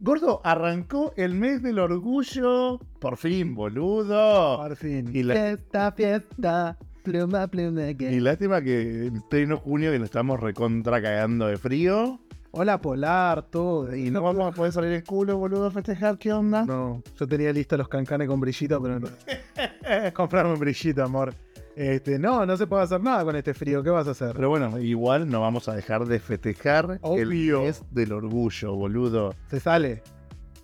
Gordo, 0.00 0.40
arrancó 0.42 1.12
el 1.16 1.34
mes 1.34 1.62
del 1.62 1.78
orgullo. 1.78 2.80
Por 2.98 3.16
fin, 3.16 3.54
boludo. 3.54 4.56
Por 4.56 4.76
fin. 4.76 5.10
Y 5.14 5.22
la- 5.22 5.34
Fiesta, 5.34 5.92
fiesta, 5.92 6.78
pluma, 7.04 7.46
pluma. 7.46 7.90
Y 7.90 7.94
que- 7.94 8.20
lástima 8.20 8.60
que 8.62 9.06
en 9.06 9.22
pleno 9.22 9.58
junio 9.58 9.92
que 9.92 9.98
nos 10.00 10.06
estamos 10.06 10.40
recontra 10.40 11.00
cagando 11.00 11.46
de 11.46 11.56
frío. 11.56 12.18
Hola 12.50 12.80
polar, 12.80 13.42
todo. 13.48 13.94
Y 13.94 14.10
no 14.10 14.22
vamos 14.22 14.52
a 14.52 14.54
poder 14.54 14.72
salir 14.72 14.90
el 14.92 15.04
culo, 15.04 15.38
boludo, 15.38 15.66
a 15.66 15.70
festejar. 15.70 16.18
¿Qué 16.18 16.32
onda? 16.32 16.66
No, 16.66 17.02
yo 17.18 17.26
tenía 17.26 17.52
listos 17.52 17.78
los 17.78 17.88
cancanes 17.88 18.28
con 18.28 18.40
brillito, 18.40 18.82
pero 18.82 18.98
no. 19.00 19.08
Comprarme 20.14 20.52
un 20.52 20.58
brillito, 20.58 21.02
amor. 21.04 21.32
Este, 21.74 22.18
no, 22.18 22.44
no 22.44 22.56
se 22.56 22.66
puede 22.66 22.82
hacer 22.82 23.00
nada 23.00 23.24
con 23.24 23.34
este 23.36 23.54
frío. 23.54 23.82
¿Qué 23.82 23.90
vas 23.90 24.06
a 24.06 24.10
hacer? 24.12 24.32
Pero 24.34 24.50
bueno, 24.50 24.78
igual 24.78 25.28
no 25.28 25.40
vamos 25.40 25.68
a 25.68 25.74
dejar 25.74 26.04
de 26.06 26.20
festejar 26.20 26.98
Obvio. 27.00 27.60
el 27.60 27.64
mes 27.66 27.82
del 27.90 28.12
orgullo, 28.12 28.74
boludo. 28.74 29.34
Se 29.48 29.58
sale. 29.60 30.02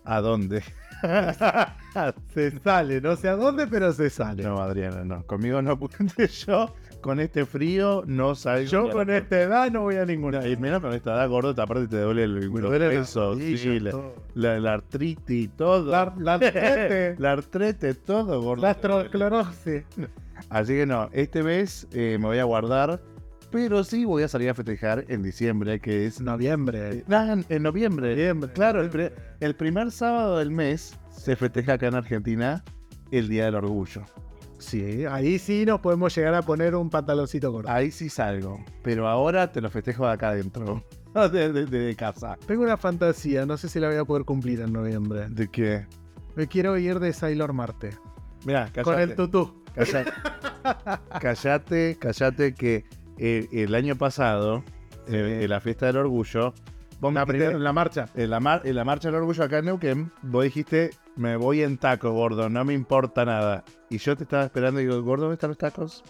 ¿A 0.05 0.21
dónde? 0.21 0.63
Se 2.35 2.59
sale. 2.61 3.01
No 3.01 3.17
sé 3.17 3.29
a 3.29 3.37
dónde, 3.37 3.67
pero 3.67 3.93
se 3.93 4.11
sale. 4.11 4.43
No, 4.43 4.59
Adriana, 4.61 5.05
no. 5.05 5.25
Conmigo 5.27 5.63
no 5.63 5.79
pude. 5.79 6.29
Yo, 6.47 6.75
con 7.01 7.21
este 7.21 7.45
frío, 7.47 8.03
no 8.07 8.35
salgo. 8.35 8.67
Yo 8.69 8.91
con 8.91 9.09
esta 9.11 9.41
edad 9.41 9.71
no 9.71 9.83
voy 9.83 9.97
a 9.97 10.05
ninguna. 10.05 10.47
Y 10.47 10.57
menos 10.57 10.81
con 10.81 10.93
esta 10.93 11.15
edad 11.15 11.29
gordo, 11.29 11.51
aparte 11.63 11.87
te 11.89 12.01
duele 12.01 12.25
el, 12.25 12.51
duele 12.51 13.03
rodilla, 13.03 13.57
sí, 13.59 13.81
la, 13.81 13.93
la- 14.35 14.59
la 14.61 14.73
artritis, 14.75 15.51
todo. 15.57 15.91
La, 15.91 16.13
la 16.19 16.35
artrete, 16.35 17.15
La 17.19 17.33
artrete, 17.33 17.95
todo, 17.95 18.41
gordo. 18.43 18.63
la 18.63 18.71
astrosclerosis. 18.71 19.85
Así 20.51 20.73
que 20.75 20.87
no, 20.87 21.09
este 21.13 21.43
mes 21.43 21.87
eh, 21.93 22.17
me 22.21 22.27
voy 22.27 22.39
a 22.39 22.45
guardar, 22.45 23.01
pero 23.51 23.83
sí 23.83 24.05
voy 24.05 24.23
a 24.23 24.29
salir 24.29 24.51
a 24.51 24.55
festejar 24.55 25.05
en 25.09 25.23
diciembre, 25.23 25.81
que 25.81 26.07
es... 26.07 26.21
Noviembre. 26.21 27.05
Ah, 27.11 27.29
en, 27.33 27.45
en 27.49 27.63
noviembre. 27.63 28.11
Noviembre. 28.11 28.51
Claro, 28.53 28.83
el 29.41 29.55
primer 29.57 29.91
sábado 29.91 30.39
del 30.39 30.51
mes 30.51 30.97
se 31.11 31.35
festeja 31.35 31.73
acá 31.75 31.89
en 31.89 31.95
Argentina 31.95 32.63
el 33.11 33.29
Día 33.29 33.47
del 33.47 33.55
Orgullo. 33.57 34.03
Sí, 34.59 35.05
ahí 35.07 35.39
sí 35.39 35.65
nos 35.65 35.81
podemos 35.81 36.15
llegar 36.17 36.35
a 36.35 36.43
poner 36.43 36.75
un 36.75 36.91
pantaloncito 36.91 37.53
corto. 37.53 37.71
Ahí 37.71 37.91
sí 37.91 38.09
salgo, 38.09 38.59
pero 38.83 39.09
ahora 39.09 39.53
te 39.53 39.61
lo 39.61 39.71
festejo 39.71 40.07
de 40.07 40.13
acá 40.13 40.31
adentro, 40.31 40.83
de, 41.33 41.53
de- 41.53 41.67
de 41.67 41.97
casa. 41.97 42.37
Tengo 42.47 42.63
una 42.65 42.77
fantasía, 42.77 43.47
no 43.47 43.57
sé 43.57 43.69
si 43.69 43.79
la 43.81 43.89
voy 43.89 43.97
a 43.99 44.05
poder 44.05 44.25
cumplir 44.25 44.61
en 44.61 44.73
noviembre. 44.73 45.27
¿De 45.29 45.49
qué? 45.49 45.87
Me 46.35 46.47
quiero 46.49 46.77
ir 46.77 46.99
de 46.99 47.13
Sailor 47.13 47.53
Marte. 47.53 47.91
Mirá, 48.45 48.71
Con 48.83 48.95
el 49.01 49.15
callate, 49.15 49.15
tutú. 49.15 49.63
callate, 49.75 50.11
callate, 51.21 51.97
callate 51.99 52.55
que 52.55 52.85
eh, 53.19 53.49
el 53.53 53.75
año 53.75 53.97
pasado, 53.97 54.63
eh, 55.09 55.41
en 55.43 55.51
la 55.51 55.61
fiesta 55.61 55.87
del 55.87 55.97
orgullo, 55.99 56.55
vos 57.01 57.13
me 57.13 57.21
La, 57.39 57.51
la 57.59 57.73
marcha. 57.73 58.07
en 58.15 58.31
la, 58.31 58.41
mar- 58.41 58.63
en 58.65 58.75
la 58.77 58.85
marcha 58.85 59.09
del 59.09 59.17
orgullo 59.17 59.45
acá 59.45 59.59
en 59.59 59.67
Neuquén, 59.67 60.13
vos 60.23 60.45
dijiste, 60.45 60.91
me 61.17 61.37
voy 61.37 61.63
en 61.63 61.79
taco, 61.79 62.13
gordo, 62.13 62.49
no 62.49 62.65
me 62.65 62.75
importa 62.75 63.25
nada. 63.25 63.65
Y 63.91 63.99
yo 63.99 64.17
te 64.17 64.25
estaba 64.25 64.45
esperando 64.45 64.81
y 64.81 64.85
digo, 64.87 65.01
gordo, 65.03 65.23
¿dónde 65.25 65.35
están 65.35 65.51
los 65.51 65.59
tacos? 65.59 66.03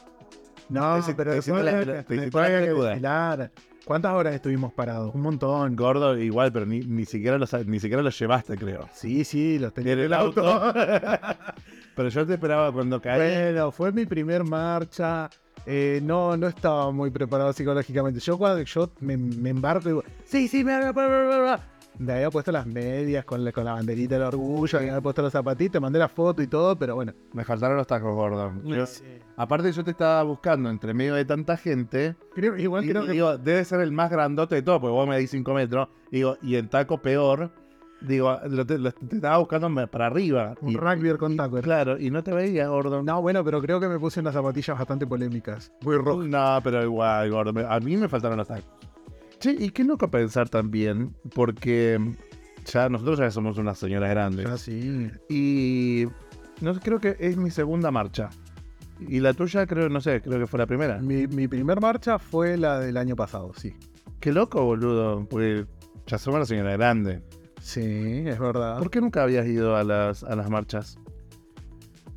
No, 0.69 0.99
hice- 0.99 1.15
pero 1.15 1.31
la- 1.33 1.85
la 1.85 2.03
peluda. 2.05 2.89
desfilar. 2.91 3.51
¿Cuántas 3.87 4.13
horas 4.13 4.35
estuvimos 4.35 4.71
parados? 4.75 5.15
Un 5.15 5.23
montón. 5.23 5.75
Gordo, 5.75 6.19
igual, 6.19 6.53
pero 6.53 6.67
ni, 6.67 6.81
ni 6.81 7.07
siquiera 7.07 7.39
los, 7.39 7.51
ni 7.67 7.81
siquiera 7.81 8.03
los 8.03 8.19
llevaste, 8.19 8.55
creo. 8.59 8.87
Sí, 8.93 9.25
sí, 9.25 9.59
los 9.59 9.73
tenía 9.73 9.95
En 9.95 10.01
el 10.01 10.13
auto. 10.13 10.43
pero 11.97 12.09
yo 12.11 12.27
te 12.27 12.35
esperaba 12.35 12.71
cuando 12.71 13.01
caí. 13.01 13.19
bueno, 13.19 13.71
fue 13.73 13.91
mi 13.93 14.05
primer 14.05 14.45
marcha. 14.45 15.31
Eh, 15.71 16.01
no, 16.03 16.35
no 16.39 16.47
estaba 16.47 16.91
muy 16.93 17.11
preparado 17.11 17.53
psicológicamente. 17.53 18.21
Yo 18.21 18.39
cuando 18.39 18.63
yo 18.63 18.91
me, 19.01 19.19
me 19.19 19.51
embarco 19.51 19.83
y 19.89 19.93
digo, 19.93 20.05
sí, 20.25 20.49
sí, 20.49 20.65
me 20.65 20.73
me 21.99 22.13
había 22.13 22.31
puesto 22.31 22.53
las 22.53 22.65
medias 22.67 23.25
con 23.25 23.45
la, 23.45 23.51
con 23.51 23.65
la 23.65 23.73
banderita 23.73 24.15
del 24.15 24.23
orgullo, 24.29 24.79
me 24.81 24.89
había 24.89 25.01
puesto 25.01 25.21
los 25.21 25.33
zapatitos, 25.33 25.83
mandé 25.83 25.99
la 25.99 26.09
foto 26.09 26.41
y 26.43 26.47
todo, 26.47 26.79
pero 26.79 26.95
bueno. 26.95 27.13
Me 27.33 27.45
faltaron 27.45 27.77
los 27.77 27.87
tacos, 27.89 28.15
gordo. 28.15 28.53
Yo- 28.65 28.87
Sí. 28.87 29.03
aparte, 29.37 29.73
yo 29.73 29.83
te 29.85 29.91
estaba 29.91 30.23
buscando 30.23 30.71
entre 30.71 30.95
medio 30.95 31.15
de 31.17 31.25
tanta 31.25 31.57
gente. 31.57 32.15
Creo- 32.35 32.57
igual 32.57 32.85
Y, 32.85 32.89
creo 32.89 33.05
que 33.05 33.13
digo, 33.13 33.37
debe 33.37 33.65
ser 33.65 33.81
el 33.81 33.91
más 33.93 34.11
grandote 34.11 34.55
de 34.55 34.63
todo, 34.63 34.81
porque 34.81 34.93
vos 34.93 35.09
me 35.09 35.19
di 35.19 35.27
5 35.27 35.53
metros. 35.55 35.89
Digo, 36.11 36.37
y 36.41 36.55
en 36.57 36.69
taco 36.69 36.99
peor. 37.03 37.51
Digo, 38.01 38.39
lo 38.49 38.65
te, 38.65 38.79
lo- 38.79 38.93
te 38.93 39.17
estaba 39.17 39.39
buscando 39.39 39.69
para 39.89 40.07
arriba. 40.07 40.55
un 40.61 40.71
y, 40.73 40.77
rugby 40.77 41.17
con 41.17 41.37
taco. 41.37 41.61
Claro, 41.61 41.99
y 41.99 42.11
no 42.11 42.23
te 42.23 42.33
veía, 42.33 42.69
gordo. 42.69 43.03
No, 43.03 43.21
bueno, 43.21 43.43
pero 43.45 43.61
creo 43.61 43.81
que 43.81 43.89
me 43.89 43.99
puse 43.99 44.21
unas 44.21 44.35
zapatillas 44.35 44.79
bastante 44.79 45.07
polémicas. 45.07 45.73
Muy 45.83 45.97
rojas. 45.97 46.27
No, 46.29 46.61
pero 46.63 46.83
igual, 46.85 47.31
gordo. 47.31 47.53
me- 47.53 47.65
A 47.69 47.81
mí 47.81 47.97
me 47.97 48.09
faltaron 48.09 48.39
los 48.39 48.47
tacos. 48.49 48.65
Che, 49.41 49.51
y 49.53 49.71
qué 49.71 49.85
loco 49.85 50.09
pensar 50.11 50.49
también, 50.49 51.15
porque 51.35 52.01
ya 52.67 52.89
nosotros 52.89 53.19
ya 53.19 53.31
somos 53.31 53.59
unas 53.59 53.79
señoras 53.79 54.11
grandes. 54.11 54.47
Ah, 54.47 54.59
sí. 54.59 55.11
Y 55.29 56.07
no 56.61 56.75
creo 56.81 57.01
que 57.01 57.17
es 57.19 57.37
mi 57.37 57.51
segunda 57.51 57.91
marcha. 57.91 58.31
Y 59.01 59.21
la 59.21 59.33
tuya, 59.35 59.65
creo, 59.67 59.89
no 59.89 60.01
sé, 60.01 60.21
creo 60.21 60.41
que 60.41 60.47
fue 60.49 60.59
la 60.59 60.67
primera. 60.67 60.99
Mi, 60.99 61.27
mi 61.29 61.47
primer 61.47 61.81
marcha 61.81 62.19
fue 62.19 62.57
la 62.57 62.81
del 62.81 62.97
año 62.97 63.15
pasado, 63.15 63.53
sí. 63.57 63.75
Qué 64.19 64.33
loco, 64.33 64.65
boludo. 64.65 65.25
Porque 65.31 65.67
ya 66.07 66.19
somos 66.19 66.39
una 66.39 66.47
señora 66.47 66.73
grande. 66.73 67.23
Sí, 67.61 68.25
es 68.27 68.39
verdad. 68.39 68.79
¿Por 68.79 68.91
qué 68.91 69.01
nunca 69.01 69.23
habías 69.23 69.47
ido 69.47 69.77
a 69.77 69.85
las, 69.85 70.23
a 70.25 70.37
las 70.37 70.49
marchas? 70.51 70.99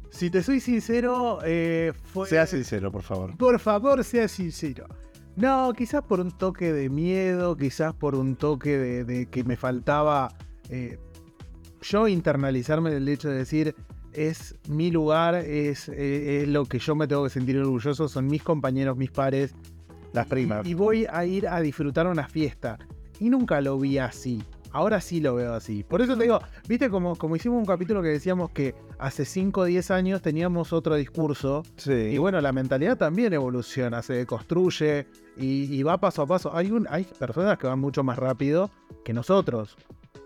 Si 0.09 0.29
te 0.29 0.44
soy 0.44 0.59
sincero, 0.59 1.40
eh, 1.44 1.94
fue... 2.13 2.28
Sea 2.28 2.46
sincero, 2.46 2.91
por 2.91 3.02
favor. 3.02 3.35
Por 3.38 3.59
favor, 3.59 4.03
sea 4.03 4.28
sincero. 4.28 4.85
No, 5.35 5.74
quizás 5.74 6.03
por 6.03 6.19
un 6.19 6.31
toque 6.31 6.74
de 6.74 6.90
miedo, 6.90 7.56
quizás 7.56 7.94
por 7.94 8.16
un 8.16 8.35
toque 8.35 8.78
de, 8.78 9.03
de 9.06 9.25
que 9.28 9.44
me 9.44 9.56
faltaba 9.56 10.35
eh, 10.69 11.00
yo 11.81 12.08
internalizarme 12.08 12.91
del 12.91 13.08
hecho 13.08 13.29
de 13.29 13.38
decir, 13.38 13.75
es 14.13 14.56
mi 14.68 14.91
lugar, 14.91 15.35
es, 15.35 15.88
eh, 15.90 16.41
es 16.41 16.47
lo 16.50 16.66
que 16.66 16.79
yo 16.79 16.96
me 16.96 17.08
tengo 17.08 17.23
que 17.23 17.29
sentir 17.29 17.58
orgulloso, 17.58 18.08
son 18.09 18.28
mis 18.28 18.44
compañeros, 18.44 18.97
mis 18.97 19.09
pares, 19.09 19.56
Las 20.13 20.28
primas. 20.28 20.68
y 20.68 20.73
voy 20.73 21.08
a 21.09 21.25
ir 21.25 21.47
a 21.47 21.59
disfrutar 21.62 22.06
una 22.08 22.28
fiesta. 22.28 22.78
Y 23.19 23.29
nunca 23.29 23.62
lo 23.62 23.78
vi 23.79 23.97
así. 23.97 24.44
Ahora 24.72 25.02
sí 25.02 25.20
lo 25.20 25.36
veo 25.36 25.54
así. 25.54 25.84
Por 25.84 26.02
eso 26.02 26.16
te 26.16 26.24
digo, 26.24 26.40
viste 26.68 26.90
como, 26.90 27.16
como 27.16 27.36
hicimos 27.36 27.59
un 27.59 27.66
capítulo 27.66 28.02
que 28.02 28.09
decíamos 28.09 28.52
que 28.52 28.74
hace 29.00 29.26
5 29.26 29.62
o 29.62 29.66
10 29.66 29.92
años 29.92 30.22
teníamos 30.22 30.74
otro 30.74 30.96
discurso. 30.96 31.64
Sí. 31.78 31.92
Y 31.92 32.18
bueno, 32.18 32.40
la 32.42 32.52
mentalidad 32.52 32.98
también 32.98 33.34
evoluciona, 33.34 34.02
se 34.02 34.26
construye 34.26 35.08
y, 35.38 35.74
y 35.76 35.84
va 35.84 36.00
paso 36.00 36.22
a 36.22 36.28
paso. 36.28 36.56
Hay, 36.56 36.72
un, 36.72 36.88
hay 36.90 37.04
personas 37.04 37.58
que 37.58 37.68
van 37.68 37.80
mucho 37.80 38.04
más 38.04 38.18
rápido 38.18 38.72
que 39.04 39.14
nosotros. 39.14 39.76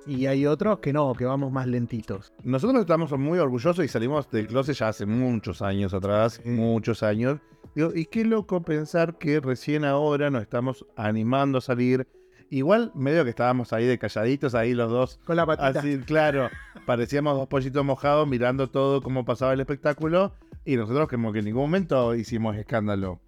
Y 0.08 0.28
hay 0.28 0.46
otros 0.46 0.80
que 0.80 0.94
no, 0.94 1.14
que 1.14 1.26
vamos 1.26 1.52
más 1.52 1.66
lentitos. 1.66 2.32
Nosotros 2.44 2.82
estamos 2.82 3.12
muy 3.18 3.40
orgullosos 3.40 3.84
y 3.84 3.88
salimos 3.88 4.30
del 4.30 4.48
closet 4.48 4.76
ya 4.76 4.90
hace 4.90 5.06
muchos 5.08 5.64
años 5.64 5.96
atrás, 5.96 6.42
muchos 6.46 7.02
años. 7.02 7.40
Digo, 7.74 7.92
y 7.94 8.06
qué 8.06 8.24
loco 8.24 8.62
pensar 8.62 9.18
que 9.18 9.40
recién 9.40 9.84
ahora 9.84 10.30
nos 10.30 10.44
estamos 10.44 10.86
animando 10.96 11.58
a 11.58 11.62
salir. 11.62 12.08
Igual 12.50 12.92
medio 12.94 13.24
que 13.24 13.32
estábamos 13.32 13.74
ahí 13.74 13.86
de 13.86 13.98
calladitos, 13.98 14.56
ahí 14.56 14.74
los 14.74 14.92
dos. 14.92 15.20
Con 15.26 15.36
la 15.36 15.46
patita. 15.46 15.80
Así, 15.80 15.98
claro, 16.00 16.50
parecíamos 16.86 17.38
dos 17.38 17.48
pollitos 17.48 17.84
mojados 17.84 18.28
mirando 18.28 18.70
todo 18.70 19.02
cómo 19.02 19.26
pasaba 19.26 19.54
el 19.54 19.60
espectáculo. 19.60 20.34
Y 20.64 20.78
nosotros 20.78 21.08
como 21.10 21.32
que 21.32 21.40
en 21.40 21.46
ningún 21.46 21.64
momento 21.64 22.16
hicimos 22.16 22.56
escándalo. 22.56 23.20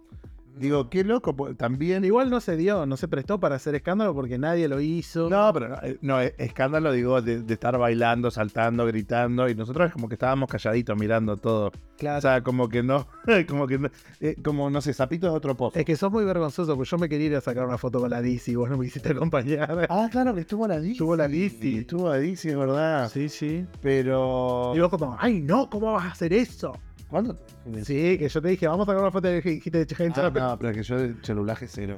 Digo, 0.59 0.89
qué 0.89 1.03
loco, 1.03 1.35
pues, 1.35 1.57
también... 1.57 2.03
Igual 2.05 2.29
no 2.29 2.39
se 2.39 2.57
dio, 2.57 2.85
no 2.85 2.97
se 2.97 3.07
prestó 3.07 3.39
para 3.39 3.55
hacer 3.55 3.75
escándalo 3.75 4.13
porque 4.13 4.37
nadie 4.37 4.67
lo 4.67 4.79
hizo. 4.79 5.29
No, 5.29 5.51
pero 5.53 5.69
no, 5.69 5.75
eh, 5.83 5.97
no, 6.01 6.21
eh, 6.21 6.35
escándalo 6.37 6.91
digo 6.91 7.21
de, 7.21 7.41
de 7.41 7.53
estar 7.53 7.77
bailando, 7.77 8.31
saltando, 8.31 8.85
gritando 8.85 9.49
y 9.49 9.55
nosotros 9.55 9.91
como 9.91 10.07
que 10.07 10.15
estábamos 10.15 10.49
calladitos 10.49 10.97
mirando 10.97 11.37
todo. 11.37 11.71
Claro. 11.97 12.19
O 12.19 12.21
sea, 12.21 12.41
como 12.43 12.69
que 12.69 12.83
no, 12.83 13.07
como 13.47 13.67
que 13.67 13.79
no, 13.79 13.89
eh, 14.19 14.35
como 14.43 14.69
no 14.69 14.81
sé, 14.81 14.93
Zapito 14.93 15.27
es 15.27 15.33
otro 15.33 15.55
pozo. 15.55 15.77
es 15.79 15.85
que 15.85 15.95
sos 15.95 16.11
muy 16.11 16.25
vergonzoso, 16.25 16.75
porque 16.75 16.89
yo 16.89 16.97
me 16.97 17.09
quería 17.09 17.27
ir 17.27 17.35
a 17.35 17.41
sacar 17.41 17.65
una 17.65 17.77
foto 17.77 17.99
con 17.99 18.09
la 18.09 18.21
DC 18.21 18.51
y 18.51 18.55
vos 18.55 18.69
no 18.69 18.77
me 18.77 18.85
quisiste 18.85 19.09
acompañar. 19.11 19.87
Ah, 19.89 20.07
claro, 20.11 20.33
que 20.33 20.41
estuvo 20.41 20.67
la 20.67 20.79
Dizzy. 20.79 20.91
Estuvo 20.93 21.15
la 21.15 21.27
Dizzy. 21.27 21.77
Estuvo 21.79 22.09
la 22.09 22.17
Dizzy, 22.17 22.49
es 22.49 22.57
verdad. 22.57 23.09
Sí, 23.09 23.29
sí. 23.29 23.65
Pero... 23.81 24.73
Y 24.75 24.79
vos 24.79 24.89
como, 24.89 25.15
ay 25.19 25.41
no, 25.41 25.69
¿cómo 25.69 25.93
vas 25.93 26.05
a 26.05 26.11
hacer 26.11 26.33
eso? 26.33 26.73
¿Cuándo? 27.09 27.37
Sí, 27.83 28.17
que 28.17 28.27
yo 28.27 28.41
te 28.41 28.49
dije, 28.49 28.67
vamos 28.67 28.87
a 28.87 28.91
sacar 28.91 29.01
una 29.01 29.11
foto 29.11 29.29
y 29.31 29.41
dijiste 29.41 29.85
de. 29.85 30.13
Ah, 30.15 30.31
no, 30.33 30.59
pero 30.59 30.73
que 30.73 30.83
yo 30.83 30.97
de 30.97 31.15
celulaje 31.23 31.67
cero. 31.67 31.95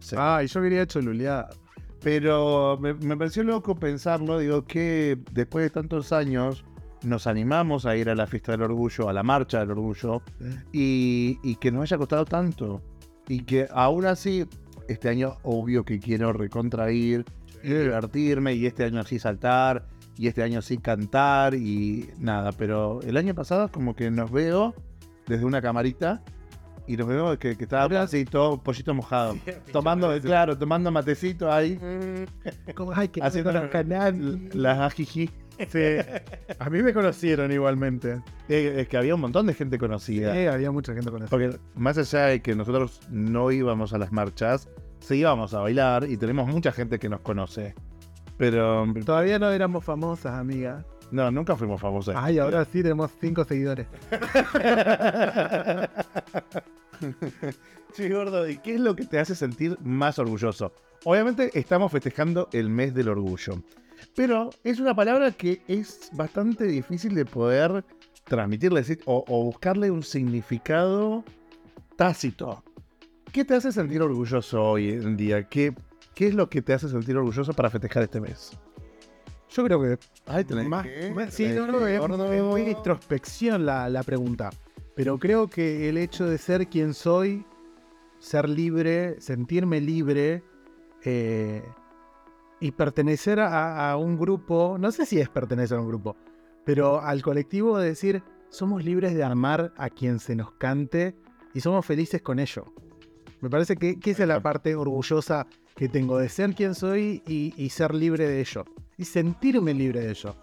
Sí. 0.00 0.16
Ay, 0.18 0.46
yo 0.46 0.60
quería 0.60 0.86
cholulear. 0.86 1.48
Pero 2.02 2.78
me, 2.80 2.94
me 2.94 3.16
pareció 3.16 3.42
loco 3.42 3.74
pensarlo, 3.74 4.38
digo, 4.38 4.64
que 4.64 5.18
después 5.32 5.64
de 5.64 5.70
tantos 5.70 6.12
años 6.12 6.64
nos 7.02 7.26
animamos 7.26 7.86
a 7.86 7.96
ir 7.96 8.08
a 8.08 8.14
la 8.14 8.26
fiesta 8.26 8.52
del 8.52 8.62
orgullo, 8.62 9.08
a 9.08 9.12
la 9.12 9.22
marcha 9.22 9.60
del 9.60 9.72
orgullo, 9.72 10.22
y, 10.72 11.38
y 11.42 11.56
que 11.56 11.70
nos 11.70 11.82
haya 11.82 11.98
costado 11.98 12.24
tanto. 12.24 12.82
Y 13.28 13.42
que 13.42 13.68
aún 13.70 14.06
así, 14.06 14.46
este 14.88 15.08
año 15.08 15.36
obvio 15.42 15.84
que 15.84 15.98
quiero 15.98 16.32
recontrair, 16.32 17.24
y 17.62 17.68
divertirme, 17.68 18.54
y 18.54 18.66
este 18.66 18.84
año 18.84 19.02
sí 19.04 19.18
saltar, 19.18 19.86
y 20.20 20.26
este 20.26 20.42
año 20.42 20.60
sí 20.60 20.76
cantar, 20.76 21.54
y 21.54 22.10
nada, 22.18 22.52
pero 22.52 23.00
el 23.00 23.16
año 23.16 23.34
pasado 23.34 23.70
como 23.72 23.96
que 23.96 24.10
nos 24.10 24.30
veo 24.30 24.74
desde 25.26 25.46
una 25.46 25.62
camarita 25.62 26.22
y 26.86 26.98
nos 26.98 27.08
vemos 27.08 27.38
que, 27.38 27.56
que 27.56 27.64
estaba 27.64 28.02
así, 28.02 28.26
todo 28.26 28.62
pollito 28.62 28.92
mojado. 28.92 29.34
tomando, 29.72 30.10
claro, 30.20 30.58
tomando 30.58 30.90
matecito 30.90 31.50
ahí. 31.50 31.78
Como, 32.74 32.92
ay, 32.94 33.08
que 33.08 33.22
haciendo 33.22 33.50
no 33.50 33.60
conozco 33.60 33.78
a 33.78 33.82
nadie. 33.82 34.50
las 34.52 34.78
ajiji. 34.80 35.30
Sí. 35.68 35.78
A 36.58 36.68
mí 36.68 36.82
me 36.82 36.92
conocieron 36.92 37.50
igualmente. 37.50 38.20
Eh, 38.50 38.74
Es 38.80 38.88
que 38.88 38.98
había 38.98 39.14
un 39.14 39.22
montón 39.22 39.46
de 39.46 39.54
gente 39.54 39.78
conocida. 39.78 40.34
Sí, 40.34 40.46
había 40.46 40.70
mucha 40.70 40.92
gente 40.92 41.10
conocida. 41.10 41.30
Porque 41.30 41.58
más 41.76 41.96
allá 41.96 42.26
de 42.26 42.42
que 42.42 42.54
nosotros 42.54 43.00
no 43.08 43.50
íbamos 43.50 43.94
a 43.94 43.98
las 43.98 44.12
marchas, 44.12 44.68
sí 44.98 45.16
íbamos 45.16 45.54
a 45.54 45.60
bailar 45.60 46.04
y 46.10 46.18
tenemos 46.18 46.46
mucha 46.46 46.72
gente 46.72 46.98
que 46.98 47.08
nos 47.08 47.20
conoce. 47.20 47.74
Pero 48.40 48.86
Todavía 49.04 49.38
no 49.38 49.50
éramos 49.50 49.84
famosas, 49.84 50.32
amiga. 50.32 50.82
no, 51.10 51.30
nunca 51.30 51.54
fuimos 51.56 51.78
famosos. 51.78 52.14
Ay, 52.16 52.38
ahora 52.38 52.64
sí 52.64 52.82
tenemos 52.82 53.10
cinco 53.20 53.44
seguidores. 53.44 53.86
Sí, 57.94 58.08
gordo, 58.08 58.48
¿y 58.48 58.56
qué 58.58 58.74
es 58.74 58.80
lo 58.80 58.94
que 58.94 59.04
te 59.04 59.18
hace 59.18 59.34
sentir 59.34 59.76
más 59.82 60.18
orgulloso? 60.18 60.72
Obviamente 61.04 61.50
estamos 61.58 61.90
festejando 61.90 62.48
el 62.52 62.68
mes 62.70 62.94
del 62.94 63.08
orgullo, 63.08 63.62
pero 64.14 64.50
es 64.62 64.78
una 64.78 64.94
palabra 64.94 65.32
que 65.32 65.62
es 65.66 66.08
bastante 66.12 66.64
difícil 66.64 67.14
de 67.14 67.24
poder 67.24 67.84
transmitirle 68.24 68.80
decir, 68.80 69.00
o, 69.06 69.24
o 69.26 69.44
buscarle 69.44 69.90
un 69.90 70.02
significado 70.04 71.24
tácito. 71.96 72.62
¿Qué 73.32 73.44
te 73.44 73.54
hace 73.54 73.72
sentir 73.72 74.02
orgulloso 74.02 74.62
hoy 74.62 74.90
en 74.90 75.16
día? 75.16 75.48
¿Qué, 75.48 75.74
¿Qué 76.14 76.28
es 76.28 76.34
lo 76.34 76.48
que 76.50 76.62
te 76.62 76.72
hace 76.72 76.88
sentir 76.88 77.16
orgulloso 77.16 77.52
para 77.52 77.70
festejar 77.70 78.02
este 78.02 78.20
mes? 78.20 78.58
Yo 79.50 79.64
creo 79.64 79.80
que 79.80 79.98
Ay, 80.26 80.44
tenés 80.44 80.68
más, 80.68 80.86
sí, 81.30 81.48
no, 81.48 81.66
no, 81.66 81.86
es, 81.86 82.42
muy 82.42 82.62
introspección 82.62 83.66
la, 83.66 83.88
la 83.88 84.02
pregunta. 84.02 84.50
Pero 84.94 85.18
creo 85.18 85.48
que 85.48 85.88
el 85.88 85.96
hecho 85.96 86.26
de 86.26 86.38
ser 86.38 86.68
quien 86.68 86.94
soy, 86.94 87.44
ser 88.18 88.48
libre, 88.48 89.20
sentirme 89.20 89.80
libre 89.80 90.44
eh, 91.04 91.64
y 92.60 92.70
pertenecer 92.72 93.40
a, 93.40 93.90
a 93.90 93.96
un 93.96 94.18
grupo, 94.18 94.76
no 94.78 94.92
sé 94.92 95.04
si 95.04 95.18
es 95.18 95.28
pertenecer 95.28 95.78
a 95.78 95.80
un 95.80 95.88
grupo, 95.88 96.16
pero 96.64 97.00
al 97.00 97.22
colectivo 97.22 97.78
de 97.78 97.88
decir, 97.88 98.22
somos 98.50 98.84
libres 98.84 99.14
de 99.14 99.24
amar 99.24 99.72
a 99.76 99.90
quien 99.90 100.20
se 100.20 100.36
nos 100.36 100.52
cante 100.52 101.16
y 101.54 101.60
somos 101.60 101.84
felices 101.84 102.22
con 102.22 102.38
ello. 102.38 102.66
Me 103.40 103.48
parece 103.48 103.76
que, 103.76 103.98
que 103.98 104.10
esa 104.10 104.24
es 104.24 104.28
la 104.28 104.40
parte 104.40 104.76
orgullosa 104.76 105.46
que 105.80 105.88
tengo 105.88 106.18
de 106.18 106.28
ser 106.28 106.54
quien 106.54 106.74
soy 106.74 107.22
y, 107.26 107.54
y 107.56 107.70
ser 107.70 107.94
libre 107.94 108.28
de 108.28 108.40
ello. 108.40 108.66
Y 108.98 109.06
sentirme 109.06 109.72
libre 109.72 110.00
de 110.00 110.10
ello. 110.10 110.36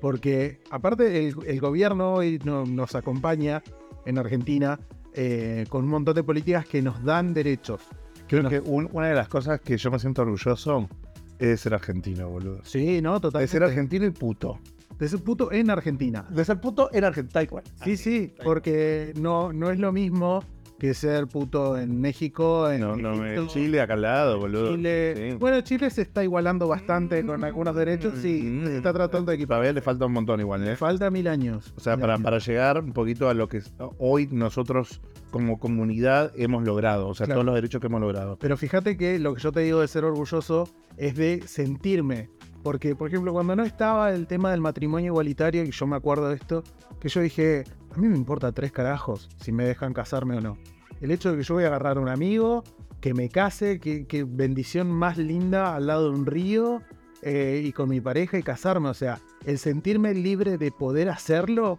Porque 0.00 0.60
aparte 0.70 1.26
el, 1.26 1.34
el 1.48 1.60
gobierno 1.60 2.12
hoy 2.14 2.38
no- 2.44 2.64
nos 2.64 2.94
acompaña 2.94 3.60
en 4.06 4.18
Argentina 4.18 4.78
eh, 5.12 5.64
con 5.68 5.82
un 5.82 5.90
montón 5.90 6.14
de 6.14 6.22
políticas 6.22 6.64
que 6.66 6.80
nos 6.80 7.02
dan 7.02 7.34
derechos. 7.34 7.80
Creo 8.28 8.48
que 8.48 8.60
un- 8.60 8.88
una 8.92 9.08
de 9.08 9.16
las 9.16 9.26
cosas 9.26 9.60
que 9.60 9.76
yo 9.76 9.90
me 9.90 9.98
siento 9.98 10.22
orgulloso 10.22 10.88
es 11.40 11.62
ser 11.62 11.74
argentino, 11.74 12.28
boludo. 12.30 12.60
Sí, 12.62 13.02
¿no? 13.02 13.14
De 13.14 13.20
Totalmente. 13.22 13.50
ser 13.50 13.64
argentino 13.64 14.06
y 14.06 14.10
puto. 14.10 14.60
De 14.96 15.08
ser 15.08 15.24
puto 15.24 15.50
en 15.50 15.70
Argentina. 15.70 16.24
De 16.30 16.44
ser 16.44 16.60
puto 16.60 16.88
en 16.92 17.02
Argentina, 17.02 17.32
tal 17.32 17.48
cual. 17.48 17.64
Sí, 17.82 17.96
sí, 17.96 18.32
porque 18.44 19.12
no, 19.20 19.52
no 19.52 19.72
es 19.72 19.80
lo 19.80 19.90
mismo 19.90 20.44
que 20.88 20.94
ser 20.94 21.26
puto 21.26 21.78
en 21.78 22.00
México, 22.00 22.70
en 22.70 22.80
No, 22.80 22.96
no, 22.96 23.14
me- 23.16 23.34
Egipto, 23.34 23.52
Chile 23.52 23.80
acá 23.80 23.94
al 23.94 24.02
lado, 24.02 24.38
boludo. 24.38 24.74
Chile. 24.74 25.30
Sí. 25.32 25.36
Bueno, 25.38 25.60
Chile 25.62 25.88
se 25.90 26.02
está 26.02 26.22
igualando 26.22 26.68
bastante 26.68 27.24
con 27.24 27.42
algunos 27.44 27.74
derechos, 27.74 28.14
sí, 28.20 28.42
Mm. 28.42 28.66
se 28.66 28.76
está 28.76 28.92
tratando 28.92 29.30
de 29.30 29.36
equipar. 29.36 29.56
Todavía 29.56 29.72
le 29.72 29.80
falta 29.82 30.06
un 30.06 30.12
montón 30.12 30.40
igual, 30.40 30.66
¿eh? 30.68 30.76
Falta 30.76 31.10
mil 31.10 31.26
años. 31.28 31.72
O 31.76 31.80
sea, 31.80 31.96
para, 31.96 32.14
años. 32.14 32.24
para 32.24 32.38
llegar 32.38 32.78
un 32.82 32.92
poquito 32.92 33.28
a 33.28 33.34
lo 33.34 33.48
que 33.48 33.62
hoy 33.98 34.28
nosotros 34.30 35.00
como 35.30 35.58
comunidad 35.58 36.32
hemos 36.36 36.64
logrado. 36.64 37.08
O 37.08 37.14
sea, 37.14 37.26
Claro. 37.26 37.38
todos 37.40 37.46
los 37.46 37.54
derechos 37.56 37.80
que 37.80 37.86
hemos 37.88 38.00
logrado. 38.00 38.36
Pero 38.38 38.56
fíjate 38.56 38.96
que 38.96 39.18
lo 39.18 39.34
que 39.34 39.40
yo 39.40 39.52
te 39.52 39.60
digo 39.60 39.80
de 39.80 39.88
ser 39.88 40.04
orgulloso 40.04 40.68
es 40.96 41.16
de 41.16 41.42
sentirme. 41.46 42.28
Porque, 42.62 42.94
por 42.96 43.08
ejemplo, 43.08 43.32
cuando 43.32 43.54
no 43.56 43.62
estaba 43.64 44.10
el 44.12 44.26
tema 44.26 44.50
del 44.50 44.60
matrimonio 44.60 45.08
igualitario, 45.08 45.64
y 45.64 45.70
yo 45.70 45.86
me 45.86 45.96
acuerdo 45.96 46.28
de 46.30 46.36
esto, 46.36 46.62
que 47.00 47.08
yo 47.10 47.20
dije, 47.20 47.64
a 47.94 47.98
mí 47.98 48.08
me 48.08 48.16
importa 48.16 48.52
tres 48.52 48.72
carajos 48.72 49.28
si 49.42 49.52
me 49.52 49.64
dejan 49.64 49.92
casarme 49.92 50.36
o 50.36 50.40
no. 50.40 50.56
El 51.04 51.10
hecho 51.10 51.30
de 51.30 51.36
que 51.36 51.42
yo 51.42 51.56
voy 51.56 51.64
a 51.64 51.66
agarrar 51.66 51.98
a 51.98 52.00
un 52.00 52.08
amigo, 52.08 52.64
que 53.02 53.12
me 53.12 53.28
case, 53.28 53.78
que, 53.78 54.24
bendición 54.26 54.90
más 54.90 55.18
linda 55.18 55.76
al 55.76 55.86
lado 55.86 56.04
de 56.04 56.18
un 56.18 56.24
río, 56.24 56.80
eh, 57.20 57.60
y 57.62 57.72
con 57.72 57.90
mi 57.90 58.00
pareja 58.00 58.38
y 58.38 58.42
casarme. 58.42 58.88
O 58.88 58.94
sea, 58.94 59.20
el 59.44 59.58
sentirme 59.58 60.14
libre 60.14 60.56
de 60.56 60.72
poder 60.72 61.10
hacerlo 61.10 61.78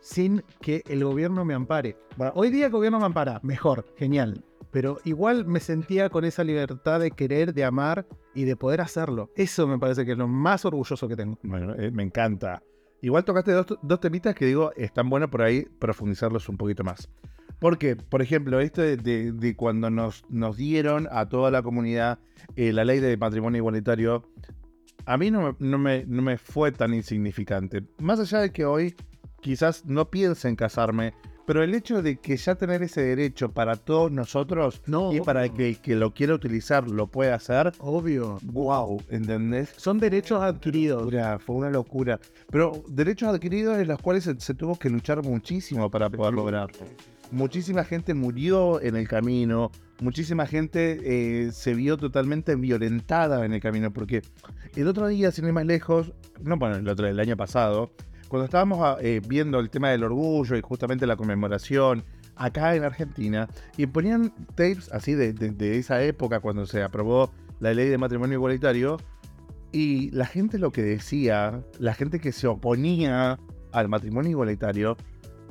sin 0.00 0.42
que 0.60 0.82
el 0.88 1.04
gobierno 1.04 1.44
me 1.44 1.54
ampare. 1.54 1.96
Hoy 2.34 2.50
día 2.50 2.66
el 2.66 2.72
gobierno 2.72 2.98
me 2.98 3.06
ampara, 3.06 3.38
mejor, 3.44 3.86
genial. 3.96 4.44
Pero 4.72 4.98
igual 5.04 5.46
me 5.46 5.60
sentía 5.60 6.10
con 6.10 6.24
esa 6.24 6.42
libertad 6.42 6.98
de 6.98 7.12
querer, 7.12 7.54
de 7.54 7.62
amar 7.62 8.08
y 8.34 8.42
de 8.42 8.56
poder 8.56 8.80
hacerlo. 8.80 9.30
Eso 9.36 9.68
me 9.68 9.78
parece 9.78 10.04
que 10.04 10.10
es 10.10 10.18
lo 10.18 10.26
más 10.26 10.64
orgulloso 10.64 11.06
que 11.06 11.14
tengo. 11.14 11.38
Bueno, 11.44 11.76
eh, 11.76 11.92
me 11.92 12.02
encanta. 12.02 12.60
Igual 13.02 13.24
tocaste 13.24 13.52
dos, 13.52 13.66
dos 13.82 14.00
temitas 14.00 14.34
que 14.34 14.46
digo, 14.46 14.72
están 14.74 15.08
buenos 15.08 15.30
por 15.30 15.42
ahí 15.42 15.64
profundizarlos 15.78 16.48
un 16.48 16.56
poquito 16.56 16.82
más. 16.82 17.08
Porque, 17.64 17.96
por 17.96 18.20
ejemplo, 18.20 18.60
esto 18.60 18.82
de, 18.82 18.98
de- 18.98 19.32
de 19.32 19.56
cuando 19.56 19.88
nos, 19.88 20.22
nos 20.28 20.58
dieron 20.58 21.08
a 21.10 21.26
toda 21.30 21.50
la 21.50 21.62
comunidad 21.62 22.18
eh, 22.56 22.74
la 22.74 22.84
ley 22.84 23.00
de 23.00 23.16
matrimonio 23.16 23.56
igualitario, 23.56 24.22
a 25.06 25.16
mí 25.16 25.30
no 25.30 25.40
me, 25.40 25.56
no, 25.60 25.78
me, 25.78 26.04
no 26.06 26.20
me 26.20 26.36
fue 26.36 26.72
tan 26.72 26.92
insignificante. 26.92 27.82
Más 28.00 28.20
allá 28.20 28.40
de 28.40 28.52
que 28.52 28.66
hoy 28.66 28.94
quizás 29.40 29.86
no 29.86 30.10
piense 30.10 30.46
en 30.46 30.56
casarme, 30.56 31.14
pero 31.46 31.62
el 31.62 31.74
hecho 31.74 32.02
de 32.02 32.16
que 32.16 32.36
ya 32.36 32.54
tener 32.54 32.82
ese 32.82 33.00
derecho 33.00 33.50
para 33.52 33.76
todos 33.76 34.12
nosotros 34.12 34.82
No, 34.86 35.10
y 35.14 35.20
para 35.22 35.48
que 35.48 35.70
el 35.70 35.78
que 35.78 35.94
lo 35.96 36.12
quiera 36.12 36.34
utilizar 36.34 36.86
lo 36.86 37.06
pueda 37.06 37.34
hacer, 37.34 37.72
Obvio. 37.78 38.40
wow, 38.42 39.02
¿entendés? 39.08 39.72
Son 39.78 39.98
derechos 39.98 40.42
adquiridos. 40.42 41.00
locura, 41.04 41.38
fue 41.38 41.56
una 41.56 41.70
locura. 41.70 42.20
Pero 42.50 42.82
derechos 42.88 43.30
adquiridos 43.34 43.78
en 43.78 43.88
los 43.88 43.98
cuales 44.02 44.24
se, 44.24 44.38
se 44.38 44.52
tuvo 44.52 44.78
que 44.78 44.90
luchar 44.90 45.22
muchísimo 45.24 45.90
para 45.90 46.10
poder 46.10 46.34
lograrlo. 46.34 46.76
Muchísima 47.34 47.82
gente 47.82 48.14
murió 48.14 48.80
en 48.80 48.94
el 48.94 49.08
camino, 49.08 49.72
muchísima 50.00 50.46
gente 50.46 51.00
eh, 51.02 51.50
se 51.50 51.74
vio 51.74 51.96
totalmente 51.96 52.54
violentada 52.54 53.44
en 53.44 53.52
el 53.52 53.60
camino, 53.60 53.92
porque 53.92 54.22
el 54.76 54.86
otro 54.86 55.08
día, 55.08 55.32
sin 55.32 55.46
ir 55.46 55.52
más 55.52 55.66
lejos, 55.66 56.12
no, 56.40 56.56
bueno, 56.56 56.76
el 56.76 56.86
otro, 56.88 57.08
el 57.08 57.18
año 57.18 57.36
pasado, 57.36 57.90
cuando 58.28 58.44
estábamos 58.44 58.78
ah, 58.82 58.98
eh, 59.00 59.20
viendo 59.26 59.58
el 59.58 59.68
tema 59.68 59.90
del 59.90 60.04
orgullo 60.04 60.56
y 60.56 60.60
justamente 60.60 61.08
la 61.08 61.16
conmemoración 61.16 62.04
acá 62.36 62.76
en 62.76 62.84
Argentina, 62.84 63.48
y 63.76 63.86
ponían 63.86 64.30
tapes 64.54 64.92
así 64.92 65.14
de, 65.14 65.32
de- 65.32 65.78
esa 65.78 66.04
época 66.04 66.38
cuando 66.38 66.66
se 66.66 66.84
aprobó 66.84 67.32
la 67.58 67.74
ley 67.74 67.88
de 67.88 67.98
matrimonio 67.98 68.34
igualitario, 68.34 68.96
y 69.72 70.12
la 70.12 70.26
gente 70.26 70.60
lo 70.60 70.70
que 70.70 70.82
decía, 70.82 71.64
la 71.80 71.94
gente 71.94 72.20
que 72.20 72.30
se 72.30 72.46
oponía 72.46 73.40
al 73.72 73.88
matrimonio 73.88 74.30
igualitario, 74.30 74.96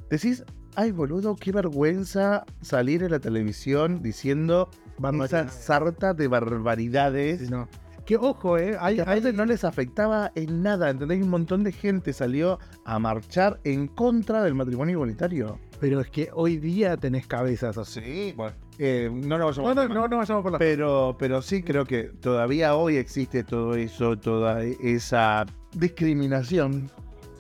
decís, 0.09 0.45
ay 0.75 0.91
boludo, 0.91 1.35
qué 1.35 1.51
vergüenza 1.51 2.45
salir 2.61 3.03
en 3.03 3.11
la 3.11 3.19
televisión 3.19 4.01
diciendo 4.01 4.69
esa 4.71 5.01
Barbaridades. 5.01 5.53
sarta 5.53 6.13
de 6.13 6.27
barbaridades. 6.27 7.39
Sí, 7.41 7.47
no. 7.49 7.67
Que 8.05 8.17
ojo, 8.17 8.57
eh. 8.57 8.75
Hay, 8.81 8.97
Que 8.97 9.01
hay- 9.03 9.33
no 9.33 9.45
les 9.45 9.63
afectaba 9.63 10.31
en 10.35 10.61
nada, 10.61 10.89
¿entendés? 10.89 11.23
Un 11.23 11.29
montón 11.29 11.63
de 11.63 11.71
gente 11.71 12.11
salió 12.11 12.59
a 12.83 12.99
marchar 12.99 13.61
en 13.63 13.87
contra 13.87 14.43
del 14.43 14.55
matrimonio 14.55 14.93
igualitario. 14.93 15.57
pero 15.79 15.99
es 15.99 16.09
que 16.09 16.29
hoy 16.33 16.57
día 16.57 16.95
tenés 16.95 17.27
cabezas 17.27 17.77
así. 17.77 17.99
Sí, 18.01 18.33
bueno. 18.37 18.55
eh, 18.79 19.09
no 19.13 19.37
lo 19.37 19.47
vayamos 19.47 19.75
No, 19.75 19.87
no, 19.87 19.93
no, 19.93 20.07
no 20.07 20.17
vayamos 20.17 20.41
por 20.43 20.51
la. 20.53 20.57
Pero, 20.57 21.17
pero 21.19 21.41
sí 21.41 21.61
creo 21.61 21.83
que 21.85 22.03
todavía 22.03 22.75
hoy 22.75 22.95
existe 22.95 23.43
todo 23.43 23.75
eso, 23.75 24.17
toda 24.17 24.63
esa 24.63 25.45
discriminación 25.75 26.89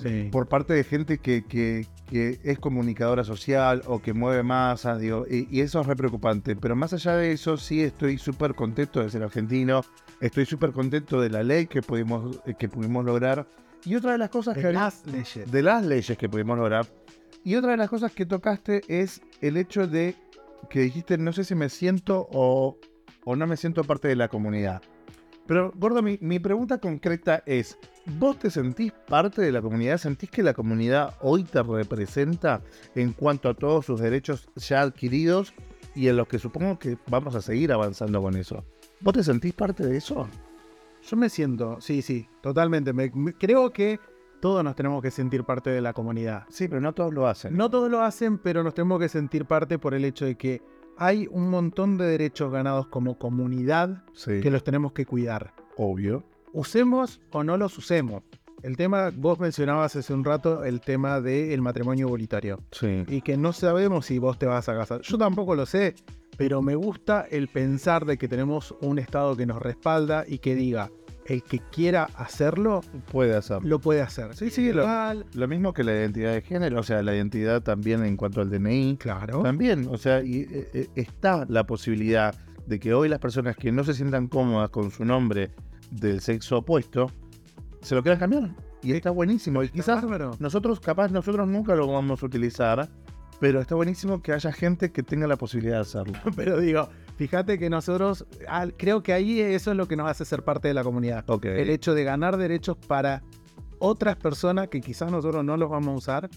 Sí. 0.01 0.27
por 0.31 0.47
parte 0.49 0.73
de 0.73 0.83
gente 0.83 1.17
que, 1.19 1.45
que- 1.45 1.85
que 2.09 2.39
es 2.43 2.59
comunicadora 2.59 3.23
social 3.23 3.81
o 3.87 4.01
que 4.01 4.13
mueve 4.13 4.43
masas, 4.43 4.99
digo, 4.99 5.25
y, 5.29 5.47
y 5.49 5.61
eso 5.61 5.81
es 5.81 5.87
re 5.87 5.95
preocupante. 5.95 6.55
Pero 6.55 6.75
más 6.75 6.93
allá 6.93 7.15
de 7.15 7.31
eso, 7.31 7.57
sí 7.57 7.81
estoy 7.81 8.17
súper 8.17 8.53
contento 8.55 9.01
de 9.01 9.09
ser 9.09 9.23
argentino, 9.23 9.83
estoy 10.21 10.45
súper 10.45 10.71
contento 10.71 11.19
de 11.21 11.29
la 11.29 11.43
ley 11.43 11.67
que 11.67 11.81
pudimos, 11.81 12.39
eh, 12.45 12.53
que 12.57 12.69
pudimos 12.69 13.03
lograr. 13.05 13.47
Y 13.85 13.95
otra 13.95 14.11
de 14.13 14.17
las 14.17 14.29
cosas 14.29 14.55
que 14.55 14.61
De 14.61 14.67
haría- 14.69 14.79
las 14.81 15.05
leyes. 15.05 15.51
de 15.51 15.61
las 15.63 15.85
leyes 15.85 16.17
que 16.17 16.29
pudimos 16.29 16.57
lograr. 16.57 16.85
Y 17.43 17.55
otra 17.55 17.71
de 17.71 17.77
las 17.77 17.89
cosas 17.89 18.11
que 18.13 18.25
tocaste 18.25 18.81
es 18.87 19.21
el 19.41 19.57
hecho 19.57 19.87
de 19.87 20.15
que 20.69 20.79
dijiste, 20.81 21.17
no 21.17 21.33
sé 21.33 21.43
si 21.43 21.55
me 21.55 21.67
siento 21.69 22.27
o, 22.31 22.77
o 23.25 23.35
no 23.35 23.47
me 23.47 23.57
siento 23.57 23.83
parte 23.83 24.07
de 24.07 24.15
la 24.15 24.29
comunidad. 24.29 24.81
Pero, 25.45 25.73
Gordo, 25.75 26.01
mi, 26.01 26.17
mi 26.21 26.39
pregunta 26.39 26.77
concreta 26.77 27.43
es, 27.45 27.77
¿vos 28.17 28.39
te 28.39 28.49
sentís 28.49 28.93
parte 29.07 29.41
de 29.41 29.51
la 29.51 29.61
comunidad? 29.61 29.97
¿Sentís 29.97 30.29
que 30.29 30.41
la 30.41 30.53
comunidad 30.53 31.15
hoy 31.21 31.43
te 31.43 31.61
representa 31.61 32.61
en 32.95 33.11
cuanto 33.11 33.49
a 33.49 33.53
todos 33.53 33.85
sus 33.85 33.99
derechos 33.99 34.47
ya 34.55 34.81
adquiridos 34.81 35.53
y 35.95 36.07
en 36.07 36.15
los 36.17 36.27
que 36.27 36.39
supongo 36.39 36.79
que 36.79 36.97
vamos 37.07 37.35
a 37.35 37.41
seguir 37.41 37.73
avanzando 37.73 38.21
con 38.21 38.37
eso? 38.37 38.63
¿Vos 39.01 39.13
te 39.13 39.23
sentís 39.23 39.53
parte 39.53 39.85
de 39.85 39.97
eso? 39.97 40.29
Yo 41.09 41.17
me 41.17 41.27
siento, 41.29 41.81
sí, 41.81 42.01
sí, 42.01 42.27
totalmente. 42.41 42.93
Me- 42.93 43.11
me- 43.13 43.33
creo 43.33 43.73
que 43.73 43.99
todos 44.39 44.63
nos 44.63 44.75
tenemos 44.77 45.01
que 45.01 45.11
sentir 45.11 45.43
parte 45.43 45.69
de 45.69 45.81
la 45.81 45.91
comunidad. 45.91 46.45
Sí, 46.49 46.69
pero 46.69 46.79
no 46.79 46.93
todos 46.93 47.13
lo 47.13 47.27
hacen. 47.27 47.57
No 47.57 47.69
todos 47.69 47.91
lo 47.91 48.01
hacen, 48.01 48.37
pero 48.37 48.63
nos 48.63 48.73
tenemos 48.73 48.99
que 48.99 49.09
sentir 49.09 49.43
parte 49.45 49.77
por 49.77 49.93
el 49.93 50.05
hecho 50.05 50.23
de 50.23 50.35
que 50.35 50.61
hay 50.97 51.27
un 51.31 51.49
montón 51.49 51.97
de 51.97 52.05
derechos 52.05 52.51
ganados 52.51 52.87
como 52.87 53.17
comunidad 53.17 54.03
Sí, 54.13 54.41
que 54.41 54.51
los 54.51 54.63
tenemos 54.63 54.93
que 54.93 55.05
cuidar. 55.05 55.53
obvio. 55.77 56.23
Usemos 56.53 57.19
o 57.31 57.43
no 57.43 57.57
los 57.57 57.75
usemos. 57.77 58.21
El 58.61 58.77
tema, 58.77 59.11
vos 59.15 59.39
mencionabas 59.39 59.95
hace 59.95 60.13
un 60.13 60.23
rato 60.23 60.63
el 60.63 60.79
tema 60.81 61.19
del 61.19 61.61
matrimonio 61.61 62.05
igualitario. 62.07 62.59
Sí. 62.71 63.03
y 63.07 63.21
que 63.21 63.35
no 63.37 63.51
sabemos 63.53 64.05
si 64.05 64.19
vos 64.19 64.37
te 64.37 64.45
vas 64.45 64.69
a 64.69 64.75
casar. 64.77 65.01
Yo 65.01 65.17
tampoco 65.17 65.55
lo 65.55 65.65
sé, 65.65 65.95
pero 66.37 66.61
me 66.61 66.75
gusta 66.75 67.25
el 67.29 67.47
pensar 67.49 68.05
de 68.05 68.17
que 68.17 68.27
tenemos 68.27 68.73
un 68.81 68.99
Estado 68.99 69.35
que 69.35 69.45
nos 69.45 69.61
respalda 69.61 70.23
y 70.27 70.37
que 70.37 70.55
diga, 70.55 70.91
el 71.27 71.43
que 71.43 71.59
quiera 71.59 72.07
hacerlo, 72.15 72.81
Puede 73.11 73.35
hacerlo. 73.35 73.67
lo 73.67 73.79
puede 73.79 74.01
hacer. 74.01 74.35
Sí, 74.35 74.49
sí, 74.49 74.71
lo- 74.73 74.85
Lo 75.33 75.47
mismo 75.47 75.73
que 75.73 75.83
la 75.83 75.93
identidad 75.93 76.33
de 76.33 76.41
género, 76.41 76.79
o 76.79 76.83
sea, 76.83 77.01
la 77.01 77.15
identidad 77.15 77.61
también 77.61 78.03
en 78.05 78.17
cuanto 78.17 78.41
al 78.41 78.49
DNI. 78.49 78.97
Claro. 78.97 79.41
También, 79.41 79.87
o 79.89 79.97
sea, 79.97 80.21
y, 80.23 80.41
eh, 80.41 80.69
eh, 80.73 80.87
está 80.95 81.45
la 81.47 81.65
posibilidad 81.65 82.35
de 82.67 82.79
que 82.79 82.93
hoy 82.93 83.09
las 83.09 83.19
personas 83.19 83.55
que 83.55 83.71
no 83.71 83.83
se 83.83 83.93
sientan 83.93 84.27
cómodas 84.27 84.69
con 84.69 84.91
su 84.91 85.05
nombre 85.05 85.51
del 85.91 86.21
sexo 86.21 86.57
opuesto, 86.59 87.09
se 87.81 87.95
lo 87.95 88.01
quieran 88.01 88.19
cambiar. 88.19 88.49
Y 88.81 88.91
está 88.93 89.11
buenísimo. 89.11 89.63
Y 89.63 89.69
quizás 89.69 90.03
nosotros, 90.39 90.79
capaz, 90.81 91.09
nosotros 91.09 91.47
nunca 91.47 91.73
lo 91.75 91.87
vamos 91.87 92.21
a 92.21 92.25
utilizar, 92.25 92.89
pero 93.39 93.61
está 93.61 93.75
buenísimo 93.75 94.21
que 94.21 94.31
haya 94.31 94.51
gente 94.51 94.91
que 94.91 95.03
tenga 95.03 95.27
la 95.27 95.35
posibilidad 95.37 95.75
de 95.75 95.81
hacerlo. 95.81 96.13
Pero 96.35 96.59
digo, 96.59 96.87
fíjate 97.17 97.59
que 97.59 97.69
nosotros, 97.69 98.25
ah, 98.47 98.67
creo 98.77 99.03
que 99.03 99.13
ahí 99.13 99.41
eso 99.41 99.71
es 99.71 99.77
lo 99.77 99.87
que 99.87 99.95
nos 99.95 100.09
hace 100.09 100.23
ser 100.25 100.43
parte 100.43 100.67
de 100.67 100.73
la 100.73 100.83
comunidad. 100.83 101.29
Ok. 101.29 101.45
El 101.45 101.69
hecho 101.69 101.93
de 101.93 102.03
ganar 102.03 102.37
derechos 102.37 102.77
para 102.77 103.21
otras 103.79 104.15
personas 104.15 104.69
que 104.69 104.79
quizás 104.81 105.11
nosotros 105.11 105.43
no 105.43 105.57
los 105.57 105.69
vamos 105.69 105.93
a 105.93 105.97
usar, 105.97 106.29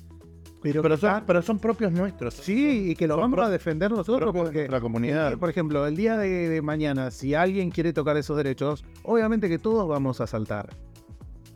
pero, 0.62 0.96
son, 0.96 1.22
pero 1.26 1.42
son 1.42 1.58
propios 1.58 1.92
nuestros. 1.92 2.34
Sí, 2.34 2.90
y 2.90 2.96
que 2.96 3.06
lo 3.06 3.14
Son 3.14 3.30
vamos 3.30 3.46
a 3.46 3.50
defender 3.50 3.90
nosotros 3.90 4.32
porque, 4.34 4.58
nuestra 4.58 4.80
comunidad. 4.80 5.38
por 5.38 5.48
ejemplo, 5.48 5.86
el 5.86 5.94
día 5.94 6.16
de, 6.16 6.48
de 6.48 6.62
mañana, 6.62 7.10
si 7.12 7.34
alguien 7.34 7.70
quiere 7.70 7.92
tocar 7.92 8.16
esos 8.16 8.36
derechos, 8.36 8.84
obviamente 9.04 9.48
que 9.48 9.58
todos 9.58 9.86
vamos 9.86 10.20
a 10.20 10.26
saltar. 10.26 10.70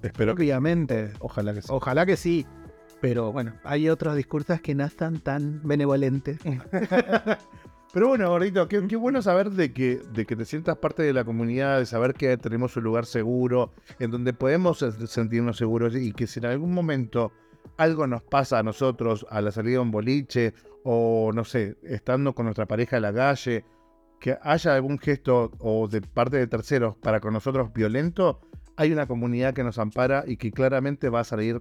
Espero. 0.03 0.33
Obviamente. 0.33 1.13
Ojalá 1.19 1.53
que 1.53 1.63
sí. 1.63 1.69
Ojalá 1.71 2.07
que 2.07 2.17
sí. 2.17 2.47
Pero 3.01 3.33
bueno, 3.33 3.55
hay 3.65 3.89
otros 3.89 4.17
discursos 4.17 4.61
que 4.61 4.75
no 4.75 4.85
están 4.85 5.21
tan 5.21 5.61
benevolentes. 5.65 6.39
Pero 7.93 8.07
bueno, 8.07 8.29
gordito, 8.29 8.69
qué, 8.69 8.79
bueno 8.97 9.21
saber 9.21 9.51
de 9.51 9.73
que, 9.73 10.01
de 10.13 10.25
que 10.25 10.37
te 10.37 10.45
sientas 10.45 10.77
parte 10.77 11.03
de 11.03 11.13
la 11.13 11.25
comunidad, 11.25 11.81
de 11.81 11.87
saber 11.87 12.15
que 12.15 12.37
tenemos 12.37 12.77
un 12.77 12.85
lugar 12.85 13.05
seguro, 13.05 13.73
en 13.99 14.13
donde 14.13 14.33
podemos 14.33 14.79
sentirnos 14.79 15.57
seguros 15.57 15.97
y 15.97 16.13
que 16.13 16.29
si 16.29 16.39
en 16.39 16.47
algún 16.47 16.73
momento 16.73 17.33
algo 17.79 18.07
nos 18.07 18.23
pasa 18.23 18.61
a 18.61 18.63
nosotros 18.63 19.27
a 19.29 19.41
la 19.41 19.51
salida 19.51 19.75
de 19.75 19.79
un 19.81 19.91
boliche 19.91 20.55
o 20.85 21.33
no 21.35 21.45
sé, 21.45 21.77
estando 21.83 22.33
con 22.33 22.45
nuestra 22.45 22.67
pareja 22.67 22.97
en 22.97 23.03
la 23.03 23.13
calle, 23.13 23.65
que 24.21 24.39
haya 24.41 24.77
algún 24.77 24.99
gesto 24.99 25.51
o 25.59 25.89
de 25.89 26.01
parte 26.01 26.37
de 26.37 26.47
terceros 26.47 26.95
para 26.97 27.21
con 27.21 27.33
nosotros 27.33 27.73
violento, 27.73 28.41
hay 28.77 28.93
una 28.93 29.07
comunidad 29.07 29.53
que 29.53 29.65
nos 29.65 29.79
ampara 29.79 30.25
y 30.27 30.37
que 30.37 30.53
claramente 30.53 31.09
va 31.09 31.21
a 31.21 31.25
salir 31.25 31.61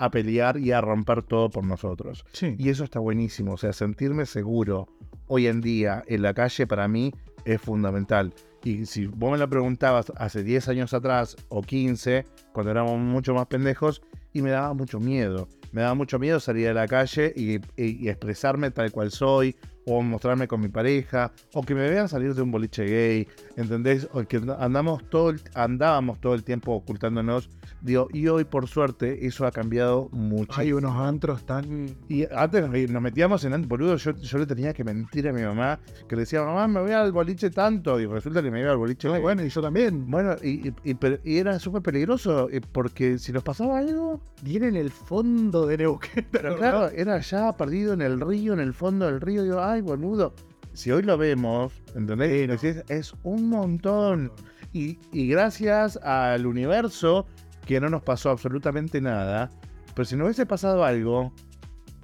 a 0.00 0.10
pelear 0.10 0.58
y 0.58 0.72
a 0.72 0.80
romper 0.80 1.22
todo 1.22 1.50
por 1.50 1.64
nosotros. 1.64 2.24
Sí. 2.32 2.56
Y 2.58 2.68
eso 2.70 2.84
está 2.84 2.98
buenísimo, 2.98 3.52
o 3.52 3.56
sea, 3.56 3.72
sentirme 3.72 4.26
seguro 4.26 4.88
hoy 5.28 5.46
en 5.46 5.60
día 5.60 6.02
en 6.08 6.22
la 6.22 6.34
calle 6.34 6.66
para 6.66 6.88
mí 6.88 7.12
es 7.44 7.60
fundamental. 7.60 8.32
Y 8.64 8.84
si 8.86 9.06
vos 9.06 9.30
me 9.32 9.38
lo 9.38 9.48
preguntabas 9.48 10.12
hace 10.16 10.42
10 10.42 10.68
años 10.68 10.92
atrás 10.92 11.36
o 11.48 11.62
15, 11.62 12.24
cuando 12.52 12.70
éramos 12.72 12.98
mucho 12.98 13.32
más 13.34 13.46
pendejos, 13.46 14.02
y 14.32 14.42
me 14.42 14.50
daba 14.50 14.74
mucho 14.74 15.00
miedo. 15.00 15.48
Me 15.72 15.80
daba 15.82 15.94
mucho 15.94 16.18
miedo 16.18 16.40
salir 16.40 16.68
a 16.68 16.74
la 16.74 16.86
calle 16.86 17.32
y, 17.34 17.54
y- 17.54 17.60
y 18.04 18.08
expresarme 18.08 18.70
tal 18.70 18.90
cual 18.92 19.10
soy, 19.10 19.56
o 19.86 20.02
mostrarme 20.02 20.46
con 20.46 20.60
mi 20.60 20.68
pareja, 20.68 21.32
o 21.54 21.62
que 21.62 21.74
me 21.74 21.88
vean 21.88 22.08
salir 22.08 22.34
de 22.34 22.42
un 22.42 22.50
boliche 22.50 22.84
gay, 22.84 23.26
¿entendés? 23.56 24.08
O 24.12 24.22
que 24.24 24.40
andamos 24.58 25.08
todo 25.08 25.30
el- 25.30 25.40
andábamos 25.54 26.20
todo 26.20 26.34
el 26.34 26.44
tiempo 26.44 26.72
ocultándonos. 26.74 27.48
Digo, 27.80 28.08
y 28.12 28.28
hoy 28.28 28.44
por 28.44 28.68
suerte 28.68 29.26
eso 29.26 29.46
ha 29.46 29.50
cambiado 29.52 30.08
mucho. 30.12 30.52
Hay 30.60 30.72
unos 30.72 30.94
antros 30.96 31.44
tan... 31.46 31.86
Y 32.08 32.26
antes 32.32 32.68
nos- 32.90 33.02
metíamos 33.02 33.44
en 33.44 33.66
boludo, 33.68 33.96
yo, 33.96 34.12
yo 34.12 34.38
le 34.38 34.46
tenía 34.46 34.72
que 34.74 34.84
mentir 34.84 35.28
a 35.28 35.32
mi 35.32 35.42
mamá, 35.42 35.78
que 36.08 36.14
le 36.16 36.20
decía, 36.22 36.42
mamá, 36.42 36.68
me 36.68 36.80
voy 36.80 36.92
al 36.92 37.10
boliche 37.12 37.50
tanto, 37.50 37.98
y 37.98 38.06
resulta 38.06 38.42
que 38.42 38.50
me 38.50 38.60
iba 38.60 38.70
al 38.72 38.76
boliche. 38.76 39.08
Ay, 39.08 39.14
gay. 39.14 39.22
bueno, 39.22 39.44
y 39.44 39.48
yo 39.48 39.62
también. 39.62 40.10
Bueno, 40.10 40.36
y, 40.42 40.68
y- 40.68 40.74
y 40.84 40.96
y 41.24 41.38
era 41.38 41.58
súper 41.58 41.82
peligroso, 41.82 42.48
eh, 42.50 42.60
porque 42.72 43.18
si 43.18 43.32
nos 43.32 43.42
pasaba 43.42 43.78
algo, 43.78 44.20
Viene 44.42 44.68
en 44.68 44.76
el 44.76 44.90
fondo 44.90 45.66
de 45.66 45.76
Neuquén. 45.78 46.26
pero 46.30 46.56
claro, 46.56 46.88
era 46.88 47.14
allá 47.16 47.52
perdido 47.56 47.92
en 47.92 48.00
el 48.02 48.20
río, 48.20 48.54
en 48.54 48.60
el 48.60 48.72
fondo 48.72 49.04
del 49.06 49.20
río, 49.20 49.42
digo, 49.42 49.60
ay, 49.72 49.80
boludo. 49.82 50.34
Si 50.72 50.90
hoy 50.90 51.02
lo 51.02 51.18
vemos, 51.18 51.72
¿entendés? 51.94 52.84
Es 52.88 53.14
un 53.22 53.48
montón. 53.48 54.32
Y, 54.72 54.98
y 55.12 55.28
gracias 55.28 55.96
al 55.98 56.46
universo 56.46 57.26
que 57.66 57.80
no 57.80 57.88
nos 57.88 58.02
pasó 58.02 58.30
absolutamente 58.30 59.00
nada, 59.00 59.50
pero 59.94 60.04
si 60.04 60.16
no 60.16 60.24
hubiese 60.24 60.46
pasado 60.46 60.84
algo, 60.84 61.32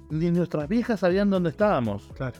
ni 0.09 0.31
nuestras 0.31 0.67
viejas 0.67 0.99
sabían 0.99 1.29
dónde 1.29 1.49
estábamos. 1.49 2.09
Claro. 2.15 2.35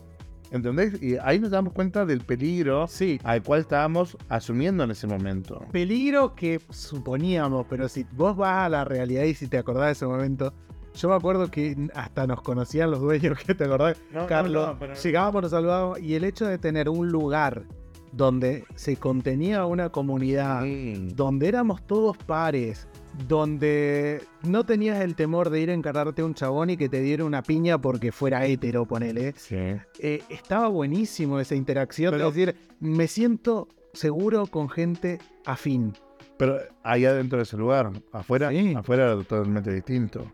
¿Entendés? 0.52 1.02
Y 1.02 1.18
ahí 1.18 1.40
nos 1.40 1.52
damos 1.52 1.74
cuenta 1.74 2.06
del 2.06 2.22
peligro 2.22 2.88
Sí. 2.88 3.20
al 3.26 3.44
cual 3.44 3.62
estábamos 3.62 4.18
asumiendo 4.30 4.84
en 4.86 4.92
ese 4.92 5.06
momento. 5.08 5.66
Peligro 5.74 6.36
que 6.36 6.62
suponíamos, 6.70 7.66
pero 7.70 7.90
si 7.90 8.06
vos 8.14 8.38
vas 8.38 8.66
a 8.66 8.70
la 8.70 8.86
realidad 8.86 9.24
y 9.24 9.34
si 9.34 9.48
te 9.48 9.58
acordás 9.58 9.88
de 9.88 9.92
ese 9.94 10.06
momento, 10.06 10.54
yo 10.98 11.10
me 11.10 11.16
acuerdo 11.16 11.50
que 11.50 11.75
hasta 11.96 12.27
nos 12.27 12.42
conocían 12.42 12.92
los 12.92 13.00
dueños, 13.00 13.38
que 13.46 13.54
te 13.56 13.63
acordás, 13.66 13.98
No, 14.12 14.22
no, 14.22 14.27
Carlos. 14.27 14.68
no, 14.68 14.80
pero- 14.80 14.94
Llegábamos, 14.96 15.42
nos 15.44 15.51
saludábamos 15.51 16.00
y 16.00 16.16
el 16.16 16.24
hecho 16.24 16.46
de 16.46 16.58
tener 16.58 16.89
un 16.89 17.10
lugar 17.10 17.63
donde 18.12 18.63
se 18.75 18.96
contenía 18.96 19.66
una 19.66 19.89
comunidad, 19.89 20.63
Sí. 20.63 21.10
donde 21.13 21.48
éramos 21.48 21.86
todos 21.86 22.18
pares, 22.18 22.88
donde 23.27 24.24
no 24.44 24.66
tenías 24.66 25.01
el 25.01 25.16
temor 25.16 25.50
de 25.50 25.60
ir 25.62 25.70
a 25.70 25.74
encararte 25.74 26.22
a 26.22 26.25
un 26.25 26.34
chabón 26.34 26.70
y 26.70 26.77
que 26.77 26.89
te 26.89 27.01
diera 27.01 27.25
una 27.25 27.42
piña 27.44 27.80
porque 27.80 28.12
fuera 28.12 28.46
hétero, 28.46 28.86
ponele. 28.86 29.34
Sí. 29.38 29.56
Eh, 30.00 30.24
estaba 30.30 30.68
buenísimo 30.70 31.39
esa 31.39 31.56
interacción, 31.56 32.12
Pero- 32.12 32.30
es 32.30 32.34
decir, 32.36 32.56
me 32.80 33.08
siento 33.08 33.68
seguro 33.94 34.48
con 34.48 34.70
gente 34.70 35.20
afín. 35.46 35.94
Pero 36.38 36.60
ahí 36.84 37.04
adentro 37.06 37.38
de 37.38 37.44
ese 37.44 37.58
lugar, 37.58 37.92
afuera, 38.12 38.51
Sí. 38.51 38.74
afuera 38.75 39.06
era 39.06 39.16
totalmente 39.16 39.74
distinto. 39.74 40.32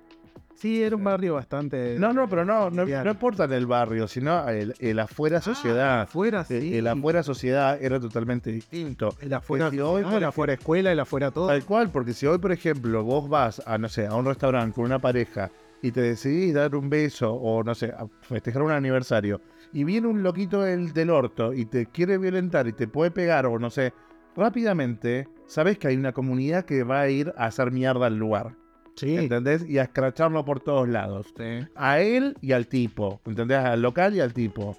Sí, 0.63 0.81
era 0.81 0.95
un 0.95 1.03
barrio 1.03 1.33
bastante... 1.33 1.97
No, 1.99 2.13
no, 2.13 2.29
pero 2.29 2.45
no, 2.45 2.69
no, 2.69 2.85
no 2.85 3.11
importa 3.11 3.43
en 3.43 3.51
el 3.51 3.65
barrio, 3.65 4.07
sino 4.07 4.47
el, 4.47 4.73
el 4.79 4.97
afuera 4.97 5.41
sociedad. 5.41 6.03
Afuera, 6.03 6.45
sí. 6.45 6.77
El, 6.77 6.87
afuera 6.87 7.21
sociedad 7.21 7.77
era 7.83 7.99
totalmente 7.99 8.49
distinto. 8.49 9.13
El 9.19 9.33
afuera, 9.33 9.69
si 9.69 9.81
hoy, 9.81 10.03
ah, 10.05 10.15
el 10.15 10.23
afuera 10.23 10.53
escuela, 10.53 10.93
el 10.93 11.01
afuera 11.01 11.31
todo. 11.31 11.47
Tal 11.47 11.65
cual, 11.65 11.89
porque 11.91 12.13
si 12.13 12.27
hoy, 12.27 12.37
por 12.37 12.53
ejemplo, 12.53 13.03
vos 13.03 13.27
vas 13.27 13.61
a, 13.65 13.77
no 13.77 13.89
sé, 13.89 14.07
a 14.07 14.15
un 14.15 14.23
restaurante 14.23 14.73
con 14.75 14.85
una 14.85 14.99
pareja 14.99 15.51
y 15.81 15.91
te 15.91 15.99
decidís 15.99 16.53
dar 16.53 16.73
un 16.77 16.89
beso 16.89 17.33
o, 17.33 17.61
no 17.61 17.75
sé, 17.75 17.87
a 17.87 18.07
festejar 18.21 18.61
un 18.61 18.71
aniversario 18.71 19.41
y 19.73 19.83
viene 19.83 20.07
un 20.07 20.23
loquito 20.23 20.61
del, 20.61 20.93
del 20.93 21.09
orto 21.09 21.53
y 21.53 21.65
te 21.65 21.87
quiere 21.87 22.17
violentar 22.17 22.69
y 22.69 22.71
te 22.71 22.87
puede 22.87 23.11
pegar 23.11 23.47
o, 23.47 23.59
no 23.59 23.69
sé, 23.69 23.91
rápidamente 24.33 25.27
sabes 25.45 25.77
que 25.77 25.89
hay 25.89 25.97
una 25.97 26.13
comunidad 26.13 26.63
que 26.63 26.83
va 26.83 27.01
a 27.01 27.09
ir 27.09 27.33
a 27.35 27.47
hacer 27.47 27.69
mierda 27.71 28.05
al 28.05 28.17
lugar, 28.17 28.55
Sí. 28.95 29.15
¿entendés? 29.15 29.67
Y 29.67 29.79
a 29.79 29.83
escracharlo 29.83 30.45
por 30.45 30.59
todos 30.59 30.87
lados. 30.87 31.33
A 31.75 31.99
él 31.99 32.37
y 32.41 32.51
al 32.51 32.67
tipo, 32.67 33.21
¿entendés? 33.25 33.57
Al 33.57 33.81
local 33.81 34.15
y 34.15 34.19
al 34.19 34.33
tipo. 34.33 34.77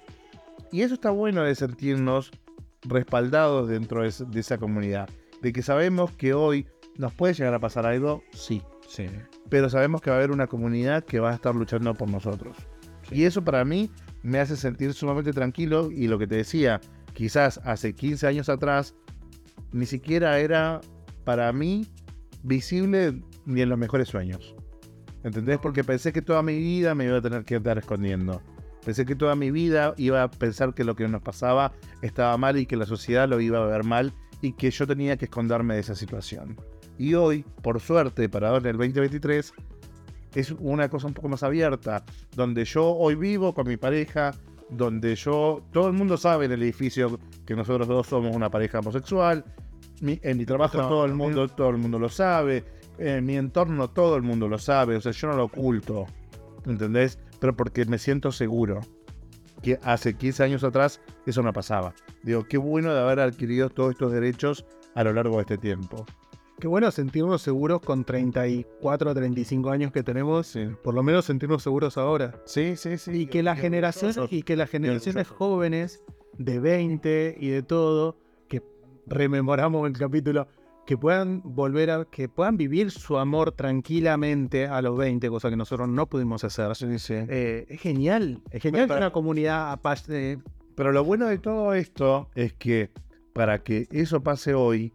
Y 0.71 0.81
eso 0.81 0.95
está 0.95 1.11
bueno 1.11 1.43
de 1.43 1.55
sentirnos 1.55 2.31
respaldados 2.83 3.69
dentro 3.69 4.03
de, 4.03 4.39
esa 4.39 4.57
comunidad. 4.57 5.09
De 5.41 5.53
que 5.53 5.61
sabemos 5.61 6.11
que 6.11 6.33
hoy 6.33 6.67
nos 6.97 7.13
puede 7.13 7.33
llegar 7.33 7.53
a 7.53 7.59
pasar 7.59 7.85
algo, 7.85 8.23
sí. 8.33 8.61
Sí. 8.87 9.07
Pero 9.49 9.69
sabemos 9.69 10.01
que 10.01 10.09
va 10.09 10.15
a 10.15 10.19
haber 10.19 10.31
una 10.31 10.47
comunidad 10.47 11.03
que 11.03 11.19
va 11.19 11.31
a 11.31 11.35
estar 11.35 11.55
luchando 11.55 11.93
por 11.93 12.09
nosotros. 12.09 12.55
Y 13.11 13.23
eso 13.23 13.43
para 13.43 13.65
mí 13.65 13.89
me 14.23 14.39
hace 14.39 14.55
sentir 14.55 14.93
sumamente 14.93 15.33
tranquilo. 15.33 15.91
Y 15.91 16.07
lo 16.07 16.17
que 16.17 16.27
te 16.27 16.35
decía, 16.35 16.79
quizás 17.13 17.59
hace 17.63 17.93
15 17.93 18.27
años 18.27 18.49
atrás, 18.49 18.95
ni 19.71 19.85
siquiera 19.85 20.39
era 20.39 20.81
para 21.23 21.51
mí 21.51 21.87
visible 22.43 23.21
ni 23.45 23.61
en 23.61 23.69
los 23.69 23.77
mejores 23.77 24.07
sueños. 24.09 24.55
¿Entendés? 25.23 25.57
Porque 25.59 25.83
pensé 25.83 26.13
que 26.13 26.21
toda 26.21 26.41
mi 26.43 26.57
vida 26.57 26.93
me 26.95 27.05
iba 27.05 27.17
a 27.17 27.21
tener 27.21 27.43
que 27.45 27.55
estar 27.55 27.77
escondiendo. 27.77 28.41
Pensé 28.85 29.05
que 29.05 29.15
toda 29.15 29.35
mi 29.35 29.49
vida 29.49 29.95
iba 29.97 30.21
a 30.21 30.29
pensar 30.29 30.75
que 30.75 30.83
lo 30.83 30.95
que 30.95 31.07
nos 31.07 31.21
pasaba 31.23 31.71
estaba 32.03 32.37
mal 32.37 32.57
y 32.57 32.67
que 32.67 32.75
la 32.77 32.85
sociedad 32.85 33.27
lo 33.27 33.39
iba 33.41 33.57
a 33.63 33.65
ver 33.65 33.83
mal 33.83 34.13
y 34.41 34.51
que 34.53 34.69
yo 34.69 34.85
tenía 34.85 35.17
que 35.17 35.25
esconderme 35.25 35.73
de 35.73 35.79
esa 35.79 35.95
situación. 35.95 36.55
Y 36.99 37.15
hoy, 37.15 37.43
por 37.63 37.79
suerte, 37.79 38.29
para 38.29 38.49
ahora 38.49 38.59
en 38.69 38.75
el 38.75 38.77
2023, 38.77 39.53
es 40.35 40.51
una 40.59 40.89
cosa 40.89 41.07
un 41.07 41.13
poco 41.15 41.29
más 41.29 41.41
abierta, 41.41 42.03
donde 42.35 42.63
yo 42.65 42.85
hoy 42.93 43.15
vivo 43.15 43.53
con 43.55 43.67
mi 43.67 43.77
pareja, 43.77 44.31
donde 44.69 45.15
yo, 45.15 45.63
todo 45.71 45.87
el 45.87 45.93
mundo 45.93 46.17
sabe 46.17 46.45
en 46.45 46.51
el 46.51 46.61
edificio 46.61 47.19
que 47.45 47.55
nosotros 47.55 47.87
dos 47.87 48.05
somos 48.07 48.35
una 48.35 48.49
pareja 48.51 48.79
homosexual, 48.79 49.43
Mi- 50.01 50.19
en 50.23 50.37
mi 50.37 50.45
trabajo 50.45 50.73
Trabajo 50.73 50.93
todo 50.93 51.05
el 51.05 51.13
mundo, 51.15 51.47
todo 51.47 51.69
el 51.69 51.77
mundo 51.77 51.97
lo 51.99 52.09
sabe, 52.09 52.63
en 52.97 53.25
mi 53.25 53.35
entorno 53.37 53.89
todo 53.89 54.15
el 54.15 54.21
mundo 54.23 54.47
lo 54.47 54.57
sabe, 54.57 54.95
o 54.95 55.01
sea, 55.01 55.11
yo 55.11 55.27
no 55.27 55.35
lo 55.35 55.45
oculto, 55.45 56.05
¿entendés? 56.65 57.19
Pero 57.39 57.55
porque 57.55 57.85
me 57.85 57.97
siento 57.97 58.31
seguro. 58.31 58.81
Que 59.61 59.79
hace 59.83 60.15
15 60.15 60.43
años 60.43 60.63
atrás 60.63 61.01
eso 61.25 61.41
no 61.41 61.51
pasaba. 61.51 61.93
Digo, 62.23 62.43
qué 62.43 62.57
bueno 62.57 62.93
de 62.93 62.99
haber 62.99 63.19
adquirido 63.19 63.69
todos 63.69 63.91
estos 63.91 64.11
derechos 64.11 64.65
a 64.93 65.03
lo 65.03 65.13
largo 65.13 65.37
de 65.37 65.41
este 65.41 65.57
tiempo. 65.57 66.05
Qué 66.59 66.67
bueno 66.67 66.89
sentirnos 66.91 67.41
seguros 67.41 67.81
con 67.81 68.05
34 68.05 69.11
o 69.11 69.13
35 69.13 69.69
años 69.71 69.91
que 69.91 70.03
tenemos. 70.03 70.47
Sí, 70.47 70.67
Por 70.83 70.93
lo 70.93 71.03
menos 71.03 71.25
sentirnos 71.25 71.63
seguros 71.63 71.97
ahora. 71.97 72.35
sí, 72.45 72.75
sí. 72.77 72.97
sí. 72.97 73.11
Y 73.11 73.25
que 73.27 73.43
las 73.43 73.59
generaciones, 73.59 74.17
y 74.29 74.43
que 74.43 74.55
las 74.55 74.69
generaciones 74.69 75.27
jóvenes 75.27 76.03
de 76.37 76.59
20 76.59 77.35
y 77.39 77.49
de 77.49 77.63
todo, 77.63 78.17
que 78.47 78.61
rememoramos 79.07 79.87
el 79.87 79.97
capítulo, 79.97 80.47
que 80.85 80.97
puedan 80.97 81.41
volver 81.43 81.89
a, 81.91 82.05
que 82.05 82.29
puedan 82.29 82.57
vivir 82.57 82.91
su 82.91 83.17
amor 83.17 83.51
tranquilamente 83.51 84.67
a 84.67 84.81
los 84.81 84.97
20, 84.97 85.29
cosa 85.29 85.49
que 85.49 85.55
nosotros 85.55 85.87
no 85.89 86.07
pudimos 86.07 86.43
hacer. 86.43 86.75
Sí, 86.75 86.99
sí. 86.99 87.13
Eh, 87.15 87.65
es 87.69 87.81
genial, 87.81 88.41
es 88.51 88.61
genial 88.61 88.85
Pero- 88.87 88.95
que 88.99 89.03
una 89.05 89.11
comunidad 89.11 89.71
apache- 89.73 90.39
Pero 90.75 90.91
lo 90.91 91.03
bueno 91.03 91.27
de 91.27 91.37
todo 91.37 91.73
esto 91.73 92.29
es 92.35 92.53
que 92.53 92.91
para 93.33 93.63
que 93.63 93.87
eso 93.91 94.21
pase 94.21 94.53
hoy, 94.53 94.93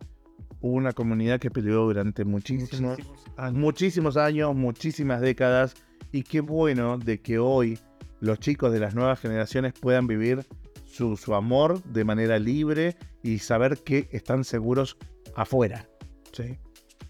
hubo 0.61 0.75
una 0.75 0.92
comunidad 0.92 1.40
que 1.40 1.50
peleó 1.50 1.85
durante 1.85 2.25
muchísimos, 2.25 2.99
años. 3.37 3.54
muchísimos 3.56 4.16
años, 4.16 4.54
muchísimas 4.54 5.20
décadas, 5.20 5.75
y 6.12 6.23
qué 6.23 6.40
bueno 6.40 6.99
de 6.99 7.20
que 7.20 7.38
hoy 7.38 7.78
los 8.20 8.38
chicos 8.40 8.73
de 8.73 8.80
las 8.80 8.94
nuevas 8.94 9.20
generaciones 9.20 9.73
puedan 9.73 10.06
vivir 10.06 10.44
su, 10.87 11.16
su 11.16 11.35
amor 11.35 11.82
de 11.85 12.04
manera 12.04 12.38
libre 12.38 12.97
y 13.23 13.38
saber 13.38 13.78
que 13.78 14.09
están 14.12 14.44
seguros 14.44 14.97
afuera. 15.34 15.88
Sí. 16.32 16.58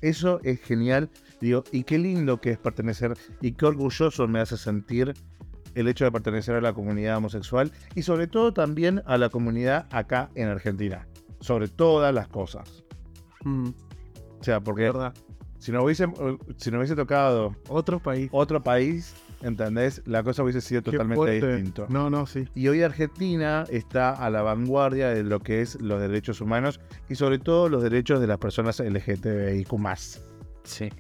Eso 0.01 0.41
es 0.45 0.61
genial, 0.63 1.11
digo, 1.41 1.63
y 1.73 1.85
qué 1.85 1.99
lindo 1.99 2.41
que 2.41 2.51
es 2.53 2.59
pertenecer, 2.59 3.17
y 3.43 3.53
qué 3.53 3.67
orgulloso 3.67 4.27
me 4.29 4.41
hace 4.41 4.57
sentir 4.57 5.13
el 5.75 5.89
hecho 5.89 6.05
de 6.05 6.11
pertenecer 6.13 6.55
a 6.57 6.61
la 6.61 6.73
comunidad 6.73 7.19
homosexual 7.19 7.71
y 7.95 8.03
sobre 8.03 8.27
todo 8.27 8.53
también 8.53 9.03
a 9.07 9.19
la 9.19 9.29
comunidad 9.29 9.87
acá 9.93 10.31
en 10.35 10.49
Argentina, 10.49 11.07
sobre 11.41 11.69
todas 11.69 12.15
las 12.15 12.29
cosas. 12.29 12.83
Mm, 13.45 13.69
O 14.41 14.43
sea, 14.45 14.61
porque 14.61 14.83
verdad. 14.85 15.15
si 15.59 15.71
no 15.71 15.85
hubiese, 15.85 16.07
si 16.57 16.71
no 16.71 16.79
hubiese 16.79 16.97
tocado 16.97 17.55
Otro 17.69 18.01
país. 18.01 18.29
otro 18.33 18.63
país, 18.63 19.15
¿entendés? 19.43 20.03
La 20.07 20.23
cosa 20.23 20.43
hubiese 20.43 20.61
sido 20.61 20.83
totalmente 20.83 21.17
fuerte. 21.17 21.55
distinto. 21.57 21.87
No, 21.89 22.11
no, 22.11 22.27
sí. 22.27 22.47
Y 22.55 22.69
hoy 22.69 22.83
Argentina 22.83 23.65
está 23.71 24.11
a 24.11 24.31
la 24.31 24.43
vanguardia 24.43 25.11
de 25.11 25.23
lo 25.23 25.41
que 25.41 25.63
es 25.63 25.81
los 25.81 26.01
derechos 26.01 26.41
humanos 26.41 26.81
y 27.09 27.15
sobre 27.15 27.39
todo 27.39 27.69
los 27.69 27.83
derechos 27.83 28.21
de 28.21 28.27
las 28.27 28.39
personas 28.39 28.81
LGTBIQ+. 28.81 29.71
Sí. 30.65 30.91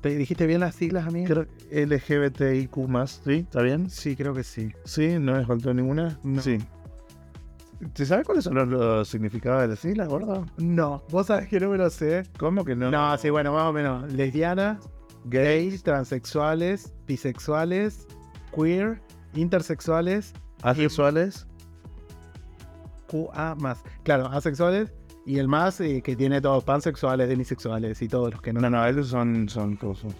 ¿Te 0.00 0.16
dijiste 0.16 0.46
bien 0.46 0.60
las 0.60 0.74
siglas, 0.74 1.06
amigo? 1.06 1.26
Creo 1.26 1.46
LGBTIQ+, 1.86 2.76
¿sí? 3.06 3.32
¿Está 3.32 3.62
bien? 3.62 3.88
Sí, 3.88 4.16
creo 4.16 4.34
que 4.34 4.44
sí. 4.44 4.70
Sí, 4.84 5.18
no 5.18 5.32
me 5.32 5.46
faltó 5.46 5.72
ninguna. 5.72 6.18
No. 6.22 6.42
Sí. 6.42 6.58
¿Te 7.92 8.06
sabes 8.06 8.24
cuáles 8.24 8.44
son 8.44 8.54
los, 8.54 8.68
los 8.68 9.08
significados 9.08 9.62
de 9.62 9.68
las 9.68 9.78
siglas, 9.78 10.08
gordo? 10.08 10.46
No, 10.58 11.04
vos 11.10 11.26
sabés 11.26 11.48
que 11.48 11.58
no 11.60 11.70
me 11.70 11.78
lo 11.78 11.90
sé. 11.90 12.24
¿Cómo 12.38 12.64
que 12.64 12.76
no? 12.76 12.90
No, 12.90 13.16
sí, 13.18 13.30
bueno, 13.30 13.52
más 13.52 13.64
o 13.64 13.72
menos. 13.72 14.12
Lesbianas, 14.12 14.78
gays, 15.24 15.82
transexuales, 15.82 16.92
bisexuales, 17.06 18.06
queer, 18.54 19.00
intersexuales, 19.34 20.32
¿Asexuales? 20.62 21.46
QA 23.06 23.54
más. 23.56 23.82
Claro, 24.02 24.26
asexuales 24.28 24.92
y 25.26 25.38
el 25.38 25.46
más 25.48 25.80
eh, 25.80 26.00
que 26.02 26.16
tiene 26.16 26.40
todos 26.40 26.64
pansexuales, 26.64 27.28
demisexuales 27.28 28.00
y 28.00 28.08
todos 28.08 28.32
los 28.32 28.40
que 28.40 28.52
no. 28.52 28.60
No, 28.60 28.70
no, 28.70 28.86
esos 28.86 29.08
son, 29.08 29.48
son 29.48 29.76
cosas. 29.76 30.14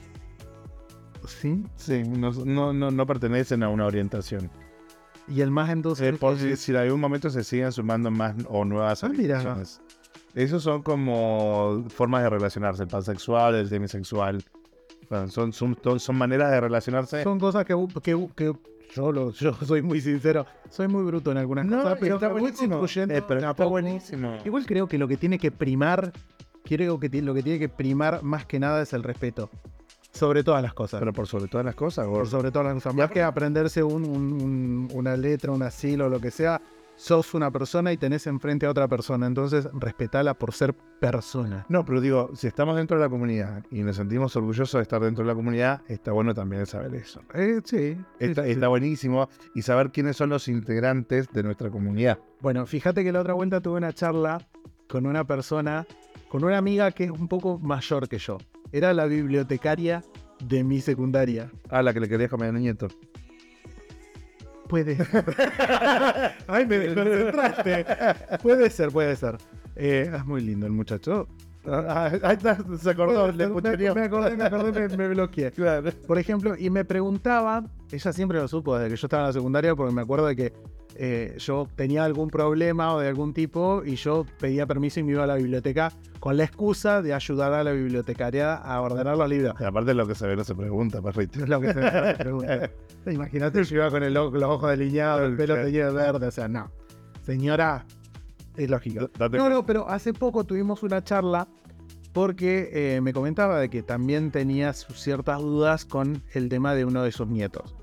¿Sí? 1.26 1.64
Sí, 1.76 2.02
no, 2.02 2.30
no, 2.32 2.72
no, 2.74 2.90
no 2.90 3.06
pertenecen 3.06 3.62
a 3.62 3.70
una 3.70 3.86
orientación. 3.86 4.50
Y 5.26 5.40
el 5.40 5.50
más 5.50 5.70
Eh, 5.70 5.72
entonces. 5.72 6.18
por 6.18 6.36
si, 6.36 6.54
si 6.56 6.72
en 6.72 6.78
algún 6.78 7.00
momento 7.00 7.30
se 7.30 7.42
siguen 7.42 7.72
sumando 7.72 8.10
más 8.10 8.34
o 8.48 8.64
nuevas 8.66 9.02
Ah, 9.02 9.08
mira. 9.08 9.56
Esos 10.34 10.62
son 10.62 10.82
como 10.82 11.84
formas 11.88 12.22
de 12.24 12.30
relacionarse, 12.30 12.82
el 12.82 12.88
pansexual, 12.88 13.54
el 13.54 13.70
demisexual. 13.70 14.44
Son, 15.28 15.52
son, 15.52 15.76
son 15.98 16.16
maneras 16.16 16.50
de 16.50 16.60
relacionarse. 16.60 17.22
Son 17.22 17.38
cosas 17.38 17.64
que, 17.64 17.74
que, 18.02 18.28
que 18.34 18.52
yo, 18.94 19.12
lo, 19.12 19.30
yo 19.32 19.52
soy 19.64 19.82
muy 19.82 20.00
sincero. 20.00 20.46
Soy 20.70 20.88
muy 20.88 21.04
bruto 21.04 21.30
en 21.32 21.38
algunas 21.38 21.66
No, 21.66 21.82
cosas, 21.82 21.98
pero 22.00 22.14
está 22.16 22.28
buenísimo. 22.28 22.84
Eh, 22.84 23.22
pero 23.26 23.40
está 23.40 23.54
poco. 23.54 23.70
buenísimo. 23.70 24.36
Igual 24.44 24.66
creo 24.66 24.86
que 24.86 24.98
lo 24.98 25.08
que 25.08 25.16
tiene 25.16 25.38
que 25.38 25.50
primar, 25.50 26.12
creo 26.64 26.98
que 27.00 27.08
lo 27.22 27.34
que 27.34 27.42
tiene 27.42 27.58
que 27.58 27.68
primar 27.68 28.22
más 28.22 28.46
que 28.46 28.58
nada 28.58 28.82
es 28.82 28.92
el 28.92 29.02
respeto. 29.02 29.50
Sobre 30.12 30.44
todas 30.44 30.62
las 30.62 30.74
cosas. 30.74 31.00
Pero 31.00 31.12
por 31.12 31.26
sobre 31.26 31.48
todas 31.48 31.64
las 31.66 31.74
cosas, 31.74 32.06
por 32.06 32.28
sobre 32.28 32.52
todas 32.52 32.66
las 32.66 32.74
cosas. 32.74 32.94
Más 32.94 33.10
que 33.10 33.20
aprenderse 33.22 33.82
un- 33.82 34.04
un- 34.04 34.32
un- 34.42 34.88
una 34.92 35.16
letra, 35.16 35.50
un 35.50 35.62
asilo, 35.64 36.08
lo 36.08 36.20
que 36.20 36.30
sea, 36.30 36.60
sos 36.96 37.34
una 37.34 37.50
persona 37.50 37.92
y 37.92 37.96
tenés 37.96 38.26
enfrente 38.26 38.66
a 38.66 38.70
otra 38.70 38.88
persona. 38.88 39.26
Entonces, 39.26 39.68
respetala 39.74 40.34
por 40.34 40.52
ser 40.52 40.74
persona. 41.00 41.66
No, 41.68 41.84
pero 41.84 42.00
digo, 42.00 42.30
si 42.34 42.46
estamos 42.46 42.76
dentro 42.76 42.96
de 42.96 43.02
la 43.02 43.08
comunidad 43.08 43.64
y 43.70 43.82
nos 43.82 43.96
sentimos 43.96 44.34
orgullosos 44.36 44.78
de 44.78 44.82
estar 44.82 45.02
dentro 45.02 45.24
de 45.24 45.28
la 45.28 45.34
comunidad, 45.34 45.82
está 45.88 46.12
bueno 46.12 46.34
también 46.34 46.66
saber 46.66 46.94
eso. 46.94 47.20
Eh, 47.34 47.60
sí. 47.64 47.96
Está, 48.18 48.44
sí, 48.44 48.50
está 48.50 48.66
sí. 48.66 48.70
buenísimo 48.70 49.28
y 49.54 49.62
saber 49.62 49.90
quiénes 49.90 50.16
son 50.16 50.30
los 50.30 50.48
integrantes 50.48 51.30
de 51.32 51.42
nuestra 51.42 51.70
comunidad. 51.70 52.18
Bueno, 52.40 52.66
fíjate 52.66 53.04
que 53.04 53.12
la 53.12 53.20
otra 53.20 53.34
vuelta 53.34 53.60
tuve 53.60 53.78
una 53.78 53.92
charla 53.92 54.38
con 54.88 55.06
una 55.06 55.24
persona, 55.24 55.86
con 56.28 56.44
una 56.44 56.58
amiga 56.58 56.90
que 56.92 57.04
es 57.04 57.10
un 57.10 57.28
poco 57.28 57.58
mayor 57.58 58.08
que 58.08 58.18
yo. 58.18 58.38
Era 58.72 58.92
la 58.92 59.06
bibliotecaria 59.06 60.02
de 60.44 60.64
mi 60.64 60.80
secundaria. 60.80 61.50
Ah, 61.70 61.82
la 61.82 61.92
que 61.92 62.00
le 62.00 62.08
querías 62.08 62.30
comer 62.30 62.50
a 62.50 62.52
nieto. 62.58 62.88
Puede 64.74 64.98
Ay, 66.48 66.66
me 66.66 66.78
desconcentraste. 66.80 67.86
puede 68.42 68.68
ser, 68.70 68.88
puede 68.90 69.14
ser. 69.14 69.36
Eh, 69.76 70.10
es 70.12 70.26
muy 70.26 70.40
lindo 70.40 70.66
el 70.66 70.72
muchacho. 70.72 71.28
Ah, 71.64 72.10
ahí 72.24 72.34
está, 72.34 72.58
se 72.80 72.90
acordó, 72.90 73.28
le 73.28 73.34
me, 73.34 73.44
escucharía. 73.44 73.94
me 73.94 74.02
acordé, 74.02 74.36
me 74.36 74.42
acordé, 74.42 74.88
me, 74.88 74.96
me 74.96 75.08
bloqueé. 75.10 75.52
Claro. 75.52 75.92
Por 76.08 76.18
ejemplo, 76.18 76.56
y 76.58 76.70
me 76.70 76.84
preguntaba, 76.84 77.62
ella 77.92 78.12
siempre 78.12 78.38
lo 78.40 78.48
supo 78.48 78.76
desde 78.76 78.90
que 78.90 78.96
yo 79.00 79.06
estaba 79.06 79.22
en 79.22 79.26
la 79.28 79.32
secundaria, 79.32 79.76
porque 79.76 79.94
me 79.94 80.02
acuerdo 80.02 80.26
de 80.26 80.34
que 80.34 80.52
eh, 80.96 81.36
yo 81.38 81.68
tenía 81.76 82.04
algún 82.04 82.28
problema 82.28 82.94
o 82.94 83.00
de 83.00 83.08
algún 83.08 83.34
tipo 83.34 83.82
y 83.84 83.96
yo 83.96 84.26
pedía 84.38 84.66
permiso 84.66 85.00
y 85.00 85.02
me 85.02 85.12
iba 85.12 85.24
a 85.24 85.26
la 85.26 85.36
biblioteca 85.36 85.92
con 86.20 86.36
la 86.36 86.44
excusa 86.44 87.02
de 87.02 87.12
ayudar 87.12 87.52
a 87.52 87.64
la 87.64 87.72
bibliotecaria 87.72 88.54
a 88.54 88.80
ordenar 88.80 89.16
los 89.16 89.28
libros. 89.28 89.54
Y 89.60 89.64
aparte 89.64 89.94
lo 89.94 90.06
que 90.06 90.14
se 90.14 90.26
ve 90.26 90.36
no 90.36 90.44
se 90.44 90.54
pregunta, 90.54 91.02
perrito. 91.02 91.40
Es 91.40 91.48
lo 91.48 91.60
que 91.60 91.72
se 91.72 91.80
me 91.80 92.14
pregunta. 92.14 92.70
Imagínate, 93.06 93.64
yo 93.64 93.76
iba 93.76 93.90
con 93.90 94.02
el, 94.02 94.14
los 94.14 94.42
ojos 94.42 94.70
delineados, 94.70 95.22
el 95.22 95.36
pelo 95.36 95.54
teñido 95.56 95.92
de 95.92 95.94
verde, 95.94 96.26
o 96.26 96.30
sea, 96.30 96.48
no. 96.48 96.70
Señora, 97.22 97.84
es 98.56 98.70
lógico. 98.70 99.10
No, 99.32 99.48
no, 99.48 99.66
pero 99.66 99.88
hace 99.88 100.12
poco 100.12 100.44
tuvimos 100.44 100.82
una 100.82 101.02
charla 101.02 101.48
porque 102.12 102.70
eh, 102.72 103.00
me 103.00 103.12
comentaba 103.12 103.58
de 103.58 103.68
que 103.68 103.82
también 103.82 104.30
tenía 104.30 104.72
sus 104.72 105.00
ciertas 105.00 105.40
dudas 105.40 105.84
con 105.84 106.22
el 106.32 106.48
tema 106.48 106.74
de 106.74 106.84
uno 106.84 107.02
de 107.02 107.12
sus 107.12 107.26
nietos. 107.26 107.74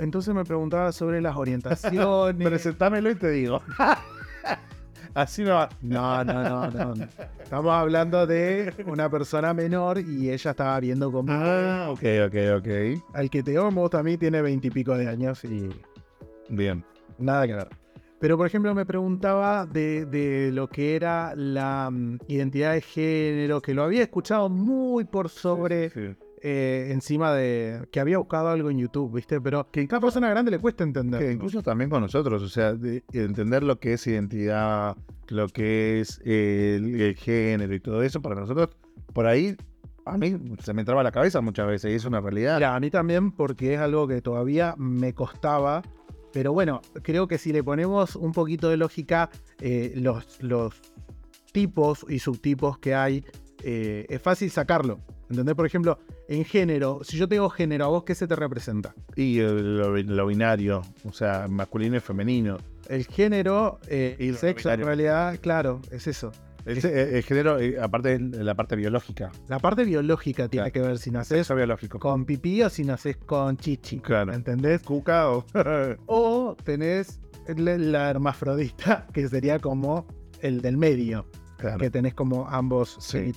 Entonces 0.00 0.34
me 0.34 0.44
preguntaba 0.44 0.90
sobre 0.92 1.20
las 1.20 1.36
orientaciones. 1.36 2.48
Presentámelo 2.48 3.10
y 3.10 3.14
te 3.14 3.30
digo. 3.30 3.62
Así 5.14 5.42
no 5.42 5.50
va. 5.54 5.68
No, 5.82 6.24
no, 6.24 6.70
no, 6.70 6.94
no. 6.94 6.94
Estamos 7.42 7.72
hablando 7.72 8.26
de 8.28 8.72
una 8.86 9.10
persona 9.10 9.52
menor 9.52 9.98
y 9.98 10.30
ella 10.30 10.52
estaba 10.52 10.78
viendo 10.78 11.10
como 11.10 11.32
Ah, 11.32 11.88
ok, 11.90 12.02
ok, 12.26 12.34
ok. 12.58 13.02
al 13.14 13.28
que 13.28 13.42
te 13.42 13.56
amo 13.58 13.88
también 13.90 14.18
tiene 14.20 14.40
veintipico 14.40 14.96
de 14.96 15.08
años 15.08 15.44
y 15.44 15.68
Bien. 16.48 16.84
nada 17.18 17.46
que 17.46 17.54
ver. 17.54 17.68
Pero 18.20 18.36
por 18.36 18.46
ejemplo 18.46 18.72
me 18.74 18.86
preguntaba 18.86 19.66
de, 19.66 20.04
de 20.06 20.52
lo 20.52 20.68
que 20.68 20.94
era 20.94 21.34
la 21.34 21.88
mm, 21.90 22.18
identidad 22.28 22.74
de 22.74 22.80
género, 22.82 23.60
que 23.60 23.74
lo 23.74 23.82
había 23.82 24.02
escuchado 24.02 24.48
muy 24.48 25.04
por 25.04 25.28
sobre 25.28 25.90
Sí. 25.90 26.14
Eh, 26.42 26.88
encima 26.90 27.32
de 27.34 27.86
que 27.90 28.00
había 28.00 28.18
buscado 28.18 28.48
algo 28.48 28.70
en 28.70 28.78
YouTube, 28.78 29.14
¿viste? 29.14 29.40
Pero 29.40 29.70
que 29.70 29.80
a 29.82 29.88
cada 29.88 30.00
persona 30.00 30.30
grande 30.30 30.50
le 30.50 30.58
cuesta 30.58 30.84
entender. 30.84 31.20
Que 31.20 31.32
incluso 31.32 31.62
también 31.62 31.90
con 31.90 32.02
nosotros, 32.02 32.42
o 32.42 32.48
sea, 32.48 32.74
de 32.74 33.02
entender 33.12 33.62
lo 33.62 33.78
que 33.78 33.94
es 33.94 34.06
identidad, 34.06 34.96
lo 35.28 35.48
que 35.48 36.00
es 36.00 36.20
el, 36.24 37.00
el 37.00 37.14
género 37.16 37.74
y 37.74 37.80
todo 37.80 38.02
eso, 38.02 38.20
para 38.20 38.36
nosotros, 38.36 38.70
por 39.12 39.26
ahí, 39.26 39.56
a 40.04 40.16
mí 40.16 40.36
se 40.62 40.72
me 40.72 40.82
entraba 40.82 41.02
la 41.02 41.12
cabeza 41.12 41.40
muchas 41.40 41.66
veces 41.66 41.92
y 41.92 41.94
es 41.94 42.04
una 42.04 42.20
realidad. 42.20 42.56
Mira, 42.56 42.74
a 42.74 42.80
mí 42.80 42.90
también 42.90 43.32
porque 43.32 43.74
es 43.74 43.80
algo 43.80 44.08
que 44.08 44.20
todavía 44.22 44.74
me 44.78 45.14
costaba. 45.14 45.82
Pero 46.32 46.52
bueno, 46.52 46.80
creo 47.02 47.26
que 47.26 47.38
si 47.38 47.52
le 47.52 47.64
ponemos 47.64 48.14
un 48.16 48.32
poquito 48.32 48.68
de 48.68 48.76
lógica, 48.76 49.30
eh, 49.60 49.92
los, 49.96 50.40
los 50.42 50.80
tipos 51.52 52.06
y 52.08 52.20
subtipos 52.20 52.78
que 52.78 52.94
hay, 52.94 53.24
eh, 53.64 54.06
es 54.08 54.22
fácil 54.22 54.50
sacarlo. 54.50 55.00
¿Entendés? 55.30 55.54
Por 55.54 55.64
ejemplo, 55.66 55.98
en 56.28 56.44
género, 56.44 57.00
si 57.02 57.16
yo 57.16 57.28
tengo 57.28 57.48
género, 57.48 57.84
¿a 57.84 57.88
vos 57.88 58.04
qué 58.04 58.14
se 58.14 58.26
te 58.26 58.34
representa? 58.36 58.94
Y 59.16 59.38
eh, 59.38 59.48
lo, 59.48 59.96
lo 59.96 60.26
binario, 60.26 60.82
o 61.04 61.12
sea, 61.12 61.46
masculino 61.48 61.96
y 61.96 62.00
femenino. 62.00 62.56
El 62.88 63.06
género, 63.06 63.78
eh, 63.86 64.16
Y 64.18 64.28
el 64.28 64.36
sexo, 64.36 64.70
en 64.72 64.82
realidad, 64.84 65.38
claro, 65.40 65.80
es 65.92 66.08
eso. 66.08 66.32
El, 66.66 66.84
el 66.84 67.22
género, 67.22 67.58
eh, 67.58 67.76
aparte 67.80 68.18
de 68.18 68.44
la 68.44 68.54
parte 68.54 68.76
biológica. 68.76 69.30
La 69.48 69.58
parte 69.60 69.84
biológica 69.84 70.48
tiene 70.48 70.70
Claro. 70.70 70.84
que 70.84 70.88
ver 70.90 70.98
si 70.98 71.10
biológico. 71.54 71.98
con 71.98 72.24
pipí 72.26 72.62
o 72.62 72.68
si 72.68 72.84
naces 72.84 73.16
con 73.16 73.56
chichi. 73.56 74.00
Claro. 74.00 74.34
¿Entendés? 74.34 74.82
Cuca 74.82 75.30
o. 75.30 75.46
O 76.06 76.56
tenés 76.64 77.20
la, 77.56 77.78
la 77.78 78.10
hermafrodita, 78.10 79.06
que 79.12 79.26
sería 79.28 79.58
como 79.58 80.06
el 80.40 80.60
del 80.60 80.76
medio, 80.76 81.26
claro. 81.56 81.78
que 81.78 81.88
tenés 81.90 82.14
como 82.14 82.46
ambos 82.48 82.96
Sí. 83.00 83.32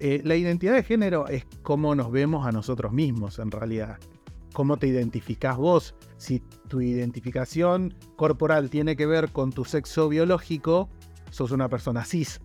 Eh, 0.00 0.20
la 0.24 0.36
identidad 0.36 0.74
de 0.74 0.82
género 0.82 1.26
es 1.28 1.46
cómo 1.62 1.94
nos 1.94 2.10
vemos 2.10 2.46
a 2.46 2.52
nosotros 2.52 2.92
mismos, 2.92 3.38
en 3.38 3.50
realidad. 3.50 3.98
Cómo 4.52 4.76
te 4.76 4.86
identificás 4.86 5.56
vos. 5.56 5.94
Si 6.16 6.40
tu 6.68 6.80
identificación 6.80 7.94
corporal 8.16 8.70
tiene 8.70 8.96
que 8.96 9.06
ver 9.06 9.30
con 9.30 9.52
tu 9.52 9.64
sexo 9.64 10.08
biológico, 10.08 10.88
sos 11.30 11.50
una 11.50 11.68
persona 11.68 12.04
cis. 12.04 12.40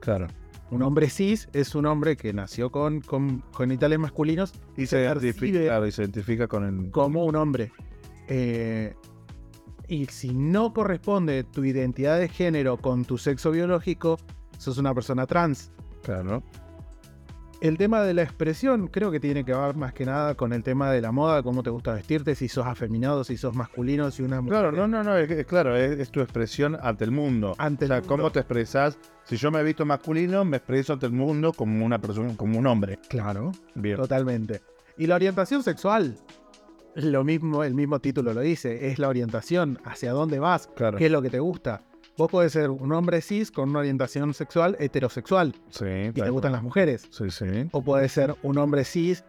Claro. 0.00 0.26
Un 0.70 0.82
hombre 0.82 1.10
cis 1.10 1.48
es 1.52 1.74
un 1.74 1.86
hombre 1.86 2.16
que 2.16 2.32
nació 2.32 2.70
con, 2.70 3.00
con 3.00 3.42
genitales 3.56 3.98
masculinos 3.98 4.52
Y 4.76 4.86
se 4.86 5.00
identifica, 5.02 5.58
claro, 5.58 5.86
y 5.86 5.92
se 5.92 6.02
identifica 6.02 6.46
con 6.46 6.64
el. 6.64 6.90
como 6.90 7.24
un 7.24 7.34
hombre. 7.34 7.72
Eh, 8.28 8.94
y 9.88 10.06
si 10.06 10.32
no 10.32 10.72
corresponde 10.72 11.42
tu 11.42 11.64
identidad 11.64 12.18
de 12.20 12.28
género 12.28 12.76
con 12.76 13.04
tu 13.04 13.18
sexo 13.18 13.50
biológico, 13.50 14.18
sos 14.56 14.78
una 14.78 14.94
persona 14.94 15.26
trans. 15.26 15.72
Claro. 16.04 16.44
El 17.60 17.76
tema 17.76 18.00
de 18.02 18.14
la 18.14 18.22
expresión 18.22 18.86
creo 18.88 19.10
que 19.10 19.20
tiene 19.20 19.44
que 19.44 19.52
ver 19.52 19.76
más 19.76 19.92
que 19.92 20.06
nada 20.06 20.34
con 20.34 20.54
el 20.54 20.62
tema 20.62 20.90
de 20.90 21.02
la 21.02 21.12
moda, 21.12 21.42
cómo 21.42 21.62
te 21.62 21.68
gusta 21.68 21.92
vestirte, 21.92 22.34
si 22.34 22.48
sos 22.48 22.66
afeminado, 22.66 23.22
si 23.22 23.36
sos 23.36 23.54
masculino, 23.54 24.10
si 24.10 24.22
una 24.22 24.40
mujer. 24.40 24.60
Claro, 24.60 24.72
no, 24.72 24.88
no, 24.88 25.04
no, 25.04 25.14
es, 25.18 25.44
claro, 25.46 25.76
es, 25.76 25.98
es 26.00 26.10
tu 26.10 26.22
expresión 26.22 26.78
ante 26.80 27.04
el 27.04 27.10
mundo. 27.10 27.54
Ante 27.58 27.84
o 27.84 27.88
sea, 27.88 27.96
el 27.98 28.02
mundo. 28.02 28.16
cómo 28.16 28.32
te 28.32 28.38
expresas. 28.40 28.96
Si 29.24 29.36
yo 29.36 29.50
me 29.50 29.60
he 29.60 29.62
visto 29.62 29.84
masculino, 29.84 30.42
me 30.46 30.56
expreso 30.56 30.94
ante 30.94 31.04
el 31.04 31.12
mundo 31.12 31.52
como 31.52 31.84
una 31.84 32.00
persona, 32.00 32.34
como 32.34 32.58
un 32.58 32.66
hombre. 32.66 32.98
Claro, 33.10 33.52
Bien. 33.74 33.96
totalmente. 33.96 34.62
Y 34.96 35.06
la 35.06 35.16
orientación 35.16 35.62
sexual, 35.62 36.16
lo 36.94 37.24
mismo, 37.24 37.62
el 37.62 37.74
mismo 37.74 37.98
título 38.00 38.32
lo 38.32 38.40
dice, 38.40 38.88
es 38.88 38.98
la 38.98 39.08
orientación, 39.08 39.78
hacia 39.84 40.12
dónde 40.12 40.38
vas, 40.38 40.70
Claro. 40.76 40.96
qué 40.96 41.06
es 41.06 41.12
lo 41.12 41.20
que 41.20 41.28
te 41.28 41.40
gusta. 41.40 41.82
Vos 42.20 42.30
podés 42.30 42.52
ser 42.52 42.68
un 42.68 42.92
hombre 42.92 43.22
cis 43.22 43.50
con 43.50 43.70
una 43.70 43.78
orientación 43.78 44.34
sexual 44.34 44.76
heterosexual 44.78 45.54
Sí, 45.70 45.86
y 45.86 46.12
te 46.12 46.28
gustan 46.28 46.52
las 46.52 46.62
mujeres. 46.62 47.08
Sí, 47.10 47.30
sí. 47.30 47.46
O 47.72 47.82
podés 47.82 48.12
ser 48.12 48.36
un 48.42 48.58
hombre 48.58 48.84
cis 48.84 49.24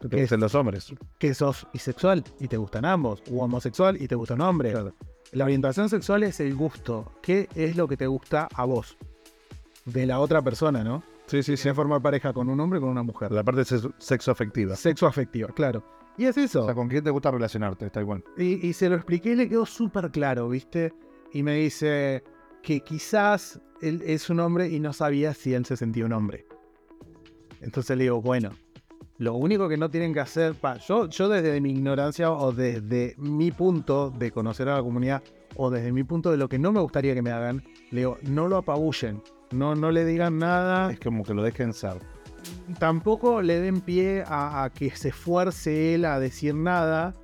Que 0.00 0.08
te 0.08 0.20
gustan 0.22 0.40
los 0.40 0.52
hombres. 0.56 0.92
que 1.18 1.34
sos 1.34 1.68
bisexual 1.72 2.24
y 2.40 2.48
te 2.48 2.56
gustan 2.56 2.84
ambos. 2.84 3.22
O 3.30 3.44
homosexual 3.44 3.96
y 4.02 4.08
te 4.08 4.16
gusta 4.16 4.34
un 4.34 4.40
hombre. 4.40 4.72
Claro. 4.72 4.92
La 5.30 5.44
orientación 5.44 5.88
sexual 5.88 6.24
es 6.24 6.40
el 6.40 6.56
gusto. 6.56 7.12
¿Qué 7.22 7.48
es 7.54 7.76
lo 7.76 7.86
que 7.86 7.96
te 7.96 8.08
gusta 8.08 8.48
a 8.56 8.64
vos? 8.64 8.98
De 9.84 10.04
la 10.04 10.18
otra 10.18 10.42
persona, 10.42 10.82
¿no? 10.82 11.04
Sí, 11.26 11.44
sí, 11.44 11.56
sí. 11.56 11.72
formar 11.72 12.02
pareja 12.02 12.32
con 12.32 12.48
un 12.48 12.58
hombre 12.58 12.80
o 12.80 12.82
con 12.82 12.90
una 12.90 13.04
mujer. 13.04 13.30
La 13.30 13.44
parte 13.44 13.60
de 13.60 13.92
sexo, 13.98 14.32
afectiva. 14.32 14.74
Sexo 14.74 15.06
afectivo, 15.06 15.50
claro. 15.54 15.84
Y 16.18 16.24
es 16.24 16.36
eso. 16.36 16.62
O 16.62 16.64
sea, 16.64 16.74
¿con 16.74 16.88
quién 16.88 17.04
te 17.04 17.10
gusta 17.10 17.30
relacionarte? 17.30 17.86
Está 17.86 18.00
igual. 18.00 18.24
Y, 18.36 18.66
y 18.66 18.72
se 18.72 18.88
lo 18.88 18.96
expliqué 18.96 19.30
y 19.30 19.36
le 19.36 19.48
quedó 19.48 19.64
súper 19.64 20.10
claro, 20.10 20.48
¿viste? 20.48 20.92
Y 21.32 21.44
me 21.44 21.54
dice 21.54 22.24
que 22.62 22.80
quizás 22.80 23.60
él 23.80 24.02
es 24.06 24.30
un 24.30 24.40
hombre 24.40 24.68
y 24.68 24.78
no 24.80 24.92
sabía 24.92 25.34
si 25.34 25.54
él 25.54 25.64
se 25.66 25.76
sentía 25.76 26.06
un 26.06 26.12
hombre. 26.12 26.46
Entonces 27.60 27.96
le 27.96 28.04
digo, 28.04 28.22
bueno, 28.22 28.50
lo 29.18 29.34
único 29.34 29.68
que 29.68 29.76
no 29.76 29.90
tienen 29.90 30.14
que 30.14 30.20
hacer, 30.20 30.54
pa, 30.54 30.78
yo, 30.78 31.08
yo 31.08 31.28
desde 31.28 31.60
mi 31.60 31.72
ignorancia 31.72 32.30
o 32.32 32.52
desde 32.52 33.14
mi 33.18 33.50
punto 33.50 34.10
de 34.10 34.30
conocer 34.30 34.68
a 34.68 34.76
la 34.76 34.82
comunidad 34.82 35.22
o 35.56 35.70
desde 35.70 35.92
mi 35.92 36.02
punto 36.02 36.30
de 36.30 36.36
lo 36.36 36.48
que 36.48 36.58
no 36.58 36.72
me 36.72 36.80
gustaría 36.80 37.14
que 37.14 37.22
me 37.22 37.30
hagan, 37.30 37.62
le 37.90 38.00
digo, 38.00 38.18
no 38.22 38.48
lo 38.48 38.56
apabullen, 38.58 39.22
no, 39.50 39.74
no 39.74 39.90
le 39.90 40.04
digan 40.04 40.38
nada, 40.38 40.90
Es 40.90 40.98
como 40.98 41.24
que 41.24 41.34
lo 41.34 41.42
dejen 41.42 41.72
ser. 41.72 41.98
tampoco 42.78 43.42
le 43.42 43.60
den 43.60 43.80
pie 43.80 44.24
a, 44.26 44.64
a 44.64 44.70
que 44.70 44.90
se 44.90 45.08
esfuerce 45.08 45.94
él 45.94 46.04
a 46.04 46.18
decir 46.18 46.54
nada 46.54 47.14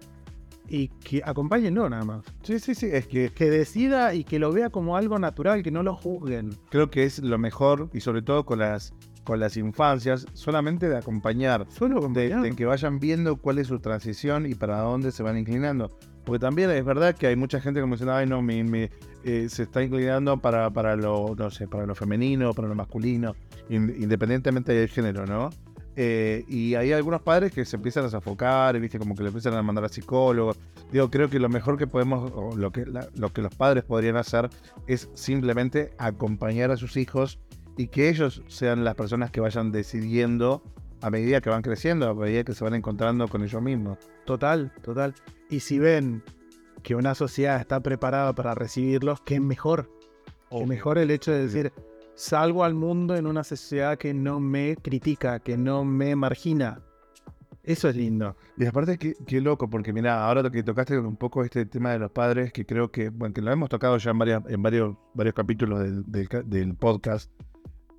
y 0.69 0.89
que 0.89 1.23
acompáñenlo 1.25 1.89
nada 1.89 2.05
más. 2.05 2.25
Sí, 2.43 2.59
sí, 2.59 2.75
sí. 2.75 2.87
Es 2.93 3.07
que 3.07 3.31
Que 3.31 3.51
decida 3.51 4.15
y 4.15 4.25
que 4.25 4.39
lo 4.39 4.53
vea 4.53 4.71
como 4.71 4.97
algo 4.97 5.19
natural, 5.19 5.63
que 5.63 5.71
no 5.71 5.83
lo 5.83 5.95
juzguen. 5.97 6.51
creo 6.71 6.91
que 6.91 7.05
es 7.05 7.19
lo 7.21 7.39
mejor 7.39 7.91
y 7.93 8.01
sobre 8.01 8.23
todo 8.23 8.45
con 8.45 8.59
las 8.61 8.93
con 9.25 9.41
las 9.41 9.59
infancias, 9.59 10.25
solamente 10.33 10.89
de 10.89 10.97
acompañar, 10.97 11.67
Solo 11.69 12.01
de, 12.09 12.35
de 12.35 12.53
que 12.57 12.65
vayan 12.65 12.99
viendo 12.99 13.37
cuál 13.37 13.59
es 13.59 13.67
su 13.67 13.79
transición 13.79 14.47
y 14.47 14.55
para 14.55 14.79
dónde 14.81 15.13
se 15.13 15.23
van 15.23 15.37
inclinando. 15.37 15.91
Porque 16.25 16.39
también 16.39 16.71
es 16.71 16.83
verdad 16.83 17.15
que 17.15 17.27
hay 17.27 17.37
mucha 17.37 17.61
gente 17.61 17.83
como 17.83 17.93
diciendo, 17.95 18.15
ay 18.15 18.27
no, 18.27 18.41
mi- 18.41 18.65
mi, 18.65 18.89
eh, 19.25 19.49
se 19.51 19.65
está 19.65 19.83
inclinando 19.83 20.39
para, 20.39 20.71
para 20.71 20.97
lo, 20.97 21.35
no 21.37 21.51
sé, 21.51 21.69
para 21.69 21.85
lo 21.85 21.95
femenino, 21.95 22.55
para 22.55 22.69
lo 22.69 22.75
masculino, 22.75 23.35
in- 23.69 23.95
independientemente 24.01 24.73
del 24.73 24.89
género, 24.89 25.27
¿no? 25.27 25.51
Eh, 26.01 26.45
y 26.47 26.77
hay 26.77 26.93
algunos 26.93 27.23
padres 27.23 27.51
que 27.51 27.65
se 27.65 27.75
empiezan 27.75 28.05
a 28.05 28.09
sofocar, 28.09 28.79
¿viste? 28.79 29.01
como 29.01 29.17
que 29.17 29.23
le 29.25 29.31
empiezan 29.31 29.55
a 29.55 29.63
mandar 29.65 29.85
a 29.85 29.89
psicólogos. 29.89 30.57
Digo, 30.93 31.11
creo 31.11 31.29
que 31.29 31.41
lo 31.41 31.49
mejor 31.49 31.77
que 31.77 31.89
podemos, 31.89 32.31
o 32.37 32.55
lo 32.57 32.71
que, 32.71 32.87
la- 32.87 33.09
lo 33.17 33.33
que 33.33 33.43
los 33.43 33.53
padres 33.53 33.83
podrían 33.83 34.17
hacer 34.17 34.49
es 34.87 35.11
simplemente 35.15 35.91
acompañar 35.99 36.71
a 36.71 36.77
sus 36.77 36.97
hijos 36.97 37.41
y 37.77 37.89
que 37.89 38.09
ellos 38.11 38.43
sean 38.47 38.85
las 38.85 38.95
personas 38.95 39.33
que 39.33 39.41
vayan 39.41 39.73
decidiendo 39.73 40.63
a 41.01 41.11
medida 41.11 41.41
que 41.41 41.51
van 41.51 41.63
creciendo, 41.63 42.09
a 42.09 42.15
medida 42.15 42.45
que 42.45 42.55
se 42.55 42.63
van 42.63 42.75
encontrando 42.75 43.27
con 43.27 43.43
ellos 43.43 43.61
mismos. 43.61 43.99
Total, 44.25 44.73
total. 44.83 45.15
Y 45.51 45.59
si 45.61 45.81
ven 45.81 46.23
que 46.85 46.95
una 46.95 47.17
sociedad 47.17 47.59
está 47.61 47.81
preparada 47.81 48.35
para 48.37 48.55
recibirlos, 48.55 49.21
qué 49.23 49.41
mejor. 49.41 49.91
Qué 50.51 50.65
mejor 50.65 50.97
el 50.99 51.11
hecho 51.11 51.33
de 51.33 51.41
decir, 51.41 51.73
salgo 52.19 52.65
al 52.65 52.75
mundo 52.75 53.15
en 53.15 53.29
una 53.29 53.45
sociedad 53.45 53.97
que 53.97 54.13
no 54.13 54.41
me 54.41 54.77
critica, 54.77 55.39
que 55.39 55.57
no 55.57 55.85
me 55.85 56.17
margina. 56.17 56.81
Eso 57.63 57.89
es 57.89 57.95
lindo. 57.95 58.37
Y 58.57 58.67
aparte, 58.67 58.99
qué, 58.99 59.41
loco, 59.41 59.71
porque 59.71 59.93
mira, 59.93 60.27
ahora 60.27 60.51
que 60.51 60.65
tocaste 60.65 60.99
un 60.99 61.17
poco 61.17 61.45
este 61.45 61.65
tema 61.65 61.93
de 61.93 62.01
los 62.01 62.11
padres, 62.11 62.53
que 62.53 62.67
creo 62.67 62.91
que, 62.91 63.11
bueno, 63.11 63.33
que 63.35 63.41
lo 63.41 63.53
hemos 63.53 63.69
tocado 63.69 63.97
ya 63.99 64.11
en, 64.11 64.43
en 64.49 64.63
varios, 64.63 64.97
varios 65.15 65.35
capítulos 65.35 65.79
del, 65.81 66.05
del 66.47 66.75
podcast, 66.75 67.31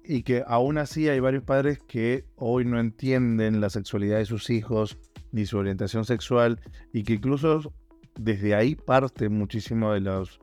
y 0.04 0.24
que 0.24 0.44
aún 0.46 0.80
así 0.80 1.08
hay 1.08 1.22
varios 1.22 1.44
padres 1.44 1.80
que 1.88 2.26
hoy 2.36 2.66
no 2.66 2.78
entienden 2.80 3.62
la 3.62 3.70
sexualidad 3.70 4.18
de 4.18 4.26
sus 4.26 4.50
hijos, 4.50 4.98
ni 5.32 5.46
su 5.46 5.58
orientación 5.58 6.04
sexual, 6.04 6.60
y 6.92 7.04
que 7.04 7.14
incluso 7.14 7.74
desde 8.20 8.54
ahí 8.54 8.76
parte 8.76 9.30
muchísimo 9.30 9.94
de 9.94 10.02
los 10.02 10.42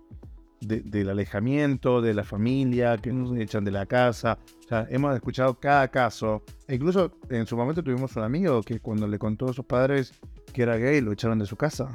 de- 0.60 0.80
del 0.80 1.10
alejamiento 1.10 2.00
de 2.00 2.14
la 2.14 2.24
familia, 2.24 2.96
que 2.98 3.12
nos 3.12 3.36
echan 3.38 3.64
de 3.64 3.70
la 3.70 3.86
casa. 3.86 4.38
O 4.64 4.68
sea, 4.68 4.86
hemos 4.90 5.14
escuchado 5.14 5.54
cada 5.58 5.88
caso. 5.88 6.42
E 6.66 6.74
incluso 6.76 7.12
en 7.30 7.46
su 7.46 7.56
momento 7.56 7.82
tuvimos 7.82 8.14
un 8.16 8.22
amigo 8.22 8.62
que 8.62 8.80
cuando 8.80 9.06
le 9.06 9.18
contó 9.18 9.48
a 9.50 9.52
sus 9.52 9.64
padres 9.64 10.12
que 10.52 10.62
era 10.62 10.76
gay, 10.76 11.00
lo 11.00 11.12
echaron 11.12 11.38
de 11.38 11.46
su 11.46 11.56
casa. 11.56 11.94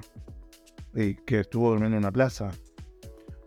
Y 0.94 1.16
que 1.16 1.40
estuvo 1.42 1.70
durmiendo 1.72 1.98
en 1.98 2.04
una 2.04 2.12
plaza. 2.12 2.52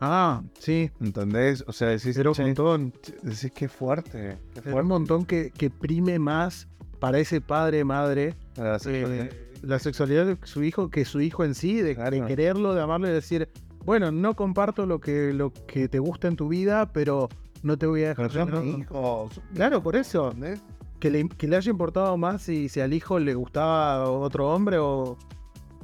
Ah, 0.00 0.42
sí. 0.58 0.90
¿Entendés? 1.00 1.64
O 1.66 1.72
sea, 1.72 1.88
decís, 1.88 2.16
Pero 2.16 2.30
un 2.30 2.34
"Che, 2.34 2.42
montón. 2.44 2.92
decís 3.22 3.52
qué 3.54 3.68
fuerte. 3.68 4.10
Qué 4.52 4.60
Era 4.60 4.66
un 4.66 4.72
fuerte. 4.72 4.82
montón 4.88 5.24
que, 5.24 5.50
que 5.50 5.70
prime 5.70 6.18
más 6.18 6.68
para 7.00 7.18
ese 7.18 7.40
padre, 7.40 7.84
madre, 7.84 8.34
La 8.56 8.78
sexualidad. 8.78 9.26
eh, 9.26 9.50
la 9.62 9.78
sexualidad 9.78 10.26
de 10.26 10.36
su 10.44 10.62
hijo 10.62 10.90
que 10.90 11.04
su 11.06 11.20
hijo 11.20 11.44
en 11.44 11.54
sí, 11.54 11.80
de, 11.80 11.94
de 11.94 12.24
quererlo, 12.26 12.74
de 12.74 12.82
amarlo 12.82 13.08
y 13.08 13.12
decir, 13.12 13.48
bueno, 13.84 14.10
no 14.10 14.34
comparto 14.34 14.86
lo 14.86 15.00
que, 15.00 15.32
lo 15.32 15.52
que 15.66 15.88
te 15.88 15.98
gusta 15.98 16.28
en 16.28 16.36
tu 16.36 16.48
vida, 16.48 16.92
pero 16.92 17.28
no 17.62 17.76
te 17.76 17.86
voy 17.86 18.04
a 18.04 18.08
dejar. 18.14 18.48
No- 18.50 18.64
hijos. 18.64 19.40
Claro, 19.54 19.82
por 19.82 19.96
eso. 19.96 20.28
¿entendés? 20.32 20.62
Que 21.00 21.10
le, 21.10 21.28
que 21.28 21.46
le 21.48 21.56
haya 21.56 21.70
importado 21.70 22.16
más 22.16 22.42
si, 22.42 22.68
si 22.68 22.80
al 22.80 22.92
hijo 22.94 23.18
le 23.18 23.34
gustaba 23.34 24.08
otro 24.10 24.52
hombre 24.54 24.78
o... 24.78 25.16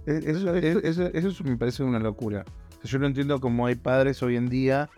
Eso, 0.06 0.54
eso, 0.56 0.78
eso- 0.80 1.06
eso 1.12 1.44
me 1.44 1.56
parece 1.56 1.82
una 1.82 1.98
locura. 1.98 2.44
O 2.70 2.80
sea, 2.82 2.90
yo 2.92 2.98
no 2.98 3.06
entiendo 3.06 3.38
cómo 3.40 3.66
hay 3.66 3.74
padres 3.74 4.22
hoy 4.22 4.36
en 4.36 4.48
día 4.48 4.88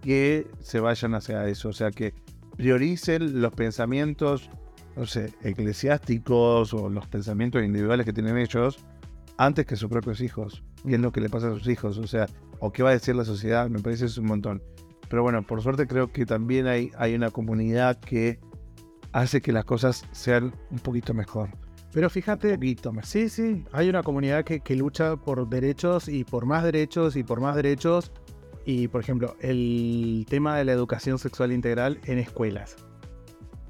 que 0.00 0.46
se 0.60 0.80
vayan 0.80 1.14
hacia 1.14 1.46
eso. 1.48 1.68
O 1.68 1.72
sea, 1.74 1.90
que 1.90 2.14
prioricen 2.56 3.42
los 3.42 3.52
pensamientos, 3.52 4.48
no 4.96 5.04
sé, 5.04 5.34
eclesiásticos 5.42 6.72
o 6.72 6.88
los 6.88 7.06
pensamientos 7.06 7.62
individuales 7.62 8.06
que 8.06 8.12
tienen 8.14 8.38
ellos 8.38 8.78
antes 9.36 9.66
que 9.66 9.76
sus 9.76 9.90
propios 9.90 10.22
hijos. 10.22 10.62
Y 10.86 10.94
es 10.94 11.00
lo 11.00 11.12
que 11.12 11.20
le 11.20 11.28
pasa 11.28 11.48
a 11.48 11.50
sus 11.54 11.68
hijos. 11.68 11.98
O 11.98 12.06
sea, 12.06 12.26
o 12.60 12.72
qué 12.72 12.82
va 12.82 12.90
a 12.90 12.92
decir 12.92 13.14
la 13.14 13.24
sociedad, 13.24 13.68
me 13.68 13.80
parece 13.80 14.06
eso 14.06 14.20
un 14.20 14.28
montón. 14.28 14.62
Pero 15.08 15.22
bueno, 15.22 15.42
por 15.46 15.62
suerte 15.62 15.86
creo 15.86 16.12
que 16.12 16.26
también 16.26 16.66
hay, 16.66 16.90
hay 16.98 17.14
una 17.14 17.30
comunidad 17.30 17.98
que 18.00 18.40
hace 19.12 19.40
que 19.40 19.52
las 19.52 19.64
cosas 19.64 20.04
sean 20.12 20.54
un 20.70 20.78
poquito 20.80 21.14
mejor. 21.14 21.50
Pero 21.92 22.08
Un 22.08 22.10
fíjate, 22.10 22.54
poquito 22.54 22.92
mejor. 22.92 23.06
sí, 23.06 23.28
sí, 23.28 23.64
hay 23.72 23.88
una 23.88 24.02
comunidad 24.02 24.44
que, 24.44 24.60
que 24.60 24.74
lucha 24.76 25.16
por 25.16 25.48
derechos 25.48 26.08
y 26.08 26.24
por 26.24 26.44
más 26.44 26.64
derechos 26.64 27.16
y 27.16 27.22
por 27.22 27.40
más 27.40 27.54
derechos. 27.56 28.12
Y, 28.68 28.88
por 28.88 29.00
ejemplo, 29.00 29.36
el 29.40 30.26
tema 30.28 30.58
de 30.58 30.64
la 30.64 30.72
educación 30.72 31.20
sexual 31.20 31.52
integral 31.52 32.00
en 32.04 32.18
escuelas. 32.18 32.74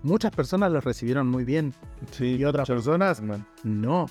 Muchas 0.02 0.30
personas 0.34 0.72
lo 0.72 0.80
recibieron 0.80 1.28
muy 1.28 1.44
bien 1.44 1.74
Sí, 2.12 2.36
y 2.36 2.44
otras 2.44 2.66
personas 2.66 3.20
bueno. 3.24 3.44
no. 3.62 4.06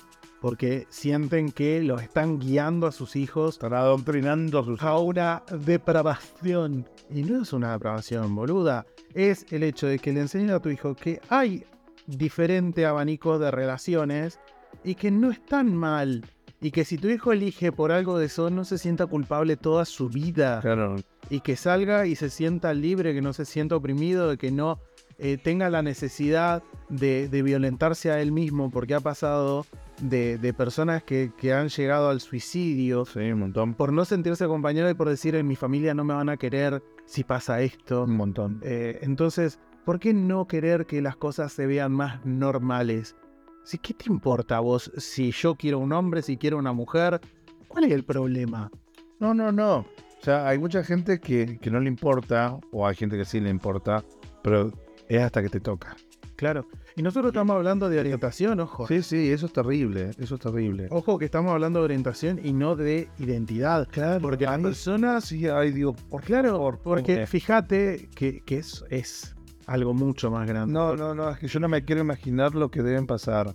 Porque 0.46 0.86
sienten 0.90 1.50
que 1.50 1.82
los 1.82 2.00
están 2.00 2.38
guiando 2.38 2.86
a 2.86 2.92
sus 2.92 3.16
hijos 3.16 3.56
Están 3.56 3.74
adoctrinando 3.74 4.60
a 4.60 4.64
sus 4.64 4.80
a 4.80 4.96
una 4.96 5.42
depravación. 5.50 6.88
Y 7.10 7.24
no 7.24 7.42
es 7.42 7.52
una 7.52 7.72
depravación, 7.72 8.32
boluda. 8.32 8.86
Es 9.12 9.44
el 9.50 9.64
hecho 9.64 9.88
de 9.88 9.98
que 9.98 10.12
le 10.12 10.20
enseñes 10.20 10.52
a 10.52 10.60
tu 10.60 10.68
hijo 10.68 10.94
que 10.94 11.20
hay 11.30 11.64
diferente 12.06 12.86
abanico 12.86 13.40
de 13.40 13.50
relaciones 13.50 14.38
y 14.84 14.94
que 14.94 15.10
no 15.10 15.32
están 15.32 15.74
mal. 15.74 16.24
Y 16.60 16.70
que 16.70 16.84
si 16.84 16.96
tu 16.96 17.08
hijo 17.08 17.32
elige 17.32 17.72
por 17.72 17.90
algo 17.90 18.16
de 18.16 18.26
eso, 18.26 18.48
no 18.48 18.64
se 18.64 18.78
sienta 18.78 19.06
culpable 19.06 19.56
toda 19.56 19.84
su 19.84 20.08
vida. 20.08 20.60
Claro. 20.60 20.94
Y 21.28 21.40
que 21.40 21.56
salga 21.56 22.06
y 22.06 22.14
se 22.14 22.30
sienta 22.30 22.72
libre, 22.72 23.14
que 23.14 23.20
no 23.20 23.32
se 23.32 23.46
sienta 23.46 23.74
oprimido, 23.74 24.30
de 24.30 24.38
que 24.38 24.52
no 24.52 24.78
eh, 25.18 25.38
tenga 25.38 25.70
la 25.70 25.82
necesidad 25.82 26.62
de, 26.88 27.28
de 27.28 27.42
violentarse 27.42 28.10
a 28.10 28.20
él 28.20 28.32
mismo, 28.32 28.70
porque 28.70 28.94
ha 28.94 29.00
pasado 29.00 29.64
de, 30.00 30.38
de 30.38 30.52
personas 30.52 31.02
que, 31.02 31.32
que 31.36 31.52
han 31.52 31.68
llegado 31.68 32.10
al 32.10 32.20
suicidio 32.20 33.04
Sí, 33.06 33.20
un 33.20 33.40
montón. 33.40 33.74
por 33.74 33.92
no 33.92 34.04
sentirse 34.04 34.44
acompañado 34.44 34.90
y 34.90 34.94
por 34.94 35.08
decir 35.08 35.34
en 35.34 35.46
mi 35.48 35.56
familia 35.56 35.94
no 35.94 36.04
me 36.04 36.14
van 36.14 36.28
a 36.28 36.36
querer 36.36 36.82
si 37.06 37.24
pasa 37.24 37.60
esto. 37.62 38.04
Un 38.04 38.16
montón. 38.16 38.60
Eh, 38.62 38.98
entonces, 39.02 39.58
¿por 39.84 39.98
qué 39.98 40.12
no 40.12 40.46
querer 40.46 40.86
que 40.86 41.00
las 41.00 41.16
cosas 41.16 41.52
se 41.52 41.66
vean 41.66 41.92
más 41.92 42.24
normales? 42.26 43.16
Si, 43.64 43.78
¿Qué 43.78 43.94
te 43.94 44.04
importa 44.10 44.58
a 44.58 44.60
vos 44.60 44.92
si 44.96 45.32
yo 45.32 45.54
quiero 45.56 45.78
un 45.78 45.92
hombre, 45.92 46.22
si 46.22 46.36
quiero 46.36 46.58
una 46.58 46.72
mujer? 46.72 47.20
¿Cuál 47.68 47.84
es 47.84 47.92
el 47.92 48.04
problema? 48.04 48.70
No, 49.18 49.34
no, 49.34 49.50
no. 49.50 49.78
O 49.78 50.22
sea, 50.22 50.46
hay 50.48 50.58
mucha 50.58 50.84
gente 50.84 51.20
que, 51.20 51.58
que 51.58 51.70
no 51.70 51.80
le 51.80 51.88
importa, 51.88 52.58
o 52.70 52.86
hay 52.86 52.94
gente 52.94 53.16
que 53.16 53.24
sí 53.24 53.40
le 53.40 53.50
importa, 53.50 54.04
pero 54.42 54.72
es 55.08 55.22
hasta 55.22 55.42
que 55.42 55.48
te 55.48 55.60
toca. 55.60 55.96
Claro. 56.36 56.66
Y 56.96 57.02
nosotros 57.02 57.30
estamos 57.30 57.56
hablando 57.56 57.88
de 57.88 57.98
orientación, 57.98 58.60
ojo. 58.60 58.86
Sí, 58.86 59.02
sí, 59.02 59.30
eso 59.30 59.46
es 59.46 59.52
terrible, 59.52 60.10
eso 60.18 60.34
es 60.34 60.40
terrible. 60.40 60.86
Ojo 60.90 61.18
que 61.18 61.24
estamos 61.24 61.52
hablando 61.52 61.78
de 61.80 61.84
orientación 61.86 62.40
y 62.44 62.52
no 62.52 62.76
de 62.76 63.08
identidad. 63.18 63.88
Claro, 63.90 64.20
Porque 64.20 64.44
las 64.44 64.56
ay, 64.56 64.62
personas 64.62 65.24
Sí, 65.24 65.46
ay, 65.48 65.72
digo, 65.72 65.94
¿por? 65.94 66.22
Claro, 66.22 66.58
Por- 66.58 66.78
porque 66.80 67.16
por- 67.18 67.26
fíjate 67.26 68.08
que, 68.14 68.40
que 68.42 68.58
es, 68.58 68.84
es 68.90 69.34
algo 69.66 69.94
mucho 69.94 70.30
más 70.30 70.46
grande. 70.46 70.72
No, 70.72 70.94
no, 70.96 71.14
no, 71.14 71.30
es 71.30 71.38
que 71.38 71.48
yo 71.48 71.58
no 71.60 71.68
me 71.68 71.84
quiero 71.84 72.00
imaginar 72.02 72.54
lo 72.54 72.70
que 72.70 72.82
deben 72.82 73.06
pasar 73.06 73.54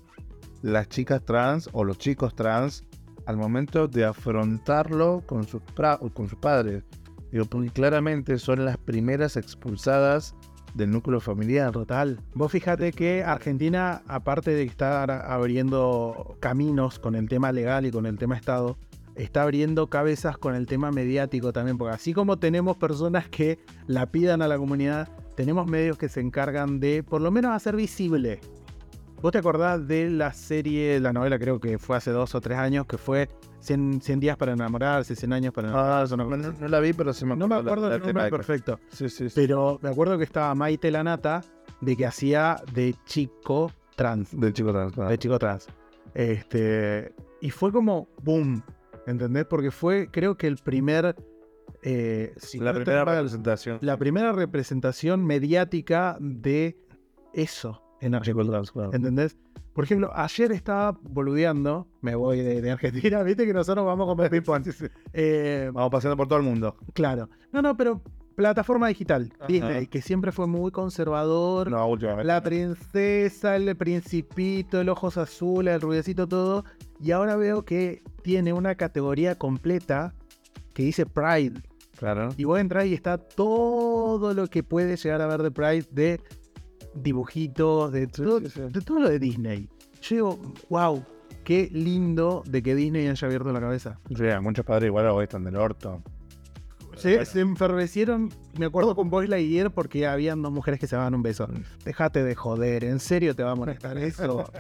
las 0.63 0.89
chicas 0.89 1.23
trans 1.23 1.69
o 1.73 1.83
los 1.83 1.97
chicos 1.99 2.35
trans 2.35 2.83
al 3.27 3.37
momento 3.37 3.87
de 3.87 4.05
afrontarlo 4.05 5.23
con 5.27 5.45
sus, 5.47 5.61
con 6.13 6.27
sus 6.29 6.39
padres. 6.39 6.83
Digo, 7.31 7.45
porque 7.45 7.69
claramente 7.69 8.37
son 8.39 8.65
las 8.65 8.77
primeras 8.77 9.37
expulsadas 9.37 10.35
del 10.73 10.91
núcleo 10.91 11.19
familiar. 11.19 11.71
Total. 11.71 12.19
Vos 12.33 12.51
fíjate 12.51 12.91
que 12.91 13.23
Argentina, 13.23 14.01
aparte 14.07 14.51
de 14.51 14.63
estar 14.63 15.11
abriendo 15.11 16.37
caminos 16.39 16.99
con 16.99 17.15
el 17.15 17.27
tema 17.29 17.51
legal 17.51 17.85
y 17.85 17.91
con 17.91 18.05
el 18.05 18.17
tema 18.17 18.35
Estado, 18.35 18.77
está 19.15 19.43
abriendo 19.43 19.87
cabezas 19.87 20.37
con 20.37 20.55
el 20.55 20.65
tema 20.65 20.91
mediático 20.91 21.53
también, 21.53 21.77
porque 21.77 21.95
así 21.95 22.13
como 22.13 22.37
tenemos 22.37 22.77
personas 22.77 23.27
que 23.27 23.59
la 23.87 24.05
pidan 24.05 24.41
a 24.41 24.47
la 24.47 24.57
comunidad, 24.57 25.09
tenemos 25.35 25.67
medios 25.67 25.97
que 25.97 26.09
se 26.09 26.21
encargan 26.21 26.79
de 26.79 27.03
por 27.03 27.21
lo 27.21 27.31
menos 27.31 27.51
hacer 27.51 27.75
visible. 27.75 28.39
¿Vos 29.21 29.31
te 29.31 29.37
acordás 29.37 29.87
de 29.87 30.09
la 30.09 30.33
serie, 30.33 30.99
la 30.99 31.13
novela 31.13 31.37
creo 31.37 31.59
que 31.59 31.77
fue 31.77 31.95
hace 31.95 32.09
dos 32.09 32.33
o 32.33 32.41
tres 32.41 32.57
años, 32.57 32.87
que 32.87 32.97
fue 32.97 33.29
100, 33.59 34.01
100 34.01 34.19
días 34.19 34.35
para 34.35 34.53
enamorarse, 34.53 35.15
100 35.15 35.31
años 35.33 35.53
para 35.53 35.67
enamorarse? 35.69 36.13
Ah, 36.15 36.17
no, 36.17 36.25
no- 36.35 36.51
no 36.59 36.67
la 36.67 36.79
vi, 36.79 36.93
pero 36.93 37.13
se 37.13 37.27
me 37.27 37.35
no 37.35 37.47
me 37.47 37.55
acuerdo 37.55 37.87
del 37.89 38.01
nombre 38.01 38.29
perfecto. 38.31 38.79
Sí, 38.89 39.09
sí, 39.09 39.29
sí. 39.29 39.35
Pero 39.35 39.77
me 39.83 39.89
acuerdo 39.89 40.17
que 40.17 40.23
estaba 40.23 40.55
Maite 40.55 40.89
Lanata 40.89 41.43
de 41.81 41.95
que 41.95 42.05
hacía 42.07 42.55
de 42.73 42.95
chico 43.05 43.71
trans. 43.95 44.39
Del 44.39 44.53
chico 44.53 44.71
trans. 44.71 44.93
claro. 44.93 45.11
De 45.11 45.17
chico 45.19 45.37
trans. 45.37 45.67
Este. 46.15 47.13
Y 47.41 47.51
fue 47.51 47.71
como 47.71 48.07
boom. 48.23 48.63
¿Entendés? 49.05 49.45
Porque 49.45 49.69
fue, 49.69 50.09
creo 50.11 50.35
que 50.35 50.47
el 50.47 50.57
primer. 50.57 51.15
eh, 51.83 52.33
si 52.37 52.57
La 52.59 52.73
no 52.73 52.79
primera 52.83 53.05
representación. 53.05 53.77
la 53.81 53.97
primera 53.97 54.31
representación 54.31 55.23
mediática 55.25 56.17
de 56.19 56.75
eso 57.33 57.83
en 58.01 58.15
Argentina. 58.15 58.61
¿Entendés? 58.91 59.37
Por 59.73 59.85
ejemplo, 59.85 60.11
ayer 60.13 60.51
estaba 60.51 60.97
boludeando. 61.01 61.87
Me 62.01 62.15
voy 62.15 62.41
de, 62.41 62.61
de 62.61 62.71
Argentina, 62.71 63.23
viste 63.23 63.45
que 63.45 63.53
nosotros 63.53 63.85
vamos 63.85 64.07
con 64.07 64.29
ping-pong. 64.29 64.67
Eh, 65.13 65.69
Vamos 65.73 65.91
paseando 65.91 66.17
por 66.17 66.27
todo 66.27 66.39
el 66.39 66.45
mundo. 66.45 66.75
Claro. 66.93 67.29
No, 67.53 67.61
no, 67.61 67.77
pero 67.77 68.01
plataforma 68.35 68.87
digital. 68.89 69.31
Ajá. 69.37 69.47
Disney, 69.47 69.87
que 69.87 70.01
siempre 70.01 70.31
fue 70.31 70.47
muy 70.47 70.71
conservador. 70.71 71.71
No, 71.71 71.87
últimamente. 71.87 72.25
La 72.25 72.41
princesa, 72.41 73.55
el 73.55 73.75
principito, 73.77 74.81
el 74.81 74.89
ojos 74.89 75.17
azules, 75.17 75.75
el 75.75 75.81
rubiecito, 75.81 76.27
todo. 76.27 76.65
Y 76.99 77.11
ahora 77.11 77.35
veo 77.35 77.63
que 77.63 78.03
tiene 78.23 78.51
una 78.51 78.75
categoría 78.75 79.37
completa 79.37 80.13
que 80.73 80.83
dice 80.83 81.05
Pride. 81.05 81.61
Claro. 81.97 82.29
Y 82.35 82.45
vos 82.45 82.59
entras 82.59 82.87
y 82.87 82.93
está 82.93 83.17
todo 83.19 84.33
lo 84.33 84.47
que 84.47 84.63
puede 84.63 84.97
llegar 84.97 85.21
a 85.21 85.27
ver 85.27 85.43
de 85.43 85.51
Pride, 85.51 85.85
de 85.91 86.19
dibujitos, 86.93 87.91
de, 87.91 88.07
todo, 88.07 88.39
sí, 88.41 88.49
sí. 88.49 88.61
de 88.61 88.81
todo 88.81 88.99
lo 89.01 89.09
de 89.09 89.19
Disney. 89.19 89.69
Yo 90.01 90.15
digo, 90.15 90.39
wow, 90.69 91.03
qué 91.43 91.69
lindo 91.71 92.43
de 92.47 92.61
que 92.61 92.75
Disney 92.75 93.07
haya 93.07 93.27
abierto 93.27 93.51
la 93.51 93.59
cabeza. 93.59 93.99
Sí, 94.15 94.27
a 94.29 94.41
muchos 94.41 94.65
padres 94.65 94.87
igual 94.87 95.07
hoy 95.07 95.23
están 95.23 95.43
del 95.43 95.55
orto. 95.55 96.01
Se, 96.97 97.25
se 97.25 97.39
enfervecieron, 97.39 98.29
me 98.59 98.65
acuerdo 98.65 98.95
con 98.95 99.09
Boys 99.09 99.29
Lightyear 99.29 99.71
porque 99.71 100.05
habían 100.05 100.41
dos 100.41 100.51
mujeres 100.51 100.79
que 100.79 100.87
se 100.87 100.95
daban 100.95 101.15
un 101.15 101.23
beso. 101.23 101.47
Déjate 101.85 102.23
de 102.23 102.35
joder, 102.35 102.83
¿en 102.83 102.99
serio 102.99 103.35
te 103.35 103.43
va 103.43 103.51
a 103.51 103.55
molestar 103.55 103.97
eso? 103.97 104.51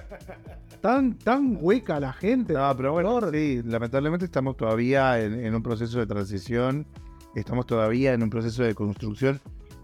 tan, 0.81 1.17
tan 1.19 1.57
hueca 1.59 1.99
la 1.99 2.13
gente. 2.13 2.53
No, 2.53 2.75
pero 2.75 2.93
bueno, 2.93 3.31
sí, 3.31 3.61
lamentablemente 3.63 4.25
estamos 4.25 4.57
todavía 4.57 5.21
en, 5.21 5.45
en 5.45 5.53
un 5.53 5.61
proceso 5.61 5.99
de 5.99 6.07
transición, 6.07 6.87
estamos 7.35 7.65
todavía 7.67 8.13
en 8.13 8.23
un 8.23 8.29
proceso 8.29 8.63
de 8.63 8.73
construcción. 8.73 9.39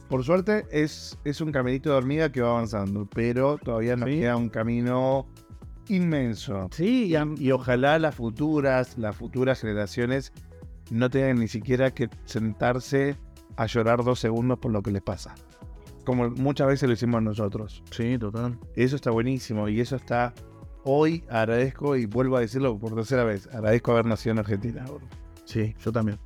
Por 0.09 0.23
suerte 0.23 0.65
es, 0.71 1.17
es 1.25 1.41
un 1.41 1.51
caminito 1.51 1.89
de 1.91 1.97
hormiga 1.97 2.31
que 2.31 2.41
va 2.41 2.51
avanzando, 2.51 3.07
pero 3.13 3.57
todavía 3.57 3.95
nos 3.95 4.09
Sí. 4.09 4.19
queda 4.19 4.37
un 4.37 4.49
camino 4.49 5.27
inmenso. 5.89 6.67
Sí, 6.71 7.13
y 7.13 7.43
Y 7.43 7.51
ojalá 7.51 7.99
las 7.99 8.15
futuras, 8.15 8.97
las 8.97 9.15
futuras 9.15 9.59
generaciones 9.61 10.31
no 10.91 11.09
tengan 11.09 11.39
ni 11.39 11.47
siquiera 11.47 11.91
que 11.91 12.09
sentarse 12.25 13.17
a 13.57 13.65
llorar 13.65 14.03
dos 14.03 14.19
segundos 14.19 14.59
por 14.59 14.71
lo 14.71 14.81
que 14.81 14.91
les 14.91 15.01
pasa. 15.01 15.35
Como 16.05 16.29
muchas 16.29 16.67
veces 16.67 16.87
lo 16.87 16.93
hicimos 16.93 17.21
nosotros. 17.21 17.83
sí, 17.91 18.17
total. 18.17 18.57
Eso 18.75 18.95
está 18.95 19.11
buenísimo 19.11 19.67
y 19.67 19.81
eso 19.81 19.97
está. 19.97 20.33
Hoy 20.85 21.25
agradezco 21.29 21.97
y 21.97 22.05
vuelvo 22.05 22.37
a 22.37 22.39
decirlo 22.39 22.79
por 22.79 22.95
tercera 22.95 23.25
vez. 23.25 23.47
Agradezco 23.47 23.91
haber 23.91 24.05
nacido 24.05 24.31
en 24.33 24.39
Argentina. 24.39 24.85
Sí, 25.43 25.75
yo 25.83 25.91
también. 25.91 26.17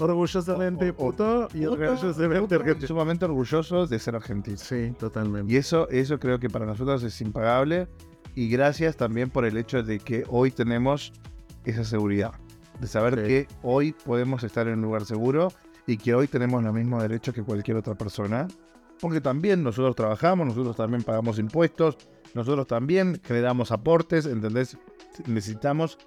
Orgullosamente 0.00 0.92
puto 0.92 1.48
y 1.54 1.64
orgullosamente 1.66 2.54
argentino. 2.54 2.88
sumamente 2.88 3.24
orgulloso 3.26 3.86
de 3.86 3.98
ser 3.98 4.16
argentino. 4.16 4.56
Sí, 4.56 4.92
totalmente. 4.98 5.52
Y 5.52 5.56
eso, 5.56 5.88
eso 5.90 6.18
creo 6.18 6.38
que 6.40 6.48
para 6.48 6.66
nosotros 6.66 7.02
es 7.02 7.20
impagable. 7.20 7.86
Y 8.34 8.48
gracias 8.48 8.96
también 8.96 9.28
por 9.30 9.44
el 9.44 9.56
hecho 9.56 9.82
de 9.82 9.98
que 9.98 10.24
hoy 10.28 10.50
tenemos 10.50 11.12
esa 11.64 11.84
seguridad. 11.84 12.32
De 12.80 12.86
saber 12.86 13.16
Sí. 13.16 13.22
que 13.26 13.48
hoy 13.62 13.92
podemos 13.92 14.42
estar 14.44 14.66
en 14.68 14.74
un 14.74 14.82
lugar 14.82 15.04
seguro 15.04 15.52
y 15.86 15.96
que 15.96 16.14
hoy 16.14 16.28
tenemos 16.28 16.62
los 16.62 16.72
mismos 16.72 17.02
derechos 17.02 17.34
que 17.34 17.42
cualquier 17.42 17.76
otra 17.76 17.94
persona. 17.94 18.48
Porque 19.00 19.20
también 19.20 19.62
nosotros 19.62 19.96
trabajamos, 19.96 20.46
nosotros 20.46 20.76
también 20.76 21.02
pagamos 21.02 21.38
impuestos, 21.38 21.96
nosotros 22.34 22.66
también 22.66 23.20
generamos 23.24 23.72
aportes, 23.72 24.26
¿entendés? 24.26 24.76
Necesitamos 25.26 25.98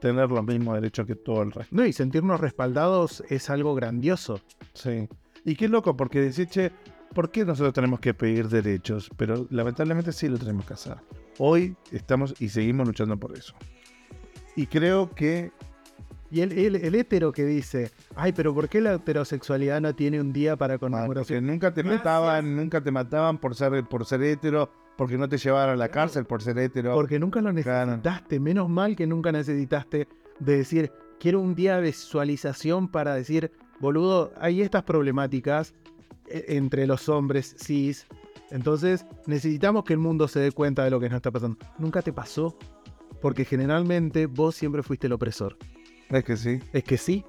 tener 0.00 0.30
los 0.30 0.44
mismos 0.44 0.74
derechos 0.74 1.06
que 1.06 1.14
todo 1.16 1.42
el 1.42 1.52
resto. 1.52 1.74
No, 1.74 1.84
y 1.86 1.92
sentirnos 1.92 2.40
respaldados 2.40 3.22
es 3.28 3.48
algo 3.50 3.74
grandioso. 3.74 4.40
Sí. 4.74 5.08
Y 5.44 5.56
qué 5.56 5.68
loco, 5.68 5.96
porque 5.96 6.20
decir, 6.20 6.48
che, 6.48 6.72
¿por 7.14 7.30
qué 7.30 7.44
nosotros 7.44 7.72
tenemos 7.72 8.00
que 8.00 8.14
pedir 8.14 8.48
derechos? 8.48 9.10
Pero 9.16 9.46
lamentablemente 9.50 10.12
sí 10.12 10.28
lo 10.28 10.38
tenemos 10.38 10.66
que 10.66 10.74
hacer. 10.74 10.96
Hoy 11.38 11.76
estamos 11.92 12.34
y 12.40 12.48
seguimos 12.48 12.86
luchando 12.86 13.16
por 13.18 13.36
eso. 13.36 13.54
Y 14.56 14.66
creo 14.66 15.10
que 15.14 15.52
Y 16.30 16.40
el, 16.40 16.52
el, 16.52 16.74
el 16.76 16.94
hétero 16.96 17.30
que 17.30 17.44
dice, 17.44 17.92
ay, 18.16 18.32
pero 18.32 18.52
¿por 18.54 18.68
qué 18.68 18.80
la 18.80 18.94
heterosexualidad 18.94 19.80
no 19.80 19.94
tiene 19.94 20.20
un 20.20 20.32
día 20.32 20.56
para 20.56 20.74
Ah, 20.74 20.78
porque 20.78 20.92
conmemoración? 20.94 21.46
nunca 21.46 21.72
te 21.72 21.82
Gracias. 21.82 22.00
mataban, 22.04 22.56
nunca 22.56 22.80
te 22.82 22.90
mataban 22.90 23.38
por 23.38 23.54
ser, 23.54 23.84
por 23.84 24.04
ser 24.06 24.22
hetero, 24.24 24.70
porque 24.96 25.18
no 25.18 25.28
te 25.28 25.38
llevaban 25.38 25.70
a 25.70 25.76
la 25.76 25.88
cárcel 25.88 26.24
por 26.24 26.42
ser 26.42 26.58
hetero. 26.58 26.94
Porque 26.94 27.18
nunca 27.18 27.40
lo 27.40 27.52
necesitaste. 27.52 28.40
Menos 28.40 28.68
mal 28.68 28.96
que 28.96 29.06
nunca 29.06 29.30
necesitaste 29.32 30.08
de 30.38 30.56
decir, 30.56 30.92
quiero 31.20 31.40
un 31.40 31.54
día 31.54 31.76
de 31.76 31.82
visualización 31.82 32.88
para 32.88 33.14
decir, 33.14 33.52
boludo, 33.80 34.32
hay 34.40 34.62
estas 34.62 34.82
problemáticas 34.84 35.74
eh, 36.28 36.44
entre 36.48 36.86
los 36.86 37.08
hombres 37.08 37.56
cis. 37.58 38.06
Entonces 38.50 39.04
necesitamos 39.26 39.84
que 39.84 39.92
el 39.92 39.98
mundo 39.98 40.28
se 40.28 40.40
dé 40.40 40.52
cuenta 40.52 40.84
de 40.84 40.90
lo 40.90 41.00
que 41.00 41.08
nos 41.08 41.16
está 41.16 41.30
pasando. 41.30 41.56
Nunca 41.78 42.02
te 42.02 42.12
pasó. 42.12 42.56
Porque 43.20 43.44
generalmente 43.46 44.26
vos 44.26 44.54
siempre 44.54 44.82
fuiste 44.82 45.06
el 45.06 45.12
opresor. 45.14 45.56
Es 46.10 46.22
que 46.22 46.36
sí. 46.36 46.60
Es 46.72 46.84
que 46.84 46.96
sí. 46.98 47.24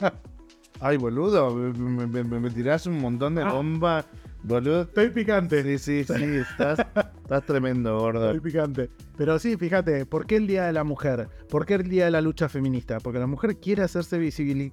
Ay, 0.80 0.96
boludo, 0.96 1.54
me, 1.54 2.06
me- 2.06 2.24
me- 2.24 2.50
tirás 2.50 2.86
un 2.86 2.98
montón 3.00 3.34
de 3.34 3.42
Ah. 3.42 3.52
bomba 3.52 4.04
Boludo. 4.42 4.82
Estoy 4.82 5.10
picante. 5.10 5.62
Sí, 5.62 5.78
sí, 5.78 6.04
sí, 6.04 6.24
estás, 6.24 6.78
estás 7.22 7.44
tremendo, 7.46 7.98
gordo. 7.98 8.26
Estoy 8.26 8.40
picante. 8.40 8.90
Pero 9.16 9.38
sí, 9.38 9.56
fíjate, 9.56 10.06
¿por 10.06 10.26
qué 10.26 10.36
el 10.36 10.46
Día 10.46 10.64
de 10.66 10.72
la 10.72 10.82
Mujer? 10.84 11.28
¿Por 11.48 11.66
qué 11.66 11.74
el 11.74 11.88
Día 11.88 12.06
de 12.06 12.10
la 12.10 12.20
Lucha 12.20 12.48
Feminista? 12.48 12.98
Porque 13.00 13.18
la 13.18 13.26
mujer 13.26 13.56
quiere 13.58 13.82
hacerse 13.82 14.18
visibili- 14.18 14.72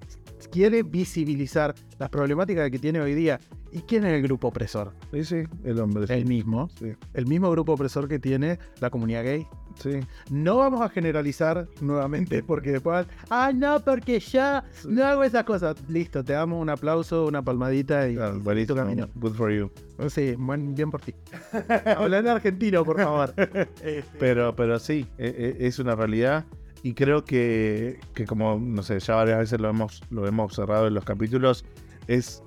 quiere 0.51 0.83
visibilizar 0.83 1.75
las 1.99 2.09
problemáticas 2.09 2.69
que 2.71 2.79
tiene 2.79 3.01
hoy 3.01 3.13
día. 3.13 3.39
¿Y 3.77 3.81
quién 3.81 4.05
es 4.05 4.13
el 4.13 4.21
grupo 4.23 4.47
opresor? 4.47 4.93
Sí, 5.11 5.23
sí, 5.23 5.43
el 5.63 5.79
hombre. 5.79 6.07
sí. 6.07 6.13
El 6.13 6.25
mismo. 6.25 6.69
Sí, 6.79 6.93
El 7.13 7.27
mismo 7.27 7.51
grupo 7.51 7.73
opresor 7.73 8.07
que 8.07 8.17
tiene 8.19 8.57
la 8.79 8.89
comunidad 8.89 9.23
gay. 9.23 9.45
sí. 9.79 9.99
No 10.31 10.57
vamos 10.57 10.81
a 10.81 10.89
generalizar 10.89 11.67
nuevamente 11.81 12.41
porque 12.41 12.71
después, 12.71 13.05
ah, 13.29 13.51
no, 13.53 13.79
porque 13.81 14.19
ya 14.19 14.63
no 14.87 15.05
hago 15.05 15.23
esas 15.23 15.43
cosas. 15.43 15.75
Listo, 15.87 16.23
te 16.23 16.33
damos 16.33 16.61
un 16.61 16.69
aplauso, 16.69 17.27
una 17.27 17.41
palmadita 17.43 18.09
y, 18.09 18.15
Claro, 18.15 18.59
y 18.59 18.65
tu 18.65 18.75
camino. 18.75 19.07
Good 19.15 19.33
for 19.33 19.51
you. 19.51 19.69
Sí, 20.09 20.35
buen- 20.37 20.73
bien 20.73 20.89
por 20.89 21.01
ti. 21.01 21.13
Habla 21.97 22.19
en 22.19 22.27
argentino, 22.27 22.83
por 22.83 22.97
favor. 23.01 23.33
Pero, 24.19 24.55
pero 24.55 24.79
sí, 24.79 25.05
e- 25.17 25.55
e- 25.59 25.67
es 25.67 25.79
una 25.79 25.95
realidad. 25.95 26.45
Y 26.83 26.93
creo 26.93 27.23
que, 27.25 27.99
que 28.13 28.25
como, 28.25 28.57
no 28.59 28.81
sé, 28.83 28.99
ya 28.99 29.15
varias 29.15 29.39
veces 29.39 29.59
lo 29.59 29.69
hemos, 29.69 30.01
lo 30.09 30.27
hemos 30.27 30.45
observado 30.45 30.87
en 30.87 30.93
los 30.93 31.03
capítulos, 31.03 31.65
es 32.07 32.43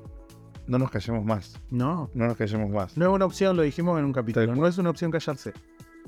no 0.70 0.78
nos 0.78 0.90
callemos 0.90 1.24
más. 1.24 1.60
no, 1.70 2.08
No 2.14 2.26
nos 2.26 2.36
callemos 2.36 2.70
más. 2.70 2.96
no 2.96 3.06
es 3.06 3.12
una 3.12 3.24
opción, 3.26 3.56
lo 3.56 3.62
dijimos 3.62 3.98
en 3.98 4.04
un 4.06 4.12
capítulo. 4.12 4.54
No 4.54 4.66
es 4.66 4.78
una 4.78 4.90
opción 4.90 5.10
callarse. 5.10 5.52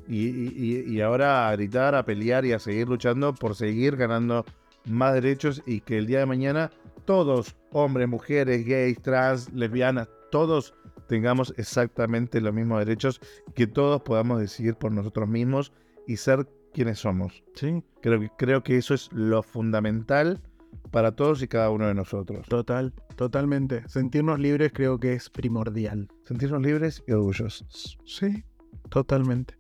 Y, 0.09 0.27
y- 0.29 0.85
y- 0.89 1.01
ahora 1.01 1.49
a 1.49 1.53
gritar, 1.53 1.95
a 1.95 2.05
pelear 2.05 2.45
y 2.45 2.53
a 2.53 2.59
seguir 2.59 2.89
luchando 2.89 3.35
por 3.35 3.55
seguir 3.55 3.97
ganando 3.97 4.45
más 4.87 5.15
derechos 5.15 5.63
y 5.67 5.81
que 5.81 5.99
el 5.99 6.07
día 6.07 6.19
de 6.21 6.27
mañana 6.27 6.71
todos, 7.05 7.55
hombres, 7.71 8.09
mujeres, 8.09 8.65
gays, 8.67 9.01
trans, 9.03 9.53
lesbianas, 9.53 10.09
todos 10.31 10.75
tengamos 11.09 11.55
exactamente 11.57 12.41
los 12.41 12.55
mismos 12.55 12.79
derechos, 12.79 13.21
que 13.55 13.67
todos 13.67 14.03
podamos 14.03 14.41
decidir 14.41 14.75
por 14.77 14.93
nosotros 14.93 15.29
mismos 15.29 15.73
y 16.07 16.17
ser 16.17 16.49
quienes 16.73 16.99
somos. 17.01 17.45
Sí, 17.55 17.83
Creo 18.01 18.21
creo 18.39 18.63
que 18.63 18.77
eso 18.79 18.95
es 18.95 19.09
lo 19.13 19.43
fundamental 19.43 20.41
para 20.91 21.13
todos 21.13 21.43
y 21.43 21.49
cada 21.49 21.71
uno 21.71 21.87
de 21.87 21.95
nosotros. 21.95 22.47
total, 22.49 22.93
totalmente. 23.17 23.83
Sentirnos 23.89 24.39
libres 24.39 24.73
creo 24.75 24.99
que 24.99 25.15
es 25.15 25.31
primordial. 25.31 26.09
Sentirnos 26.25 26.63
libres 26.63 27.03
y 27.07 27.13
orgullosos. 27.13 27.99
Sí, 28.05 28.45
totalmente. 28.91 29.57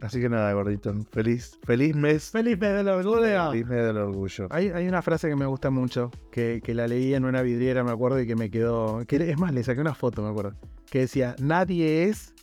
Así 0.00 0.18
que 0.18 0.30
nada, 0.30 0.50
gordito. 0.54 0.94
Feliz, 1.10 1.58
feliz 1.64 1.94
mes. 1.94 2.30
Feliz 2.30 2.58
mes 2.58 2.74
del 2.74 2.88
orgullo. 2.88 3.50
Feliz 3.50 3.66
mes 3.66 3.84
del 3.84 3.96
orgullo. 3.98 4.48
Hay, 4.50 4.68
hay 4.68 4.88
una 4.88 5.02
frase 5.02 5.28
que 5.28 5.36
me 5.36 5.44
gusta 5.44 5.70
mucho, 5.70 6.10
que, 6.32 6.62
que 6.64 6.74
la 6.74 6.88
leí 6.88 7.12
en 7.14 7.26
una 7.26 7.42
vidriera, 7.42 7.84
me 7.84 7.90
acuerdo, 7.90 8.18
y 8.20 8.26
que 8.26 8.34
me 8.34 8.50
quedó. 8.50 9.04
Que, 9.06 9.16
es 9.30 9.38
más, 9.38 9.52
le 9.52 9.62
saqué 9.62 9.80
una 9.80 9.94
foto, 9.94 10.22
me 10.22 10.30
acuerdo. 10.30 10.54
Que 10.90 11.00
decía: 11.00 11.36
Nadie 11.38 12.04
es 12.04 12.34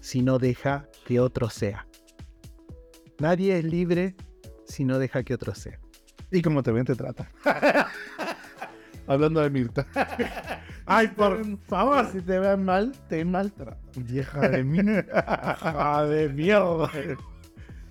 si 0.00 0.22
no 0.22 0.38
deja 0.38 0.88
que 1.06 1.20
otro 1.20 1.48
sea. 1.48 1.86
Nadie 3.20 3.58
es 3.58 3.64
libre 3.64 4.16
si 4.66 4.84
no 4.84 4.98
deja 4.98 5.22
que 5.22 5.34
otro 5.34 5.54
sea. 5.54 5.78
Y 6.30 6.42
cómo 6.42 6.62
también 6.62 6.86
te 6.86 6.94
trata. 6.94 7.30
Hablando 9.06 9.40
de 9.40 9.50
Mirta. 9.50 9.86
¡Ay, 10.86 11.08
por 11.08 11.58
favor! 11.66 12.06
Si 12.12 12.20
te 12.20 12.38
ven 12.38 12.64
mal, 12.64 12.92
te 13.08 13.24
maltratan. 13.24 13.78
Vieja 13.96 14.40
de. 14.40 14.60
¡Hija 14.60 16.04
de 16.04 16.28
mierda! 16.28 16.90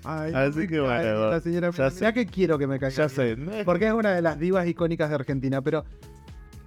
Ay, 0.04 0.34
Así 0.34 0.68
que 0.68 0.80
bueno, 0.80 1.32
la 1.32 1.40
señora, 1.42 1.72
ya 1.72 1.90
ya 1.90 2.14
que 2.14 2.28
quiero 2.28 2.60
que 2.60 2.68
me 2.68 2.80
caiga. 2.80 2.96
Ya 2.96 3.10
sé. 3.10 3.38
Porque 3.66 3.88
es 3.88 3.94
una 3.94 4.14
de 4.14 4.22
las 4.22 4.38
divas 4.38 4.68
icónicas 4.68 5.10
de 5.10 5.16
Argentina, 5.16 5.62
pero 5.62 5.84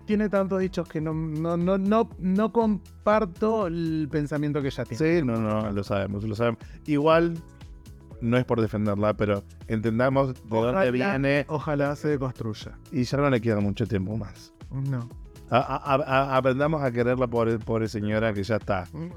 tiene 0.07 0.28
tantos 0.28 0.61
dichos 0.61 0.88
que 0.88 1.00
no, 1.00 1.14
no, 1.14 1.57
no, 1.57 1.78
no, 1.78 2.11
no 2.18 2.52
comparto 2.52 3.68
el 3.68 4.09
pensamiento 4.11 4.61
que 4.61 4.68
ella 4.68 4.85
tiene. 4.85 5.20
Sí, 5.20 5.24
no, 5.24 5.37
no, 5.37 5.70
lo 5.70 5.85
sabemos, 5.85 6.24
lo 6.24 6.35
sabemos. 6.35 6.59
Igual, 6.87 7.35
no 8.20 8.37
es 8.37 8.44
por 8.44 8.61
defenderla, 8.61 9.14
pero 9.14 9.44
entendamos 9.66 10.35
de 10.35 10.40
dónde 10.48 10.90
viene 10.90 11.44
Ojalá 11.48 11.94
se 11.96 12.09
deconstruya. 12.09 12.78
y 12.92 13.04
ya 13.04 13.18
no 13.18 13.31
le 13.31 13.40
queda 13.40 13.61
mucho 13.61 13.87
tiempo 13.87 14.16
más. 14.16 14.52
No. 14.70 15.09
A- 15.50 15.57
a- 15.59 15.94
a- 15.94 16.37
aprendamos 16.37 16.83
a 16.83 16.90
quererla, 16.92 17.26
pobre, 17.26 17.59
pobre 17.59 17.88
señora, 17.88 18.35
que 18.35 18.42
ya 18.42 18.57
está. 18.57 18.85
No, 18.92 19.09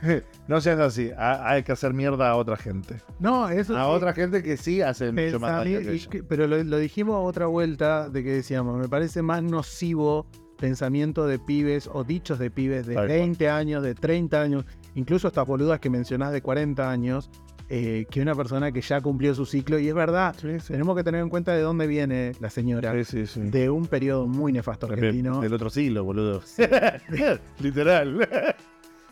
sé. 0.00 0.24
no 0.48 0.60
seas 0.60 0.80
así, 0.80 1.10
ha- 1.16 1.48
hay 1.48 1.62
que 1.62 1.70
hacer 1.70 1.94
mierda 1.94 2.30
a 2.30 2.34
otra 2.36 2.56
gente. 2.56 3.00
No, 3.20 3.48
eso 3.48 3.76
A 3.76 3.84
sí, 3.84 3.88
otra 3.90 4.12
gente 4.12 4.42
que 4.42 4.56
sí 4.56 4.82
hace 4.82 5.12
mucho 5.12 5.38
más 5.38 5.52
daño 5.52 5.78
que 5.78 5.92
ella. 5.92 6.10
Pero 6.28 6.48
lo, 6.48 6.62
lo 6.64 6.78
dijimos 6.78 7.16
otra 7.24 7.46
vuelta 7.46 8.08
de 8.08 8.24
que 8.24 8.32
decíamos, 8.32 8.76
me 8.78 8.88
parece 8.88 9.22
más 9.22 9.40
nocivo 9.42 10.26
pensamiento 10.58 11.26
de 11.28 11.38
pibes 11.38 11.88
o 11.92 12.02
dichos 12.02 12.38
de 12.40 12.50
pibes 12.50 12.86
de 12.86 12.94
Tal 12.94 13.06
cual. 13.06 13.18
20 13.18 13.48
años, 13.48 13.82
de 13.84 13.94
30 13.94 14.40
años, 14.42 14.64
incluso 14.96 15.28
estas 15.28 15.46
boludas 15.46 15.78
que 15.78 15.90
mencionás 15.90 16.32
de 16.32 16.42
40 16.42 16.90
años, 16.90 17.30
eh, 17.68 18.06
que 18.10 18.20
una 18.20 18.34
persona 18.34 18.70
que 18.72 18.80
ya 18.80 19.00
cumplió 19.00 19.34
su 19.34 19.44
ciclo. 19.46 19.78
Y 19.78 19.88
es 19.88 19.94
verdad, 19.94 20.34
Sí, 20.40 20.60
sí. 20.60 20.72
tenemos 20.72 20.96
que 20.96 21.02
tener 21.04 21.20
en 21.20 21.28
cuenta 21.28 21.52
de 21.52 21.62
dónde 21.62 21.86
viene 21.86 22.32
la 22.40 22.50
señora. 22.50 22.92
Sí, 22.92 23.04
sí, 23.04 23.26
sí. 23.26 23.40
De 23.50 23.68
un 23.70 23.86
periodo 23.86 24.26
muy 24.26 24.52
nefasto 24.52 24.86
argentino. 24.86 25.40
Del 25.40 25.52
otro 25.52 25.70
siglo, 25.70 26.04
boludo. 26.04 26.42
Literal. 27.60 28.28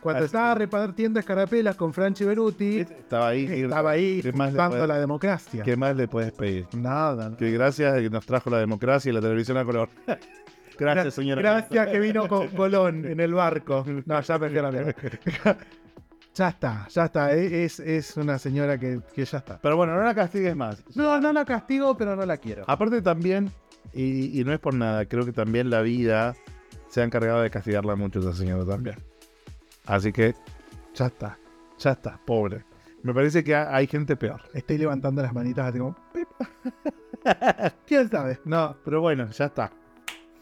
Cuando 0.00 0.18
Así. 0.18 0.26
estaba 0.26 0.54
repartiendo 0.54 1.18
escarapelas 1.18 1.76
con 1.76 1.92
Franchi 1.94 2.24
Beruti, 2.26 2.80
Estaba 2.80 3.28
ahí. 3.28 3.46
estaba 3.46 3.90
ahí 3.92 4.20
¿Qué 4.20 4.32
más 4.32 4.38
le 4.38 4.44
disfrutando 4.52 4.76
puede- 4.76 4.86
la 4.88 4.98
democracia. 4.98 5.62
¿Qué 5.62 5.76
más 5.78 5.96
le 5.96 6.08
puedes 6.08 6.32
pedir? 6.32 6.66
Nada. 6.76 7.30
no. 7.30 7.36
Que 7.38 7.50
gracias 7.50 7.98
que 7.98 8.10
nos 8.10 8.26
trajo 8.26 8.50
la 8.50 8.58
democracia 8.58 9.10
y 9.10 9.14
la 9.14 9.22
televisión 9.22 9.56
a 9.56 9.64
color. 9.64 9.88
gracias, 10.78 11.14
señora. 11.14 11.40
Gracias 11.40 11.88
que 11.88 12.00
vino 12.00 12.28
con 12.28 12.48
Colón 12.56 13.06
en 13.06 13.18
el 13.18 13.32
barco. 13.32 13.84
No, 14.04 14.20
ya 14.20 14.38
perdió 14.38 14.60
la 14.62 14.70
mierda. 14.72 14.94
Ya 16.34 16.48
está, 16.48 16.88
ya 16.88 17.04
está. 17.04 17.32
e- 17.32 17.64
Es, 17.64 17.78
es 17.80 18.16
una 18.16 18.38
señora 18.38 18.78
que, 18.78 19.00
que 19.14 19.24
ya 19.24 19.38
está. 19.38 19.58
Pero 19.62 19.76
bueno, 19.76 19.94
no 19.96 20.02
la 20.02 20.14
castigues 20.14 20.56
más. 20.56 20.82
No, 20.96 21.20
no 21.20 21.32
la 21.32 21.44
castigo, 21.44 21.96
pero 21.96 22.16
no 22.16 22.26
la 22.26 22.36
quiero. 22.38 22.64
Aparte 22.66 23.00
también, 23.02 23.52
y, 23.92 24.40
y 24.40 24.44
no 24.44 24.52
es 24.52 24.58
por 24.58 24.74
nada, 24.74 25.04
creo 25.06 25.24
que 25.24 25.32
también 25.32 25.70
la 25.70 25.80
vida 25.82 26.34
se 26.88 27.00
ha 27.00 27.04
encargado 27.04 27.40
de 27.42 27.50
castigarla 27.50 27.94
mucho 27.96 28.18
esa 28.20 28.32
señora 28.32 28.64
también. 28.64 28.96
Así 29.86 30.12
que, 30.12 30.34
ya 30.94 31.06
está, 31.06 31.38
ya 31.78 31.92
está, 31.92 32.18
pobre. 32.24 32.64
Me 33.02 33.12
parece 33.14 33.44
que 33.44 33.54
ha- 33.54 33.74
hay 33.74 33.86
gente 33.86 34.16
peor. 34.16 34.40
Estoy 34.54 34.78
levantando 34.78 35.22
las 35.22 35.32
manitas 35.32 35.66
así 35.68 35.78
como. 35.78 35.94
¿Quién 37.86 38.08
sabe? 38.10 38.40
No, 38.44 38.76
pero 38.84 39.00
bueno, 39.00 39.30
ya 39.30 39.46
está. 39.46 39.70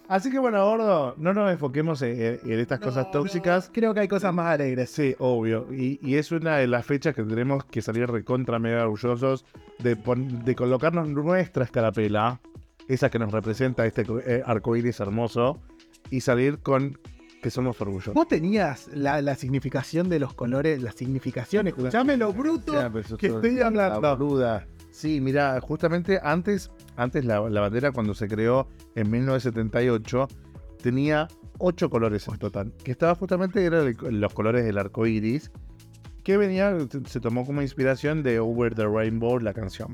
Así 0.09 0.31
que 0.31 0.39
bueno, 0.39 0.63
gordo, 0.65 1.15
no 1.17 1.33
nos 1.33 1.51
enfoquemos 1.51 2.03
en, 2.03 2.39
estas 2.45 2.81
cosas 2.81 3.11
tóxicas. 3.11 3.69
no, 3.69 3.73
Creo 3.73 3.95
que 3.95 4.01
hay 4.01 4.09
cosas 4.09 4.35
más 4.35 4.47
alegres. 4.47 4.91
Sí, 4.91 5.15
obvio. 5.19 5.67
Y, 5.73 5.99
y 6.03 6.17
es 6.17 6.33
una 6.33 6.57
de 6.59 6.67
las 6.67 6.85
fechas 6.85 7.15
que 7.15 7.23
tenemos 7.23 7.65
que 7.65 7.81
salir 7.81 8.11
recontra 8.11 8.59
mega 8.59 8.83
orgullosos 8.85 9.45
de, 9.79 9.97
pon- 9.97 10.45
de 10.45 10.55
colocarnos 10.55 11.09
nuestra 11.09 11.65
escarapela, 11.65 12.41
esa 12.89 13.09
que 13.11 13.19
nos 13.19 13.33
representa 13.33 13.87
este 13.87 14.05
eh, 14.27 14.43
arcoíris 14.45 15.01
hermoso, 15.01 15.61
y 16.11 16.21
salir 16.21 16.59
con 16.59 16.99
que 17.43 17.51
somos 17.51 17.81
orgullosos. 17.81 18.15
¿Vos 18.15 18.29
tenías 18.29 18.89
la, 18.95 19.21
la 19.23 19.35
significación 19.35 20.09
de 20.09 20.19
los 20.21 20.35
colores, 20.35 20.81
la 20.83 20.93
significación? 20.93 21.67
Escuchame 21.69 22.17
lo 22.17 22.33
bruto 22.33 22.73
Ya, 22.75 22.93
que 23.17 23.27
estoy 23.29 23.55
la 23.57 23.67
hablando. 23.67 24.17
Sí, 24.93 25.21
mira, 25.21 25.59
justamente 25.61 26.21
antes, 26.23 26.71
antes 26.97 27.25
la, 27.25 27.41
la 27.49 27.63
bandera 27.63 27.91
cuando 27.91 28.15
se 28.15 28.29
creó 28.29 28.69
en 28.95 29.11
1978 29.11 30.29
tenía 30.83 31.29
ocho 31.59 31.89
colores 31.89 32.29
en 32.29 32.39
total, 32.39 32.73
que 32.85 32.91
estaba 32.91 33.15
justamente 33.15 33.65
eran 33.65 33.97
los 34.21 34.35
colores 34.35 34.65
del 34.65 34.77
arco 34.79 35.07
iris, 35.07 35.51
que 36.23 36.37
venía, 36.37 36.77
se 37.07 37.21
tomó 37.21 37.47
como 37.47 37.63
inspiración 37.63 38.23
de 38.23 38.39
Over 38.39 38.75
the 38.75 38.87
Rainbow, 38.87 39.39
la 39.39 39.55
canción. 39.55 39.93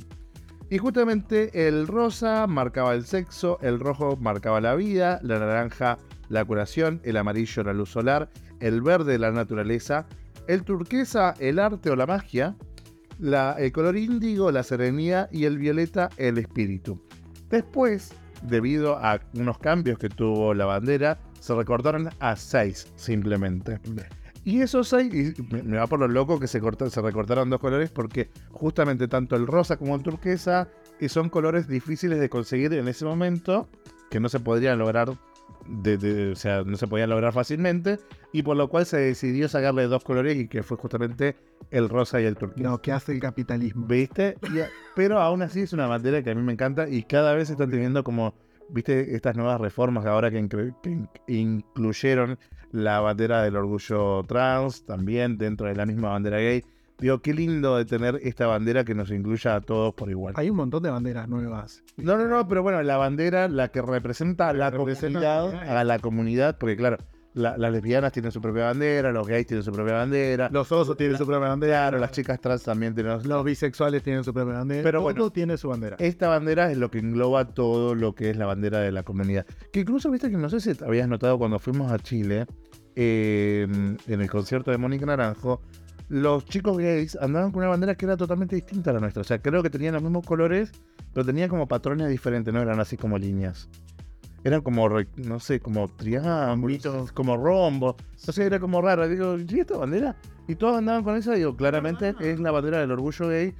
Y 0.68 0.78
justamente 0.78 1.68
el 1.68 1.86
rosa 1.86 2.46
marcaba 2.46 2.92
el 2.92 3.06
sexo, 3.06 3.58
el 3.62 3.80
rojo 3.80 4.16
marcaba 4.20 4.60
la 4.60 4.74
vida, 4.74 5.20
la 5.22 5.38
naranja 5.38 5.96
la 6.28 6.44
curación, 6.44 7.00
el 7.04 7.16
amarillo 7.16 7.62
la 7.62 7.72
luz 7.72 7.90
solar, 7.90 8.28
el 8.60 8.82
verde 8.82 9.18
la 9.18 9.30
naturaleza, 9.30 10.06
el 10.48 10.64
turquesa 10.64 11.34
el 11.38 11.58
arte 11.58 11.90
o 11.90 11.96
la 11.96 12.06
magia, 12.06 12.56
la- 13.18 13.52
el 13.58 13.72
color 13.72 13.96
índigo 13.96 14.50
la 14.50 14.62
serenidad 14.62 15.28
y 15.32 15.44
el 15.44 15.58
violeta 15.58 16.08
el 16.16 16.38
espíritu. 16.38 17.00
Después, 17.50 18.12
debido 18.42 18.96
a 18.98 19.20
unos 19.34 19.58
cambios 19.58 19.98
que 19.98 20.08
tuvo 20.08 20.54
la 20.54 20.66
bandera, 20.66 21.18
se 21.40 21.54
recortaron 21.54 22.10
a 22.20 22.36
seis 22.36 22.92
simplemente. 22.96 23.80
Y 24.44 24.60
esos 24.60 24.88
seis, 24.88 25.34
y 25.38 25.42
me, 25.62 25.76
va 25.76 25.86
por 25.86 25.98
lo 26.00 26.08
loco 26.08 26.38
que 26.40 26.46
se, 26.46 26.60
corta- 26.60 26.88
se 26.90 27.02
recortaron 27.02 27.50
dos 27.50 27.60
colores 27.60 27.90
porque 27.90 28.30
justamente 28.50 29.08
tanto 29.08 29.36
el 29.36 29.46
rosa 29.46 29.76
como 29.76 29.94
el 29.96 30.02
turquesa 30.02 30.68
son 31.08 31.28
colores 31.28 31.68
difíciles 31.68 32.18
de 32.18 32.28
conseguir 32.28 32.72
en 32.74 32.88
ese 32.88 33.04
momento, 33.04 33.68
que 34.10 34.20
no 34.20 34.28
se 34.28 34.40
podrían 34.40 34.78
lograr, 34.78 35.10
de- 35.66 35.98
de- 35.98 36.32
o 36.32 36.36
sea, 36.36 36.62
no 36.64 36.76
se 36.76 36.86
podían 36.86 37.10
lograr 37.10 37.32
fácilmente, 37.32 37.98
y 38.32 38.42
por 38.42 38.56
lo 38.56 38.68
cual 38.68 38.86
se 38.86 38.98
decidió 38.98 39.48
sacarle 39.48 39.84
dos 39.86 40.04
colores 40.04 40.36
y 40.36 40.48
que 40.48 40.62
fue 40.62 40.76
justamente 40.76 41.36
el 41.70 41.88
rosa 41.88 42.20
y 42.20 42.24
el 42.24 42.36
turquesa. 42.36 42.68
No, 42.68 42.80
que 42.80 42.92
hace 42.92 43.12
el 43.12 43.20
capitalismo. 43.20 43.86
¿Viste? 43.86 44.36
A- 44.42 44.68
pero 44.96 45.20
aún 45.20 45.42
así 45.42 45.60
es 45.60 45.72
una 45.72 45.86
bandera 45.86 46.22
que 46.22 46.30
a 46.30 46.34
mí 46.34 46.42
me 46.42 46.52
encanta 46.52 46.88
y 46.88 47.02
cada 47.02 47.34
vez 47.34 47.50
están 47.50 47.70
teniendo 47.70 48.02
como 48.04 48.34
viste 48.70 49.14
estas 49.14 49.34
nuevas 49.36 49.60
reformas 49.60 50.04
ahora 50.04 50.30
que, 50.30 50.42
inclu- 50.42 50.74
que 50.82 50.90
in- 50.90 51.08
incluyeron 51.26 52.38
la 52.70 53.00
bandera 53.00 53.42
del 53.42 53.56
orgullo 53.56 54.22
trans 54.24 54.84
también 54.84 55.38
dentro 55.38 55.66
de 55.68 55.74
la 55.74 55.86
misma 55.86 56.10
bandera 56.10 56.38
gay. 56.38 56.62
Digo, 56.98 57.20
qué 57.20 57.32
lindo 57.32 57.76
de 57.76 57.84
tener 57.84 58.18
esta 58.22 58.46
bandera 58.48 58.84
que 58.84 58.94
nos 58.94 59.10
incluya 59.10 59.54
a 59.56 59.60
todos 59.60 59.94
por 59.94 60.10
igual. 60.10 60.34
Hay 60.36 60.50
un 60.50 60.56
montón 60.56 60.82
de 60.82 60.90
banderas 60.90 61.28
nuevas. 61.28 61.84
No, 61.96 62.16
no, 62.18 62.26
no, 62.26 62.48
pero 62.48 62.62
bueno, 62.64 62.82
la 62.82 62.96
bandera, 62.96 63.46
la 63.48 63.68
que 63.68 63.80
representa 63.82 64.48
a 64.48 64.52
la 64.52 64.72
comunidad, 64.72 65.54
a 65.54 65.84
la 65.84 65.98
comunidad, 66.00 66.58
porque 66.58 66.76
claro, 66.76 66.96
la- 67.34 67.56
las 67.56 67.70
lesbianas 67.70 68.10
tienen 68.10 68.32
su 68.32 68.40
propia 68.40 68.64
bandera, 68.64 69.12
los 69.12 69.28
gays 69.28 69.46
tienen 69.46 69.62
su 69.62 69.70
propia 69.70 69.94
bandera, 69.94 70.48
Los 70.50 70.72
osos 70.72 70.96
tienen 70.96 71.16
su 71.16 71.24
propia 71.24 71.48
bandera. 71.48 71.74
claro, 71.82 71.98
las 71.98 72.10
chicas 72.10 72.40
trans 72.40 72.64
también 72.64 72.96
tienen 72.96 73.16
Los 73.28 73.44
bisexuales 73.44 74.02
tienen 74.02 74.24
su 74.24 74.34
propia 74.34 74.54
bandera. 74.54 74.82
Pero 74.82 74.98
Todo 74.98 75.04
bueno. 75.04 75.30
tiene 75.30 75.56
su 75.56 75.68
bandera. 75.68 75.94
Esta 76.00 76.26
bandera 76.26 76.72
es 76.72 76.78
lo 76.78 76.90
que 76.90 76.98
engloba 76.98 77.44
todo 77.54 77.94
lo 77.94 78.16
que 78.16 78.30
es 78.30 78.36
la 78.36 78.46
bandera 78.46 78.80
de 78.80 78.90
la 78.90 79.04
comunidad. 79.04 79.46
Que 79.72 79.80
incluso, 79.80 80.10
viste 80.10 80.30
que 80.32 80.36
no 80.36 80.50
sé 80.50 80.58
si 80.58 80.72
habías 80.84 81.06
notado 81.06 81.38
cuando 81.38 81.60
fuimos 81.60 81.92
a 81.92 81.98
Chile, 82.00 82.46
eh, 82.96 83.68
en 84.08 84.20
el 84.20 84.28
concierto 84.28 84.72
de 84.72 84.78
Mónica 84.78 85.06
Naranjo, 85.06 85.60
los 86.08 86.44
chicos 86.46 86.78
gays 86.78 87.16
andaban 87.16 87.52
con 87.52 87.60
una 87.60 87.68
bandera 87.68 87.94
que 87.94 88.06
era 88.06 88.16
totalmente 88.16 88.56
distinta 88.56 88.90
a 88.90 88.94
la 88.94 89.00
nuestra. 89.00 89.20
O 89.20 89.24
sea, 89.24 89.40
creo 89.40 89.62
que 89.62 89.70
tenían 89.70 89.94
los 89.94 90.02
mismos 90.02 90.26
colores, 90.26 90.72
pero 91.12 91.24
tenían 91.24 91.48
como 91.48 91.68
patrones 91.68 92.08
diferentes, 92.08 92.52
no 92.52 92.60
eran 92.60 92.80
así 92.80 92.96
como 92.96 93.18
líneas. 93.18 93.68
Eran 94.44 94.62
como, 94.62 94.88
no 95.16 95.40
sé, 95.40 95.60
como 95.60 95.88
triángulos, 95.88 97.12
como 97.12 97.36
rombos. 97.36 97.96
No 98.26 98.32
sé, 98.32 98.46
era 98.46 98.60
como 98.60 98.80
raro. 98.80 99.08
Digo, 99.08 99.36
¿y 99.36 99.60
esta 99.60 99.76
bandera? 99.76 100.16
Y 100.46 100.54
todos 100.54 100.78
andaban 100.78 101.02
con 101.04 101.16
esa. 101.16 101.34
Digo, 101.34 101.56
claramente 101.56 102.14
es 102.20 102.38
la 102.40 102.50
bandera 102.50 102.78
del 102.78 102.92
orgullo 102.92 103.28
gay, 103.28 103.52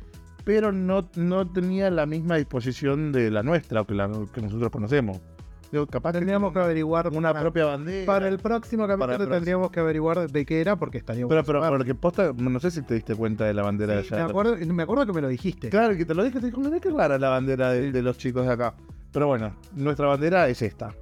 pero 0.45 0.73
no, 0.73 1.11
no 1.17 1.51
tenía 1.51 1.91
la 1.91 2.07
misma 2.07 2.37
disposición 2.37 3.13
de 3.13 3.31
la 3.31 3.43
nuestra, 3.43 3.83
o 3.83 3.87
que, 3.87 3.95
la, 3.95 4.09
que 4.33 4.41
nosotros 4.41 4.71
conocemos. 4.71 5.21
Digo, 5.71 5.87
capaz 5.87 6.13
que 6.13 6.19
Tendríamos 6.19 6.53
que 6.53 6.59
averiguar 6.61 7.09
una 7.13 7.29
para- 7.31 7.41
propia 7.43 7.67
bandera. 7.67 8.07
Para 8.07 8.29
el 8.29 8.39
próximo 8.39 8.87
capítulo 8.87 9.23
el 9.25 9.29
tendríamos 9.29 9.71
que 9.71 9.81
averiguar 9.81 10.31
de 10.31 10.47
qué 10.47 10.61
era 10.61 10.77
porque 10.77 10.99
estaríamos. 10.99 11.29
Pero, 11.29 11.45
pero, 11.45 11.61
porque 11.77 11.95
posta, 11.95 12.33
no 12.37 12.59
sé 12.61 12.71
si 12.71 12.83
te 12.83 12.95
diste 12.95 13.15
cuenta 13.15 13.45
de 13.45 13.55
la 13.55 13.63
bandera 13.63 13.95
de 13.95 13.99
allá. 14.01 14.17
me, 14.25 14.31
acuerdo, 14.31 14.57
me 14.67 14.83
acuerdo 14.83 15.07
que 15.07 15.13
me 15.13 15.21
lo 15.21 15.29
dijiste. 15.29 15.69
Claro, 15.69 15.97
que 15.97 16.05
te 16.05 16.15
lo 16.15 16.25
dije, 16.25 16.41
te 16.41 16.47
dijo, 16.47 16.61
mira 16.61 16.81
qué 16.81 16.91
rara 16.91 17.19
la 17.19 17.29
bandera 17.29 17.71
de, 17.73 17.93
de 17.93 18.03
los 18.03 18.17
chicos 18.19 18.47
de 18.47 18.53
acá. 18.53 18.75
Pero 19.13 19.27
bueno, 19.27 19.55
nuestra 19.75 20.07
bandera 20.07 20.49
es 20.49 20.63
esta. 20.63 20.93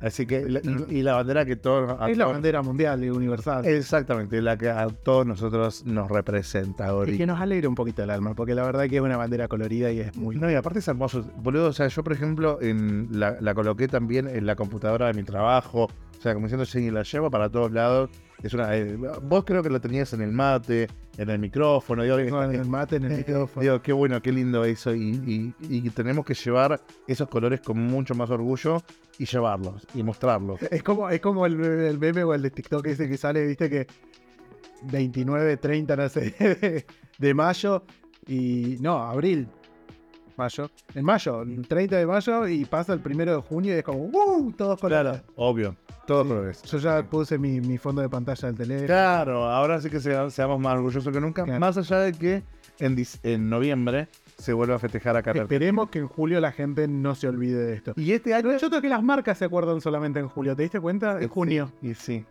Así 0.00 0.26
que, 0.26 0.48
la- 0.48 0.60
y, 0.62 0.98
y 0.98 1.02
la 1.02 1.14
bandera 1.14 1.44
que 1.44 1.56
todos... 1.56 1.90
es 2.08 2.16
la 2.16 2.24
todos- 2.24 2.34
bandera 2.34 2.62
mundial 2.62 3.02
y 3.04 3.10
universal. 3.10 3.66
Exactamente, 3.66 4.40
la 4.40 4.56
que 4.56 4.70
a 4.70 4.86
todos 4.88 5.26
nosotros 5.26 5.84
nos 5.86 6.08
representa 6.10 6.84
y 6.86 6.88
ahorita. 6.88 7.18
que 7.18 7.26
nos 7.26 7.40
alegra 7.40 7.68
un 7.68 7.74
poquito 7.74 8.02
el 8.04 8.10
alma, 8.10 8.34
porque 8.34 8.54
la 8.54 8.62
verdad 8.64 8.88
que 8.88 8.96
es 8.96 9.02
una 9.02 9.16
bandera 9.16 9.48
colorida 9.48 9.90
y 9.90 10.00
es 10.00 10.16
muy. 10.16 10.36
No, 10.36 10.50
y 10.50 10.54
aparte 10.54 10.78
es 10.78 10.86
hermoso. 10.88 11.24
Boludo, 11.38 11.68
o 11.68 11.72
sea, 11.72 11.88
yo 11.88 12.04
por 12.04 12.12
ejemplo 12.12 12.58
en 12.62 13.08
la, 13.10 13.36
la 13.40 13.54
coloqué 13.54 13.88
también 13.88 14.28
en 14.28 14.46
la 14.46 14.54
computadora 14.54 15.06
de 15.08 15.14
mi 15.14 15.24
trabajo. 15.24 15.84
O 15.84 16.20
sea, 16.20 16.34
como 16.34 16.46
diciendo, 16.46 16.64
sí, 16.66 16.90
la 16.90 17.02
llevo 17.02 17.30
para 17.30 17.48
todos 17.48 17.70
lados. 17.72 18.10
Es 18.42 18.54
una, 18.54 18.76
eh, 18.76 18.96
vos 19.22 19.44
creo 19.44 19.62
que 19.64 19.70
lo 19.70 19.80
tenías 19.80 20.12
en 20.12 20.20
el 20.20 20.30
mate, 20.30 20.86
en 21.16 21.28
el 21.30 21.38
micrófono. 21.40 22.02
Digo, 22.04 22.18
No, 22.30 22.44
en 22.44 22.54
el 22.54 22.66
mate, 22.66 22.96
en 22.96 23.04
el 23.04 23.16
micrófono. 23.18 23.62
digo, 23.62 23.82
qué 23.82 23.92
bueno, 23.92 24.20
qué 24.22 24.30
lindo 24.32 24.64
eso. 24.64 24.94
Y, 24.94 25.10
y- 25.26 25.54
y 25.68 25.90
tenemos 25.90 26.24
que 26.24 26.34
llevar 26.34 26.80
esos 27.08 27.28
colores 27.28 27.60
con 27.60 27.78
mucho 27.78 28.14
más 28.14 28.30
orgullo 28.30 28.80
y 29.18 29.24
llevarlos 29.26 29.86
y 29.94 30.02
mostrarlos. 30.02 30.62
Es 30.62 30.82
como, 30.82 31.10
es 31.10 31.20
como 31.20 31.44
el, 31.46 31.60
el 31.62 31.98
meme 31.98 32.22
o 32.24 32.34
el 32.34 32.42
de 32.42 32.50
TikTok 32.50 32.86
ese 32.86 33.08
que 33.08 33.16
sale, 33.16 33.46
viste 33.46 33.68
que 33.68 33.86
29, 34.84 35.56
30, 35.56 35.96
no 35.96 36.08
sé, 36.08 36.30
de, 36.38 36.86
de 37.18 37.34
mayo 37.34 37.82
y. 38.26 38.76
No, 38.80 38.98
abril. 39.02 39.48
Mayo. 40.36 40.70
En 40.94 41.04
mayo, 41.04 41.42
el 41.42 41.66
30 41.66 41.96
de 41.96 42.06
mayo 42.06 42.46
y 42.46 42.64
pasa 42.64 42.92
el 42.92 43.00
primero 43.00 43.34
de 43.34 43.42
junio 43.42 43.74
y 43.74 43.78
es 43.78 43.82
como, 43.84 44.04
¡uh! 44.04 44.52
Todos 44.52 44.78
con 44.80 44.88
Claro, 44.88 45.20
obvio. 45.34 45.74
Todos 46.06 46.28
colores. 46.28 46.62
Yo 46.62 46.78
ya 46.78 47.02
puse 47.02 47.36
mi, 47.38 47.60
mi 47.60 47.76
fondo 47.76 48.00
de 48.02 48.08
pantalla 48.08 48.46
del 48.46 48.56
teléfono. 48.56 48.86
Claro, 48.86 49.44
ahora 49.50 49.80
sí 49.80 49.90
que 49.90 49.98
sea- 49.98 50.30
seamos 50.30 50.60
más 50.60 50.74
orgullosos 50.76 51.12
que 51.12 51.20
nunca. 51.20 51.42
Claro. 51.42 51.58
Más 51.58 51.76
allá 51.76 51.98
de 51.98 52.12
que 52.12 52.42
en, 52.78 52.96
en 53.24 53.50
noviembre 53.50 54.06
se 54.38 54.52
vuelva 54.52 54.76
a 54.76 54.78
festejar 54.78 55.16
acá. 55.16 55.32
Esperemos 55.32 55.90
que 55.90 55.98
en 55.98 56.08
julio 56.08 56.40
la 56.40 56.52
gente 56.52 56.88
no 56.88 57.14
se 57.14 57.28
olvide 57.28 57.58
de 57.58 57.74
esto. 57.74 57.92
Y 57.96 58.12
este 58.12 58.34
año. 58.34 58.56
Yo 58.56 58.68
creo 58.68 58.80
que 58.80 58.88
las 58.88 59.02
marcas 59.02 59.38
se 59.38 59.44
acuerdan 59.44 59.80
solamente 59.80 60.20
en 60.20 60.28
julio. 60.28 60.54
¿Te 60.56 60.62
diste 60.62 60.80
cuenta? 60.80 61.20
En 61.20 61.28
junio. 61.28 61.72
Y 61.82 61.94
sí. 61.94 62.24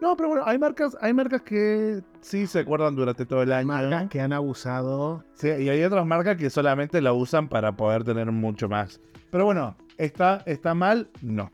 No, 0.00 0.16
pero 0.16 0.28
bueno, 0.28 0.44
hay 0.44 0.58
marcas, 0.58 0.96
hay 1.00 1.14
marcas 1.14 1.40
que 1.42 2.02
sí 2.20 2.46
se 2.46 2.60
acuerdan 2.60 2.94
durante 2.94 3.24
todo 3.24 3.42
el 3.42 3.52
año. 3.52 3.68
Marcas 3.68 4.08
que 4.10 4.20
han 4.20 4.32
abusado. 4.32 5.24
Sí, 5.34 5.48
y 5.48 5.68
hay 5.68 5.82
otras 5.82 6.04
marcas 6.04 6.36
que 6.36 6.50
solamente 6.50 7.00
la 7.00 7.14
usan 7.14 7.48
para 7.48 7.72
poder 7.72 8.04
tener 8.04 8.30
mucho 8.30 8.68
más. 8.68 9.00
Pero 9.30 9.46
bueno, 9.46 9.76
¿está, 9.96 10.42
está 10.44 10.74
mal? 10.74 11.08
No. 11.22 11.50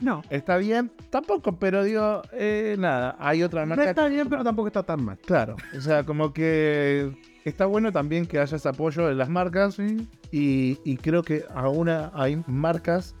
No. 0.00 0.22
¿Está 0.30 0.56
bien? 0.58 0.90
Tampoco, 1.10 1.58
pero 1.58 1.82
digo, 1.82 2.22
eh, 2.32 2.76
nada. 2.78 3.16
Hay 3.18 3.42
otras 3.42 3.66
No 3.66 3.70
marcas. 3.74 3.88
está 3.88 4.08
bien, 4.08 4.28
pero 4.28 4.44
tampoco 4.44 4.68
está 4.68 4.82
tan 4.84 5.04
mal. 5.04 5.18
Claro. 5.26 5.56
O 5.76 5.80
sea, 5.80 6.04
como 6.04 6.32
que 6.32 7.12
está 7.44 7.66
bueno 7.66 7.90
también 7.92 8.26
que 8.26 8.38
haya 8.38 8.56
ese 8.56 8.68
apoyo 8.68 9.08
de 9.08 9.14
las 9.14 9.28
marcas. 9.28 9.78
Y, 10.30 10.78
y 10.84 10.96
creo 10.98 11.22
que 11.22 11.44
aún 11.54 11.88
hay 11.88 12.42
marcas 12.46 13.16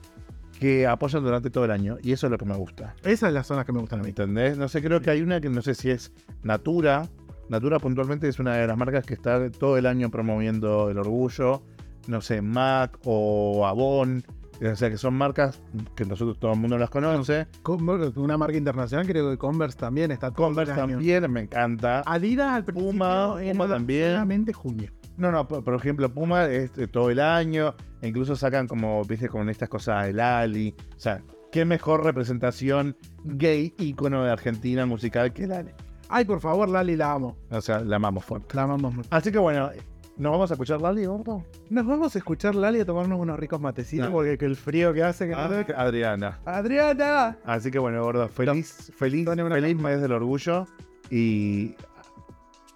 que 0.60 0.86
apoyan 0.86 1.22
durante 1.24 1.50
todo 1.50 1.64
el 1.64 1.70
año. 1.72 1.98
Y 2.02 2.12
eso 2.12 2.26
es 2.26 2.30
lo 2.30 2.38
que 2.38 2.44
me 2.44 2.54
gusta. 2.56 2.94
Esas 3.02 3.20
son 3.20 3.34
las 3.34 3.46
zonas 3.46 3.64
que 3.64 3.72
me 3.72 3.80
gustan 3.80 4.00
a 4.00 4.02
¿Me 4.02 4.06
mí. 4.06 4.10
entendés? 4.10 4.56
No 4.58 4.68
sé, 4.68 4.82
creo 4.82 5.00
que 5.00 5.10
hay 5.10 5.20
una 5.22 5.40
que 5.40 5.48
no 5.48 5.62
sé 5.62 5.74
si 5.74 5.90
es 5.90 6.12
Natura. 6.42 7.08
Natura 7.48 7.78
puntualmente 7.78 8.28
es 8.28 8.38
una 8.38 8.54
de 8.54 8.66
las 8.66 8.76
marcas 8.76 9.04
que 9.06 9.14
está 9.14 9.50
todo 9.50 9.78
el 9.78 9.86
año 9.86 10.10
promoviendo 10.10 10.90
el 10.90 10.98
orgullo. 10.98 11.62
No 12.06 12.20
sé, 12.20 12.40
Mac 12.42 12.98
o 13.04 13.66
Avon. 13.66 14.22
O 14.60 14.74
sea, 14.76 14.90
que 14.90 14.98
son 14.98 15.14
marcas 15.14 15.60
que 15.94 16.04
nosotros 16.04 16.38
todo 16.38 16.52
el 16.52 16.58
mundo 16.58 16.78
las 16.78 16.90
conoce. 16.90 17.46
Converse, 17.62 18.18
Una 18.18 18.36
marca 18.36 18.56
internacional, 18.56 19.06
creo 19.06 19.30
que 19.30 19.38
Converse 19.38 19.78
también 19.78 20.10
está 20.10 20.30
todo 20.30 20.46
Converse 20.46 20.72
el 20.72 20.78
año. 20.80 20.90
también 20.96 21.30
me 21.30 21.40
encanta. 21.40 22.02
Adidas 22.06 22.52
al 22.52 22.64
principio 22.64 22.90
Puma, 22.92 23.36
era 23.42 23.52
Puma 23.52 23.68
también. 23.68 24.12
solamente 24.12 24.52
junio. 24.52 24.92
No, 25.16 25.30
no, 25.32 25.46
por, 25.46 25.62
por 25.64 25.74
ejemplo, 25.74 26.12
Puma 26.12 26.46
es 26.46 26.72
todo 26.90 27.10
el 27.10 27.20
año. 27.20 27.74
E 28.00 28.08
incluso 28.08 28.36
sacan 28.36 28.66
como, 28.68 29.02
viste, 29.04 29.28
con 29.28 29.48
estas 29.48 29.68
cosas 29.68 30.06
el 30.08 30.20
Ali. 30.20 30.74
O 30.96 31.00
sea, 31.00 31.22
qué 31.52 31.64
mejor 31.64 32.04
representación 32.04 32.96
gay, 33.24 33.74
ícono 33.78 34.24
de 34.24 34.30
Argentina 34.30 34.86
musical 34.86 35.32
que 35.32 35.44
el 35.44 35.52
Ali. 35.52 35.70
Ay, 36.08 36.24
por 36.24 36.40
favor, 36.40 36.68
Lali, 36.68 36.96
la 36.96 37.12
amo. 37.12 37.36
O 37.50 37.60
sea, 37.60 37.80
la 37.80 37.96
amamos 37.96 38.24
fuerte. 38.24 38.56
La 38.56 38.62
amamos 38.62 38.94
mucho. 38.94 39.08
Así 39.12 39.30
que 39.30 39.38
bueno, 39.38 39.70
¿nos 40.18 40.32
vamos 40.32 40.50
a 40.50 40.54
escuchar 40.54 40.80
Lali, 40.80 41.06
gordo? 41.06 41.44
Nos 41.70 41.86
vamos 41.86 42.14
a 42.14 42.18
escuchar 42.18 42.54
Lali 42.54 42.80
a 42.80 42.84
tomarnos 42.86 43.18
unos 43.20 43.38
ricos 43.38 43.60
matecitos 43.60 44.06
No. 44.08 44.12
porque 44.12 44.36
que 44.38 44.44
el 44.44 44.56
frío 44.56 44.92
que 44.92 45.02
hace. 45.02 45.26
Que 45.28 45.34
Ah, 45.34 45.48
no 45.50 45.64
te- 45.64 45.74
Adriana. 45.74 46.40
Adriana. 46.44 47.38
Así 47.44 47.70
que 47.70 47.78
bueno, 47.78 48.02
gordo, 48.02 48.28
feliz, 48.28 48.92
feliz, 48.96 49.26
feliz 49.26 49.76
mes 49.76 50.00
del 50.00 50.12
orgullo 50.12 50.66
y 51.10 51.74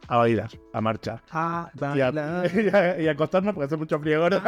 a 0.08 0.16
bailar, 0.18 0.50
a 0.72 0.80
marchar. 0.80 1.22
Y 1.30 1.34
a, 1.34 1.70
baila. 1.74 2.42
y 2.54 2.68
a- 2.74 3.00
y 3.00 3.08
a 3.08 3.12
acostarnos 3.12 3.54
porque 3.54 3.66
hace 3.66 3.76
mucho 3.76 3.98
frío, 3.98 4.20
gordo. 4.20 4.40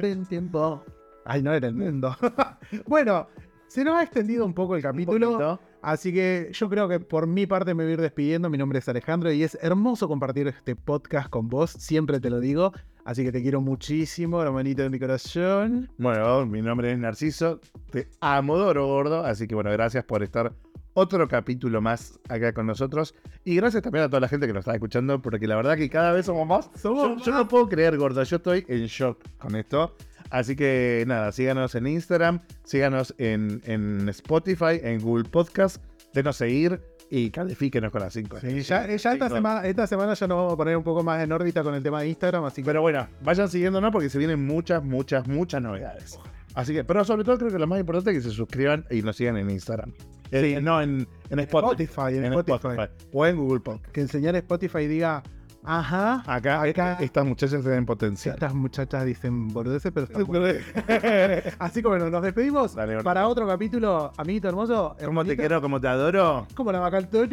El 0.00 0.26
tiempo. 0.28 0.84
Ay, 1.24 1.42
no 1.42 1.52
era 1.52 1.66
el 1.68 1.74
mundo. 1.74 2.16
bueno, 2.86 3.26
se 3.66 3.82
nos 3.84 3.96
ha 3.96 4.02
extendido 4.04 4.44
un 4.46 4.54
poco 4.54 4.76
el 4.76 4.82
capítulo. 4.82 5.58
Así 5.86 6.12
que 6.12 6.50
yo 6.52 6.68
creo 6.68 6.88
que 6.88 6.98
por 6.98 7.28
mi 7.28 7.46
parte 7.46 7.72
me 7.72 7.84
voy 7.84 7.92
a 7.92 7.94
ir 7.94 8.00
despidiendo. 8.00 8.50
Mi 8.50 8.58
nombre 8.58 8.80
es 8.80 8.88
Alejandro 8.88 9.30
y 9.30 9.44
es 9.44 9.56
hermoso 9.62 10.08
compartir 10.08 10.48
este 10.48 10.74
podcast 10.74 11.30
con 11.30 11.48
vos. 11.48 11.70
Siempre 11.70 12.18
te 12.18 12.28
lo 12.28 12.40
digo. 12.40 12.72
Así 13.04 13.22
que 13.22 13.30
te 13.30 13.40
quiero 13.40 13.60
muchísimo, 13.60 14.42
hermanito 14.42 14.82
de 14.82 14.90
mi 14.90 14.98
corazón. 14.98 15.88
Bueno, 15.96 16.44
mi 16.44 16.60
nombre 16.60 16.90
es 16.90 16.98
Narciso, 16.98 17.60
te 17.92 18.08
adoro, 18.18 18.84
gordo, 18.84 19.24
así 19.24 19.46
que 19.46 19.54
bueno, 19.54 19.70
gracias 19.70 20.02
por 20.02 20.24
estar 20.24 20.52
otro 20.94 21.28
capítulo 21.28 21.80
más 21.80 22.18
acá 22.28 22.52
con 22.52 22.66
nosotros. 22.66 23.14
Y 23.44 23.54
gracias 23.54 23.84
también 23.84 24.06
a 24.06 24.08
toda 24.08 24.18
la 24.18 24.28
gente 24.28 24.48
que 24.48 24.52
nos 24.52 24.62
está 24.62 24.74
escuchando, 24.74 25.22
porque 25.22 25.46
la 25.46 25.54
verdad 25.54 25.76
que 25.76 25.88
cada 25.88 26.10
vez 26.10 26.26
somos 26.26 26.48
más. 26.48 26.68
Somos 26.74 27.18
yo, 27.18 27.26
yo 27.26 27.32
no 27.32 27.46
puedo 27.46 27.68
creer, 27.68 27.96
gordo, 27.96 28.24
yo 28.24 28.36
estoy 28.38 28.64
en 28.66 28.86
shock 28.86 29.22
con 29.38 29.54
esto. 29.54 29.94
Así 30.30 30.56
que 30.56 31.04
nada, 31.06 31.32
síganos 31.32 31.74
en 31.74 31.86
Instagram, 31.86 32.40
síganos 32.64 33.14
en, 33.18 33.60
en 33.64 34.08
Spotify, 34.08 34.80
en 34.82 35.00
Google 35.00 35.28
Podcast, 35.28 35.82
denos 36.12 36.36
seguir 36.36 36.80
y 37.10 37.30
califíquenos 37.30 37.92
con 37.92 38.00
las 38.00 38.12
5. 38.12 38.38
Sí, 38.40 38.62
ya, 38.62 38.86
ya 38.86 39.12
esta, 39.12 39.28
semana, 39.28 39.66
esta 39.66 39.86
semana 39.86 40.14
ya 40.14 40.26
nos 40.26 40.36
vamos 40.36 40.52
a 40.54 40.56
poner 40.56 40.76
un 40.76 40.82
poco 40.82 41.02
más 41.02 41.22
en 41.22 41.30
órbita 41.32 41.62
con 41.62 41.74
el 41.74 41.82
tema 41.82 42.00
de 42.00 42.08
Instagram, 42.08 42.44
así 42.44 42.62
que 42.62 42.66
Pero 42.66 42.82
bueno, 42.82 43.06
vayan 43.22 43.48
siguiéndonos 43.48 43.92
porque 43.92 44.08
se 44.10 44.18
vienen 44.18 44.44
muchas, 44.44 44.82
muchas, 44.82 45.26
muchas 45.28 45.62
novedades. 45.62 46.18
Así 46.54 46.72
que, 46.72 46.84
pero 46.84 47.04
sobre 47.04 47.22
todo 47.22 47.38
creo 47.38 47.50
que 47.50 47.58
lo 47.58 47.66
más 47.66 47.78
importante 47.78 48.10
es 48.10 48.16
que 48.16 48.30
se 48.30 48.34
suscriban 48.34 48.86
y 48.90 49.02
nos 49.02 49.16
sigan 49.16 49.36
en 49.36 49.50
Instagram. 49.50 49.92
Eh, 50.32 50.58
no, 50.60 50.80
en, 50.80 51.06
en 51.30 51.38
Spotify. 51.40 51.84
Spotify, 51.84 52.16
en 52.16 52.24
En 52.24 52.32
Spotify. 52.32 52.68
Spotify. 52.68 53.08
O 53.12 53.26
en 53.26 53.36
Google 53.36 53.60
Podcast. 53.60 53.92
que 53.92 54.00
enseñar 54.00 54.34
Spotify 54.36 54.86
diga, 54.86 55.22
ajá, 55.66 56.22
Acá, 56.26 56.62
Acá- 56.62 56.96
estas 57.00 57.26
muchachas 57.26 57.60
tienen 57.62 57.84
potencial. 57.84 58.34
estas 58.34 58.54
muchachas 58.54 59.04
dicen 59.04 59.48
boludeces, 59.48 59.92
pero. 59.92 60.06
Así 61.58 61.82
que 61.82 61.88
bueno, 61.88 62.08
nos 62.08 62.22
despedimos 62.22 62.74
Dale, 62.74 63.02
para 63.02 63.26
otro 63.28 63.46
capítulo, 63.46 64.12
amiguito 64.16 64.48
hermoso. 64.48 64.96
¿Cómo 65.04 65.24
te 65.24 65.36
quiero? 65.36 65.60
¿Cómo 65.60 65.80
te 65.80 65.88
adoro? 65.88 66.46
Como 66.54 66.72
la 66.72 66.78
vaca 66.80 66.96
al 66.98 67.08
tono. 67.08 67.26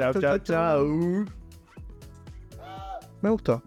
Chao, 0.00 0.14
chao, 0.20 0.38
chao. 0.38 0.84
Me 3.20 3.30
gustó. 3.30 3.62